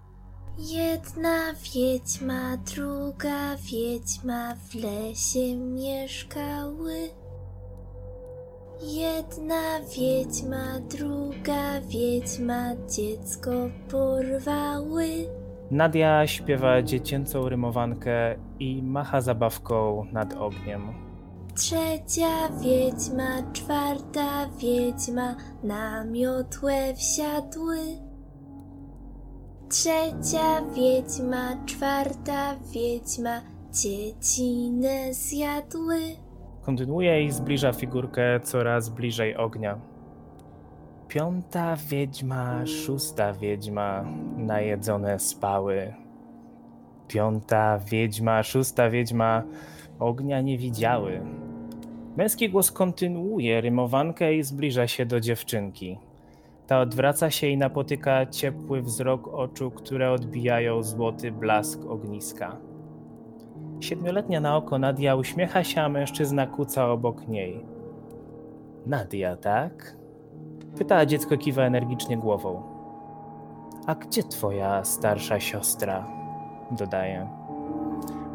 [0.58, 6.94] Jedna wiedźma, druga wiedźma w lesie mieszkały.
[8.82, 13.50] Jedna wiedźma, druga wiedźma dziecko
[13.90, 15.06] porwały.
[15.70, 20.82] Nadia śpiewa dziecięcą rymowankę i macha zabawką nad ogniem.
[21.54, 27.78] Trzecia wiedźma, czwarta wiedźma na miotłę wsiadły.
[29.72, 33.40] Trzecia wiedźma, czwarta wiedźma
[33.70, 35.96] dziecinę zjadły.
[36.62, 39.80] Kontynuuje i zbliża figurkę coraz bliżej ognia.
[41.08, 44.04] Piąta wiedźma, szósta wiedźma
[44.36, 45.94] najedzone spały.
[47.08, 49.42] Piąta wiedźma, szósta wiedźma
[49.98, 51.20] ognia nie widziały.
[52.16, 55.98] Męski głos kontynuuje rymowankę i zbliża się do dziewczynki.
[56.72, 62.56] Ta odwraca się i napotyka ciepły wzrok oczu, które odbijają złoty blask ogniska.
[63.80, 67.64] Siedmioletnia na oko Nadia uśmiecha się, a mężczyzna kuca obok niej.
[68.86, 69.96] Nadia, tak?
[70.78, 72.62] Pyta, dziecko kiwa energicznie głową.
[73.86, 76.06] A gdzie twoja starsza siostra?
[76.70, 77.28] Dodaje.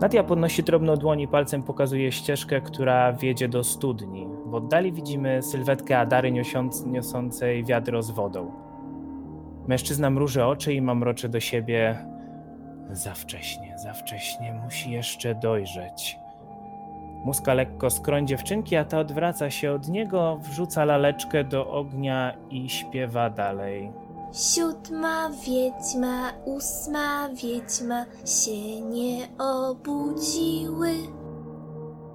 [0.01, 4.36] Nadia podnosi drobną dłoń i palcem pokazuje ścieżkę, która wiedzie do studni.
[4.47, 8.51] W oddali widzimy sylwetkę Adary niosąc, niosącej wiadro z wodą.
[9.67, 12.05] Mężczyzna mruży oczy i mamroczy do siebie.
[12.91, 16.19] Za wcześnie, za wcześnie, musi jeszcze dojrzeć.
[17.25, 22.69] Muska lekko skroń dziewczynki, a ta odwraca się od niego, wrzuca laleczkę do ognia i
[22.69, 23.91] śpiewa dalej.
[24.33, 30.91] Siódma wiedźma, ósma wiedźma się nie obudziły.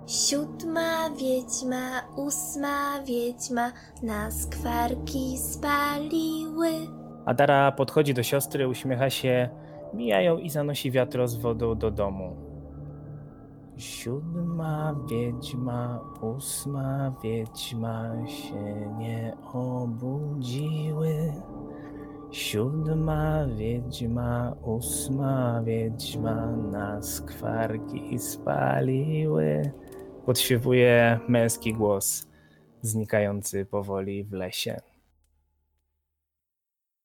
[0.06, 3.72] Siódma wiedźma, ósma wiedźma
[4.02, 6.70] na skwarki spaliły.
[7.26, 9.48] Adara podchodzi do siostry, uśmiecha się,
[9.94, 12.36] mija ją i zanosi wiatro z wodą do domu.
[13.76, 21.32] Siódma wiedźma, ósma wiedźma się nie obudziły.
[22.30, 29.72] Siódma wiedźma, ósma wiedźma na skwarki spaliły.
[30.26, 32.26] Podświewuje męski głos
[32.82, 34.80] znikający powoli w lesie.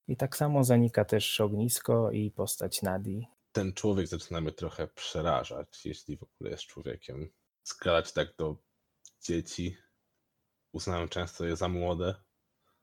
[0.08, 3.26] I tak samo zanika też ognisko i postać Nadi.
[3.52, 7.30] Ten człowiek zaczyna mnie trochę przerażać, jeśli w ogóle jest człowiekiem.
[7.62, 8.56] Skalać tak do
[9.20, 9.76] dzieci.
[10.72, 12.14] Uznałem często je za młode,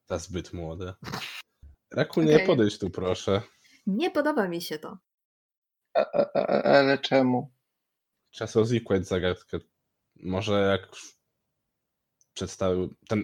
[0.06, 0.94] za zbyt młode.
[1.92, 2.48] Rakunie, Okej.
[2.48, 3.42] podejdź tu proszę.
[3.88, 4.98] Nie podoba mi się to.
[5.94, 7.52] A, a, a, ale czemu?
[8.32, 9.60] Czas rozwikłać zagadkę.
[10.16, 10.96] Może jak
[12.34, 13.24] przedstawił ten,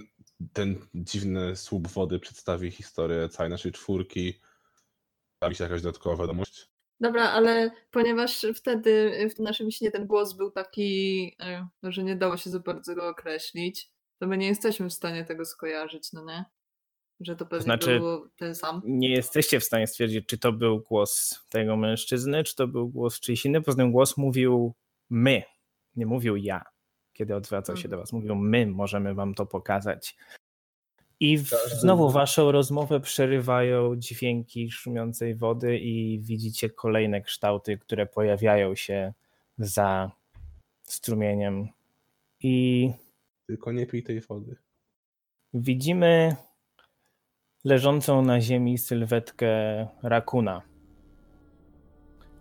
[0.54, 4.42] ten dziwny słup wody przedstawi historię całej naszej czwórki,
[5.40, 6.72] pojawi się jakaś dodatkowa wiadomość.
[7.00, 12.16] Dobra, ale ponieważ wtedy w naszym śnie ten głos był taki, e, no, że nie
[12.16, 16.26] dało się za bardzo go określić, to my nie jesteśmy w stanie tego skojarzyć, no
[16.26, 16.46] nie?
[17.20, 18.82] Że to pewnie znaczy- był ten sam.
[18.86, 23.20] Nie jesteście w stanie stwierdzić, czy to był głos tego mężczyzny, czy to był głos
[23.20, 23.62] czyjś inny.
[23.62, 24.74] Poza tym głos mówił
[25.10, 25.44] my,
[25.96, 26.64] nie mówił ja,
[27.22, 28.14] kiedy odwracał się do was.
[28.14, 30.16] Mówił my, możemy wam to pokazać.
[31.20, 31.50] I w,
[31.80, 39.14] znowu waszą rozmowę przerywają dźwięki szumiącej wody i widzicie kolejne kształty, które pojawiają się
[39.58, 40.12] za
[40.84, 41.68] strumieniem.
[42.40, 42.92] I
[43.48, 44.56] Tylko nie pij tej wody.
[45.54, 46.36] widzimy
[47.64, 50.62] leżącą na ziemi sylwetkę rakuna.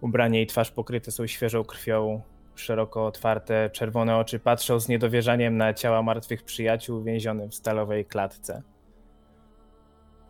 [0.00, 2.22] Ubranie i twarz pokryte są świeżą krwią,
[2.60, 8.62] szeroko otwarte, czerwone oczy patrzą z niedowierzaniem na ciała martwych przyjaciół więzione w stalowej klatce.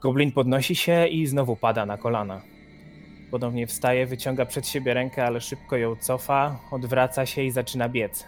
[0.01, 2.43] Goblin podnosi się i znowu pada na kolana.
[3.31, 8.27] Ponownie wstaje, wyciąga przed siebie rękę, ale szybko ją cofa, odwraca się i zaczyna biec.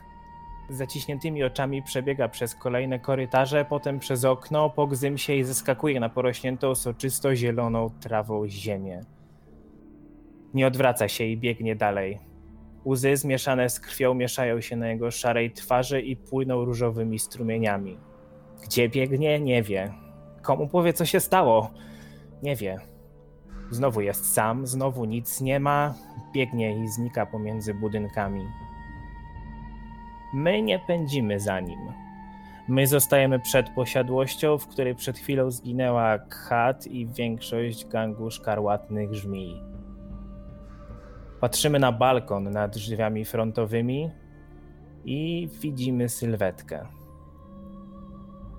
[0.70, 6.08] Z zaciśniętymi oczami przebiega przez kolejne korytarze, potem przez okno, pogzym się i zeskakuje na
[6.08, 9.00] porośniętą soczysto zieloną trawą ziemię.
[10.54, 12.31] Nie odwraca się i biegnie dalej.
[12.86, 17.98] Łzy zmieszane z krwią mieszają się na jego szarej twarzy i płyną różowymi strumieniami.
[18.64, 19.40] Gdzie biegnie?
[19.40, 19.92] Nie wie.
[20.42, 21.70] Komu powie, co się stało?
[22.42, 22.78] Nie wie.
[23.70, 25.94] Znowu jest sam, znowu nic nie ma,
[26.34, 28.44] biegnie i znika pomiędzy budynkami.
[30.34, 31.80] My nie pędzimy za nim.
[32.68, 39.71] My zostajemy przed posiadłością, w której przed chwilą zginęła Khat i większość gangu szkarłatnych żmij.
[41.42, 44.10] Patrzymy na balkon nad drzwiami frontowymi
[45.04, 46.86] i widzimy sylwetkę.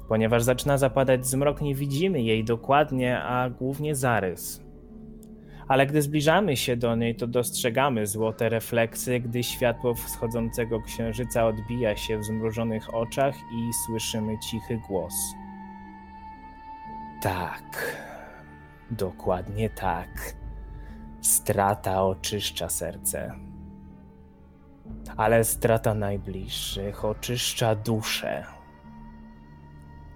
[0.07, 4.63] Ponieważ zaczyna zapadać zmrok, nie widzimy jej dokładnie, a głównie zarys.
[5.67, 11.95] Ale gdy zbliżamy się do niej, to dostrzegamy złote refleksy, gdy światło wschodzącego księżyca odbija
[11.95, 15.13] się w zmrużonych oczach i słyszymy cichy głos.
[17.21, 17.97] Tak,
[18.91, 20.42] dokładnie tak.
[21.23, 23.39] Strata oczyszcza serce.
[25.17, 28.45] Ale strata najbliższych oczyszcza duszę.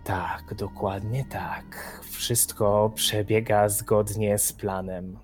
[0.04, 2.00] Tak, dokładnie tak.
[2.12, 5.20] Wszystko przebiega zgodnie z planem.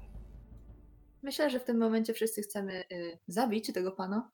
[1.23, 4.31] Myślę, że w tym momencie wszyscy chcemy y, zabić tego pana.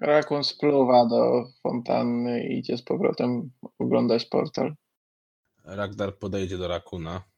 [0.00, 4.74] Rakun spluwa do fontanny i idzie z powrotem oglądać portal.
[5.64, 7.33] Ragdar podejdzie do Rakuna.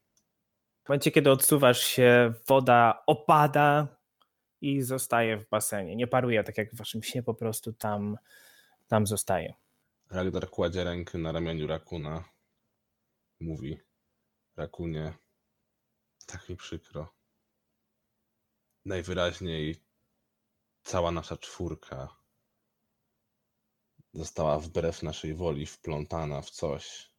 [0.86, 3.88] W momencie, kiedy odsuwasz się, woda opada
[4.60, 5.96] i zostaje w basenie.
[5.96, 8.18] Nie paruje tak jak w waszym śnie, po prostu tam,
[8.86, 9.54] tam zostaje.
[10.10, 12.24] Ragdar kładzie rękę na ramieniu Rakuna.
[13.40, 13.78] Mówi:
[14.56, 15.12] Rakunie,
[16.26, 17.14] tak mi przykro.
[18.84, 19.76] Najwyraźniej
[20.82, 22.16] cała nasza czwórka
[24.12, 27.10] została wbrew naszej woli wplątana w coś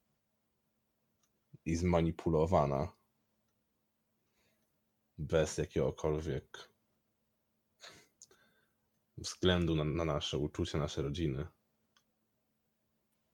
[1.65, 2.96] i zmanipulowana
[5.18, 6.69] bez jakiegokolwiek
[9.18, 11.48] względu na, na nasze uczucia, nasze rodziny.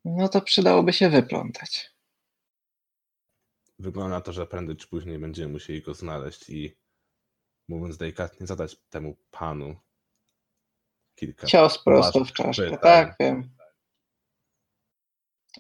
[0.06, 1.94] No to przydałoby się wyplątać.
[3.80, 6.78] Wygląda na to, że prędzej czy później będziemy musieli go znaleźć i
[7.68, 9.76] mówiąc delikatnie, zadać temu panu
[11.16, 11.48] kilka.
[11.48, 12.64] Cios prosto w czaszkę.
[12.64, 12.80] pytań.
[12.82, 13.56] Tak, wiem.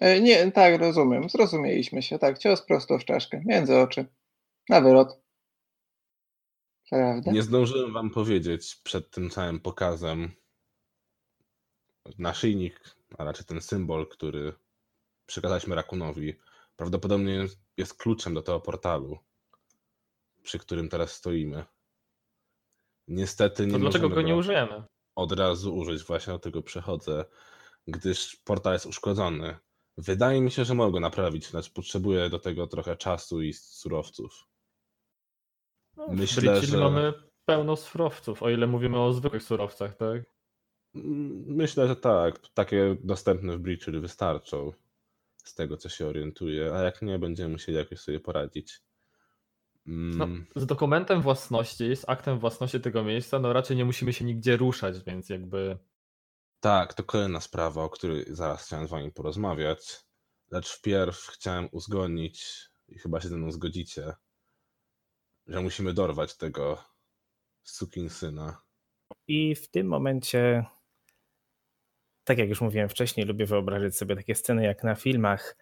[0.01, 1.29] E, Nie, tak, rozumiem.
[1.29, 2.19] Zrozumieliśmy się.
[2.19, 3.41] Tak, cios prosto w czaszkę.
[3.45, 4.05] Między oczy.
[4.69, 5.22] Na wylot.
[6.93, 7.31] Prawda?
[7.31, 10.31] Nie zdążyłem wam powiedzieć przed tym całym pokazem
[12.17, 14.53] naszyjnik, a raczej ten symbol, który
[15.25, 16.33] przekazaliśmy Rakunowi,
[16.75, 17.45] prawdopodobnie
[17.77, 19.17] jest kluczem do tego portalu,
[20.43, 21.65] przy którym teraz stoimy.
[23.07, 24.83] Niestety nie To dlaczego go nie użyjemy?
[25.15, 27.25] od razu użyć, właśnie do tego przechodzę,
[27.87, 29.57] gdyż portal jest uszkodzony.
[29.97, 34.47] Wydaje mi się, że mogę go naprawić, lecz potrzebuję do tego trochę czasu i surowców.
[35.97, 37.13] No, Myślę, że- mamy
[37.45, 40.23] pełno surowców, o ile mówimy o zwykłych surowcach, tak?
[40.95, 42.39] Mm, Myślę, że tak.
[42.53, 44.71] Takie dostępne w Breacher wystarczą.
[45.43, 46.73] Z tego, co się orientuję.
[46.75, 48.81] A jak nie, będziemy musieli jakoś sobie poradzić.
[49.85, 54.25] No, Mm, z dokumentem własności, z aktem własności tego miejsca, no raczej nie musimy się
[54.25, 55.77] nigdzie ruszać, więc jakby
[56.59, 60.01] Tak, to kolejna sprawa, o której zaraz chciałem z wami porozmawiać.
[60.51, 62.45] Lecz wpierw chciałem uzgodnić,
[62.87, 64.13] i chyba się ze mną zgodzicie,
[65.47, 66.83] że musimy dorwać tego
[67.63, 68.61] sukinsyna.
[69.27, 70.65] I w tym momencie,
[72.23, 75.57] tak jak już mówiłem wcześniej, lubię wyobrazić sobie takie sceny jak na filmach.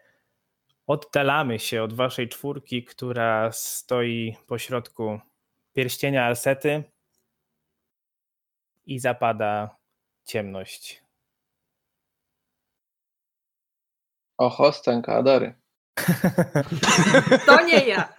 [0.87, 5.19] Oddalamy się od waszej czwórki, która stoi pośrodku
[5.73, 6.83] pierścienia Alsety
[8.85, 9.77] i zapada
[10.25, 11.03] ciemność.
[14.37, 15.53] Oho, scenka Adary.
[17.45, 18.13] To nie ja!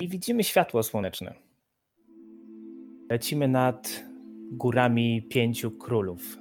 [0.00, 1.34] I widzimy światło słoneczne.
[3.10, 4.04] Lecimy nad
[4.52, 6.38] górami pięciu królów.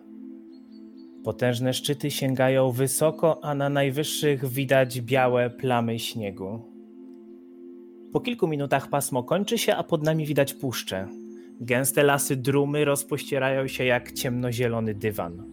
[1.24, 6.62] Potężne szczyty sięgają wysoko, a na najwyższych widać białe plamy śniegu.
[8.14, 11.08] Po kilku minutach pasmo kończy się, a pod nami widać puszczę.
[11.62, 15.44] Gęste lasy drumy rozpościerają się jak ciemnozielony dywan.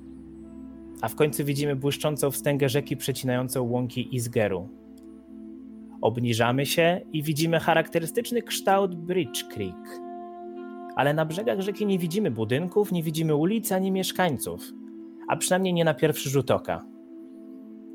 [1.00, 4.85] A w końcu widzimy błyszczącą wstęgę rzeki przecinającą łąki Izgeru.
[6.06, 10.00] Obniżamy się i widzimy charakterystyczny kształt Bridge Creek.
[10.96, 14.72] Ale na brzegach rzeki nie widzimy budynków, nie widzimy ulic ani mieszkańców,
[15.28, 16.84] a przynajmniej nie na pierwszy rzut oka.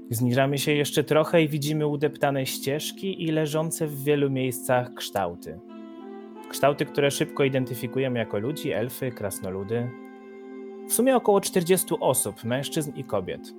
[0.10, 5.60] Zniżamy się jeszcze trochę i widzimy udeptane ścieżki i leżące w wielu miejscach kształty.
[6.50, 9.90] Kształty, które szybko identyfikujemy jako ludzi, elfy, krasnoludy.
[10.88, 13.54] W sumie około 40 osób, mężczyzn i kobiet.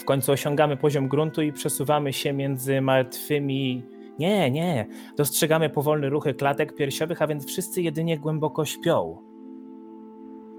[0.00, 3.82] W końcu osiągamy poziom gruntu i przesuwamy się między martwymi.
[4.18, 4.86] Nie, nie.
[5.16, 9.18] Dostrzegamy powolne ruchy klatek piersiowych, a więc wszyscy jedynie głęboko śpią.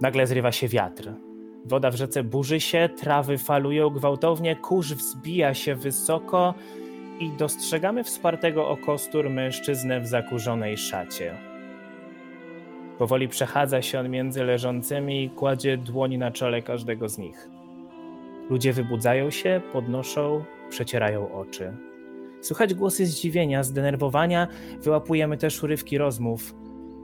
[0.01, 1.13] Nagle zrywa się wiatr.
[1.65, 6.53] Woda w rzece burzy się, trawy falują gwałtownie, kurz wzbija się wysoko
[7.19, 11.37] i dostrzegamy wspartego o kostur mężczyznę w zakurzonej szacie.
[12.97, 17.60] Powoli przechadza się on między leżącymi i kładzie dłoń na czole każdego z nich.
[18.51, 21.77] Ludzie wybudzają się, podnoszą, przecierają oczy.
[22.41, 24.47] Słychać głosy zdziwienia, zdenerwowania,
[24.81, 26.55] wyłapujemy też urywki rozmów.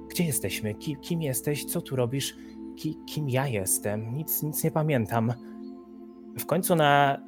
[0.10, 0.76] Gdzie jesteśmy?
[0.76, 1.66] Ki, kim jesteś?
[1.66, 2.36] Co tu robisz?
[2.76, 4.16] Ki, kim ja jestem?
[4.16, 5.34] Nic, nic nie pamiętam.
[6.40, 7.22] W końcu na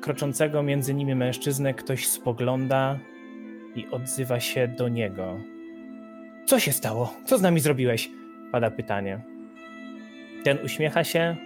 [0.00, 2.98] kroczącego między nimi mężczyznę ktoś spogląda
[3.74, 5.36] i odzywa się do niego.
[6.46, 7.14] Co się stało?
[7.24, 8.10] Co z nami zrobiłeś?
[8.52, 9.24] Pada pytanie.
[10.44, 11.36] Ten uśmiecha się,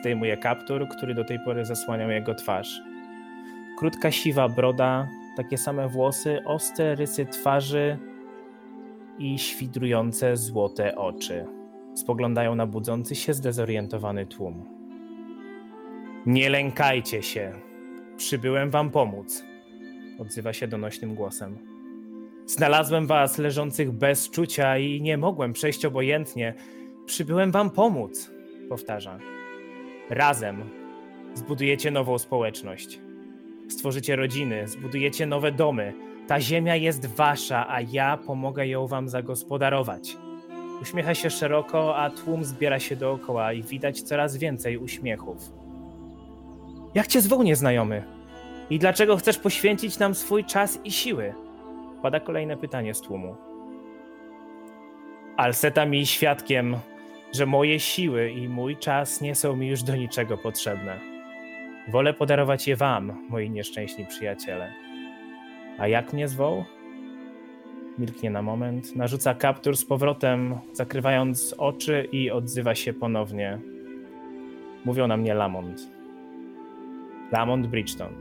[0.00, 2.80] zdejmuje kaptur, który do tej pory zasłaniał jego twarz.
[3.78, 7.98] Krótka siwa broda, takie same włosy, ostre rysy twarzy
[9.18, 11.46] i świdrujące złote oczy.
[11.94, 14.64] Spoglądają na budzący się zdezorientowany tłum.
[16.26, 17.52] Nie lękajcie się.
[18.16, 19.44] Przybyłem wam pomóc.
[20.18, 21.58] Odzywa się donośnym głosem.
[22.46, 26.54] Znalazłem was leżących bez czucia i nie mogłem przejść obojętnie.
[27.06, 28.30] Przybyłem wam pomóc.
[28.68, 29.18] Powtarza.
[30.10, 30.70] Razem
[31.34, 33.00] zbudujecie nową społeczność.
[33.68, 35.92] Stworzycie rodziny, zbudujecie nowe domy.
[36.26, 40.16] Ta ziemia jest wasza, a ja pomogę ją wam zagospodarować.
[40.82, 45.52] Uśmiecha się szeroko, a tłum zbiera się dookoła i widać coraz więcej uśmiechów.
[46.94, 48.04] Jak cię zwoł nieznajomy?
[48.70, 51.34] I dlaczego chcesz poświęcić nam swój czas i siły?
[52.02, 53.36] Pada kolejne pytanie z tłumu.
[55.36, 56.76] Alseta mi świadkiem,
[57.36, 61.00] że moje siły i mój czas nie są mi już do niczego potrzebne.
[61.88, 64.72] Wolę podarować je wam, moi nieszczęśni przyjaciele.
[65.78, 66.64] A jak mnie zwoł?
[67.98, 73.58] Milknie na moment, narzuca kaptur z powrotem, zakrywając oczy i odzywa się ponownie.
[74.84, 75.90] Mówią na mnie Lamont.
[77.32, 78.12] Lamont Bridgeton.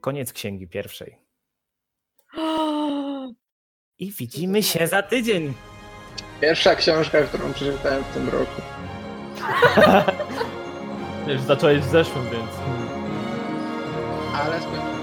[0.00, 1.25] Koniec księgi pierwszej.
[3.98, 5.54] I widzimy się za tydzień.
[6.40, 8.62] Pierwsza książka, którą przeczytałem w tym roku.
[11.26, 12.50] Wiesz, zacząłeś w zeszłym, więc...
[14.34, 14.95] Ale skończyłem